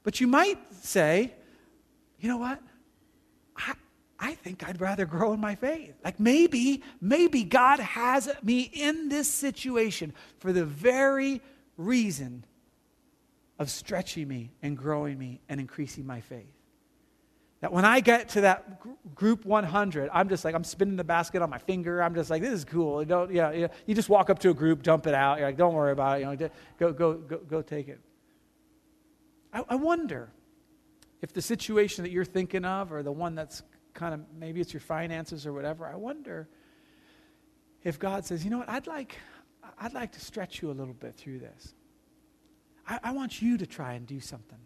But 0.03 0.19
you 0.19 0.27
might 0.27 0.59
say, 0.83 1.35
you 2.19 2.31
know 2.31 2.39
what? 2.39 2.63
I, 3.55 3.75
I 4.19 4.33
think 4.33 4.67
I'd 4.67 4.81
rather 4.81 5.05
grow 5.05 5.35
in 5.35 5.41
my 5.41 5.57
faith. 5.57 5.93
Like 6.03 6.19
maybe, 6.19 6.83
maybe 7.03 7.45
God 7.45 7.79
has 7.79 8.31
me 8.43 8.71
in 8.73 9.11
this 9.11 9.31
situation 9.31 10.15
for 10.39 10.55
the 10.55 10.65
very 10.65 11.43
reason 11.77 12.47
of 13.59 13.69
stretching 13.69 14.27
me 14.27 14.53
and 14.63 14.75
growing 14.75 15.19
me 15.19 15.43
and 15.51 15.61
increasing 15.61 16.07
my 16.07 16.23
faith. 16.23 16.56
That 17.61 17.73
when 17.73 17.85
I 17.85 18.01
get 18.01 18.29
to 18.31 18.43
that 18.43 19.15
group 19.15 19.45
100, 19.47 20.11
I'm 20.13 20.29
just 20.29 20.45
like, 20.45 20.55
I'm 20.55 20.65
spinning 20.65 20.97
the 20.97 21.05
basket 21.05 21.41
on 21.41 21.49
my 21.49 21.59
finger. 21.59 22.03
I'm 22.03 22.15
just 22.15 22.29
like, 22.29 22.43
this 22.43 22.53
is 22.53 22.65
cool. 22.65 23.01
You 23.01 23.07
don't, 23.07 23.33
yeah, 23.33 23.51
yeah. 23.53 23.69
You 23.87 23.95
just 23.95 24.11
walk 24.11 24.29
up 24.29 24.39
to 24.41 24.51
a 24.51 24.55
group, 24.55 24.83
dump 24.83 25.07
it 25.07 25.15
out. 25.15 25.39
You're 25.39 25.49
like, 25.49 25.57
don't 25.57 25.75
worry 25.75 25.93
about 25.93 26.19
it. 26.19 26.21
You 26.21 26.27
know, 26.27 26.51
go, 26.79 26.93
go, 26.93 27.15
go, 27.15 27.39
go 27.39 27.63
take 27.63 27.89
it. 27.89 28.01
I, 29.53 29.65
I 29.71 29.75
wonder 29.77 30.31
if 31.23 31.33
the 31.33 31.41
situation 31.41 32.05
that 32.05 32.11
you're 32.11 32.27
thinking 32.27 32.65
of 32.65 32.93
or 32.93 33.03
the 33.03 33.13
one 33.13 33.35
that's 33.35 33.63
kind 33.95 34.13
of 34.13 34.21
maybe 34.39 34.61
it's 34.61 34.75
your 34.75 34.81
finances 34.81 35.47
or 35.47 35.55
whatever, 35.55 35.87
I 35.87 35.97
wonder 35.97 36.49
if 37.83 37.99
God 37.99 38.27
says, 38.27 38.45
you 38.45 38.51
know 38.51 38.59
what, 38.59 38.69
I'd 38.69 38.87
like, 38.87 39.17
I'd 39.79 39.95
like 39.95 40.13
to 40.13 40.21
stretch 40.21 40.61
you 40.61 40.71
a 40.71 40.75
little 40.75 40.93
bit 40.95 41.17
through 41.17 41.39
this. 41.39 41.75
I, 42.87 43.01
I 43.05 43.13
want 43.13 43.41
you 43.41 43.57
to 43.57 43.67
try 43.67 43.95
and 43.95 44.07
do 44.07 44.21
something. 44.21 44.59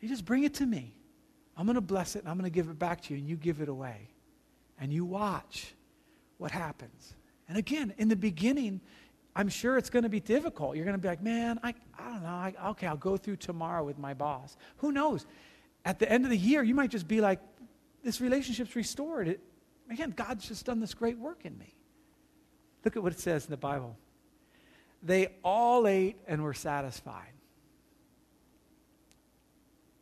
You 0.00 0.08
just 0.08 0.24
bring 0.24 0.44
it 0.44 0.54
to 0.54 0.66
me. 0.66 0.99
I'm 1.56 1.66
going 1.66 1.74
to 1.74 1.80
bless 1.80 2.16
it 2.16 2.20
and 2.20 2.28
I'm 2.28 2.36
going 2.36 2.50
to 2.50 2.54
give 2.54 2.68
it 2.68 2.78
back 2.78 3.02
to 3.02 3.14
you, 3.14 3.18
and 3.20 3.28
you 3.28 3.36
give 3.36 3.60
it 3.60 3.68
away. 3.68 4.08
And 4.78 4.92
you 4.92 5.04
watch 5.04 5.74
what 6.38 6.50
happens. 6.50 7.14
And 7.48 7.58
again, 7.58 7.92
in 7.98 8.08
the 8.08 8.16
beginning, 8.16 8.80
I'm 9.36 9.48
sure 9.48 9.76
it's 9.76 9.90
going 9.90 10.04
to 10.04 10.08
be 10.08 10.20
difficult. 10.20 10.76
You're 10.76 10.84
going 10.84 10.96
to 10.96 11.00
be 11.00 11.08
like, 11.08 11.22
man, 11.22 11.60
I, 11.62 11.74
I 11.98 12.04
don't 12.04 12.22
know. 12.22 12.28
I, 12.28 12.54
okay, 12.70 12.86
I'll 12.86 12.96
go 12.96 13.16
through 13.16 13.36
tomorrow 13.36 13.84
with 13.84 13.98
my 13.98 14.14
boss. 14.14 14.56
Who 14.78 14.90
knows? 14.90 15.26
At 15.84 15.98
the 15.98 16.10
end 16.10 16.24
of 16.24 16.30
the 16.30 16.36
year, 16.38 16.62
you 16.62 16.74
might 16.74 16.90
just 16.90 17.06
be 17.06 17.20
like, 17.20 17.40
this 18.02 18.20
relationship's 18.20 18.74
restored. 18.74 19.28
It, 19.28 19.40
man, 19.88 20.10
God's 20.10 20.48
just 20.48 20.64
done 20.64 20.80
this 20.80 20.94
great 20.94 21.18
work 21.18 21.44
in 21.44 21.58
me. 21.58 21.74
Look 22.84 22.96
at 22.96 23.02
what 23.02 23.12
it 23.12 23.20
says 23.20 23.44
in 23.44 23.50
the 23.50 23.56
Bible. 23.56 23.96
They 25.02 25.28
all 25.42 25.86
ate 25.86 26.16
and 26.26 26.42
were 26.42 26.54
satisfied. 26.54 27.32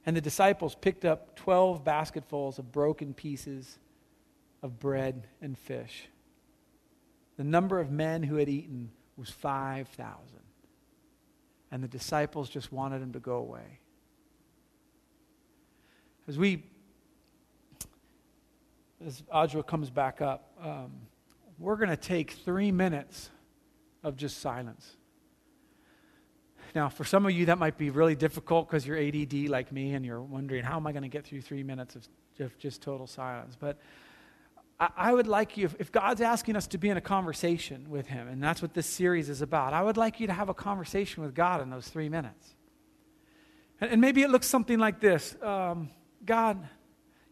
And 0.09 0.17
the 0.17 0.23
disciples 0.23 0.75
picked 0.75 1.05
up 1.05 1.37
12 1.37 1.85
basketfuls 1.85 2.59
of 2.59 2.73
broken 2.73 3.13
pieces 3.13 3.79
of 4.63 4.81
bread 4.81 5.27
and 5.43 5.57
fish. 5.59 6.09
The 7.37 7.45
number 7.45 7.79
of 7.79 7.91
men 7.91 8.23
who 8.23 8.37
had 8.37 8.49
eaten 8.49 8.91
was 9.19 9.29
5,000. 9.29 10.23
And 11.71 11.85
the 11.85 11.89
disciples 11.89 12.49
just 12.49 12.73
wanted 12.73 13.03
him 13.03 13.13
to 13.13 13.19
go 13.21 13.37
away. 13.37 13.81
As 16.27 16.39
we 16.39 16.65
as 19.05 19.21
Audra 19.31 19.67
comes 19.67 19.91
back 19.91 20.23
up, 20.23 20.55
um, 20.59 20.91
we're 21.59 21.77
going 21.77 21.91
to 21.91 21.99
take 21.99 22.31
three 22.31 22.73
minutes 22.73 23.29
of 24.03 24.17
just 24.17 24.39
silence. 24.39 24.97
Now, 26.79 26.89
for 26.89 27.03
some 27.03 27.27
of 27.27 27.33
you, 27.33 27.47
that 27.47 27.59
might 27.59 27.77
be 27.77 27.91
really 27.91 28.15
difficult 28.15 28.69
because 28.69 28.87
you're 28.87 28.97
ADD 28.97 29.49
like 29.49 29.73
me 29.73 29.95
and 29.95 30.07
you're 30.07 30.23
wondering, 30.23 30.63
how 30.63 30.77
am 30.77 30.87
I 30.87 30.93
going 30.93 31.03
to 31.03 31.09
get 31.09 31.27
through 31.27 31.41
three 31.41 31.65
minutes 31.65 31.97
of, 31.97 32.09
of 32.39 32.57
just 32.57 32.83
total 32.83 33.09
silence? 33.09 33.57
But 33.59 33.81
I, 34.79 34.89
I 34.97 35.13
would 35.13 35.27
like 35.27 35.57
you, 35.57 35.65
if, 35.65 35.75
if 35.81 35.91
God's 35.91 36.21
asking 36.21 36.55
us 36.55 36.69
to 36.69 36.79
be 36.79 36.89
in 36.89 36.97
a 36.97 37.01
conversation 37.01 37.91
with 37.91 38.07
Him, 38.07 38.29
and 38.29 38.41
that's 38.41 38.63
what 38.63 38.75
this 38.75 38.87
series 38.87 39.29
is 39.29 39.43
about, 39.43 39.73
I 39.73 39.83
would 39.83 39.97
like 39.97 40.21
you 40.21 40.29
to 40.29 40.33
have 40.33 40.51
a 40.51 40.55
conversation 40.55 41.25
with 41.25 41.35
God 41.35 41.61
in 41.61 41.69
those 41.69 41.89
three 41.89 42.09
minutes. 42.09 42.55
And, 43.81 43.91
and 43.91 44.01
maybe 44.01 44.23
it 44.23 44.31
looks 44.31 44.47
something 44.47 44.79
like 44.79 45.01
this 45.01 45.35
um, 45.43 45.91
God, 46.25 46.65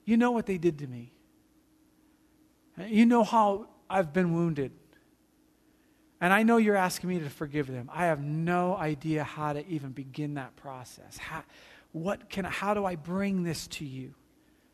you 0.05 0.17
know 0.17 0.33
what 0.33 0.47
they 0.47 0.59
did 0.59 0.81
to 0.81 0.89
me. 0.89 1.13
You 2.85 3.07
know 3.07 3.23
how 3.23 3.69
I've 3.89 4.13
been 4.13 4.35
wounded. 4.35 4.73
And 6.21 6.33
I 6.33 6.43
know 6.43 6.57
you're 6.57 6.77
asking 6.77 7.11
me 7.11 7.19
to 7.19 7.29
forgive 7.29 7.67
them. 7.67 7.91
I 7.93 8.07
have 8.07 8.21
no 8.21 8.77
idea 8.77 9.23
how 9.23 9.53
to 9.53 9.67
even 9.67 9.91
begin 9.91 10.35
that 10.35 10.57
process. 10.57 11.19
How, 11.19 11.45
what 11.93 12.31
can, 12.31 12.45
how 12.45 12.75
do 12.75 12.85
I 12.85 12.97
bring 12.97 13.43
this 13.43 13.67
to 13.69 13.85
you 13.85 14.15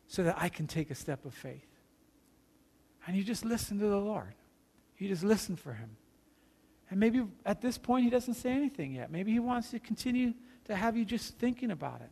so 0.07 0.23
that 0.23 0.37
I 0.37 0.49
can 0.49 0.67
take 0.67 0.89
a 0.89 0.95
step 0.95 1.25
of 1.25 1.33
faith? 1.33 1.67
And 3.05 3.17
you 3.17 3.23
just 3.23 3.43
listen 3.43 3.79
to 3.79 3.85
the 3.85 3.97
Lord. 3.97 4.33
You 4.97 5.09
just 5.09 5.23
listen 5.23 5.57
for 5.57 5.73
Him. 5.73 5.97
And 6.89 6.99
maybe 6.99 7.23
at 7.45 7.61
this 7.61 7.77
point, 7.77 8.05
He 8.05 8.09
doesn't 8.09 8.35
say 8.35 8.51
anything 8.51 8.93
yet. 8.93 9.11
Maybe 9.11 9.31
He 9.33 9.39
wants 9.39 9.71
to 9.71 9.79
continue 9.79 10.33
to 10.65 10.75
have 10.75 10.95
you 10.95 11.03
just 11.03 11.37
thinking 11.37 11.71
about 11.71 12.01
it. 12.01 12.11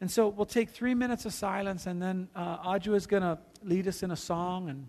And 0.00 0.10
so 0.10 0.28
we'll 0.28 0.46
take 0.46 0.70
three 0.70 0.94
minutes 0.94 1.24
of 1.24 1.32
silence, 1.32 1.86
and 1.86 2.00
then 2.00 2.28
uh, 2.34 2.58
Audra 2.58 2.94
is 2.94 3.06
going 3.06 3.22
to 3.22 3.38
lead 3.62 3.86
us 3.88 4.02
in 4.02 4.10
a 4.10 4.16
song. 4.16 4.68
And 4.68 4.88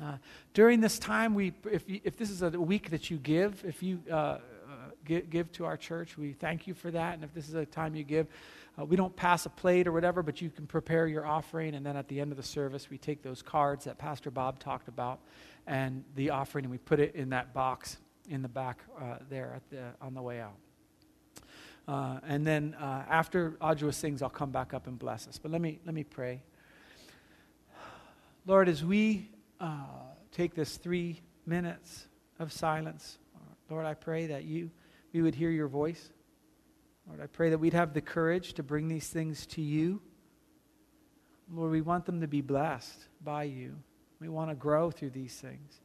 uh, 0.00 0.16
during 0.54 0.80
this 0.80 0.98
time, 0.98 1.34
we, 1.34 1.52
if, 1.70 1.88
you, 1.88 2.00
if 2.04 2.16
this 2.16 2.30
is 2.30 2.42
a 2.42 2.50
week 2.50 2.90
that 2.90 3.10
you 3.10 3.18
give, 3.18 3.64
if 3.66 3.82
you 3.82 4.00
uh, 4.10 4.14
uh 4.14 4.38
give, 5.04 5.28
give, 5.30 5.52
to 5.52 5.64
our 5.64 5.76
church, 5.76 6.16
we 6.16 6.32
thank 6.32 6.66
you 6.66 6.74
for 6.74 6.90
that. 6.90 7.14
And 7.14 7.24
if 7.24 7.34
this 7.34 7.48
is 7.48 7.54
a 7.54 7.66
time 7.66 7.94
you 7.94 8.04
give, 8.04 8.26
uh, 8.78 8.84
we 8.84 8.96
don't 8.96 9.14
pass 9.14 9.44
a 9.44 9.50
plate 9.50 9.86
or 9.86 9.92
whatever, 9.92 10.22
but 10.22 10.40
you 10.40 10.48
can 10.48 10.66
prepare 10.66 11.06
your 11.06 11.26
offering. 11.26 11.74
And 11.74 11.84
then 11.84 11.96
at 11.96 12.08
the 12.08 12.20
end 12.20 12.30
of 12.30 12.36
the 12.36 12.42
service, 12.42 12.88
we 12.88 12.96
take 12.96 13.22
those 13.22 13.42
cards 13.42 13.84
that 13.84 13.98
Pastor 13.98 14.30
Bob 14.30 14.58
talked 14.58 14.88
about 14.88 15.20
and 15.66 16.04
the 16.16 16.30
offering, 16.30 16.64
and 16.64 16.72
we 16.72 16.78
put 16.78 16.98
it 16.98 17.14
in 17.14 17.30
that 17.30 17.52
box 17.52 17.98
in 18.28 18.42
the 18.42 18.48
back 18.48 18.78
uh, 19.00 19.16
there 19.28 19.60
the, 19.70 19.82
on 20.00 20.14
the 20.14 20.22
way 20.22 20.40
out. 20.40 20.56
Uh, 21.86 22.20
and 22.26 22.46
then 22.46 22.74
uh, 22.80 23.04
after 23.08 23.52
Audra 23.60 23.92
sings, 23.92 24.22
I'll 24.22 24.30
come 24.30 24.50
back 24.50 24.72
up 24.72 24.86
and 24.86 24.98
bless 24.98 25.26
us. 25.26 25.38
But 25.38 25.50
let 25.50 25.60
me, 25.60 25.80
let 25.84 25.94
me 25.94 26.04
pray. 26.04 26.42
Lord, 28.46 28.68
as 28.68 28.84
we 28.84 29.28
uh, 29.62 29.76
take 30.32 30.54
this 30.54 30.76
three 30.76 31.22
minutes 31.46 32.08
of 32.38 32.52
silence, 32.52 33.18
Lord, 33.70 33.86
I 33.86 33.94
pray 33.94 34.26
that 34.26 34.44
you, 34.44 34.70
we 35.14 35.22
would 35.22 35.34
hear 35.34 35.50
your 35.50 35.68
voice. 35.68 36.10
Lord, 37.06 37.22
I 37.22 37.26
pray 37.26 37.50
that 37.50 37.58
we'd 37.58 37.72
have 37.72 37.94
the 37.94 38.02
courage 38.02 38.52
to 38.54 38.62
bring 38.62 38.88
these 38.88 39.08
things 39.08 39.46
to 39.46 39.62
you. 39.62 40.02
Lord, 41.50 41.70
we 41.70 41.80
want 41.80 42.04
them 42.04 42.20
to 42.20 42.28
be 42.28 42.42
blessed 42.42 43.08
by 43.24 43.44
you. 43.44 43.76
We 44.20 44.28
want 44.28 44.50
to 44.50 44.54
grow 44.54 44.90
through 44.90 45.10
these 45.10 45.34
things. 45.34 45.80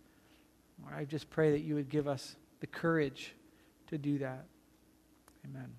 Lord, 0.81 0.93
I 0.95 1.05
just 1.05 1.29
pray 1.29 1.51
that 1.51 1.61
you 1.61 1.75
would 1.75 1.89
give 1.89 2.07
us 2.07 2.35
the 2.59 2.67
courage 2.67 3.35
to 3.87 3.97
do 3.97 4.17
that. 4.19 4.45
Amen. 5.45 5.71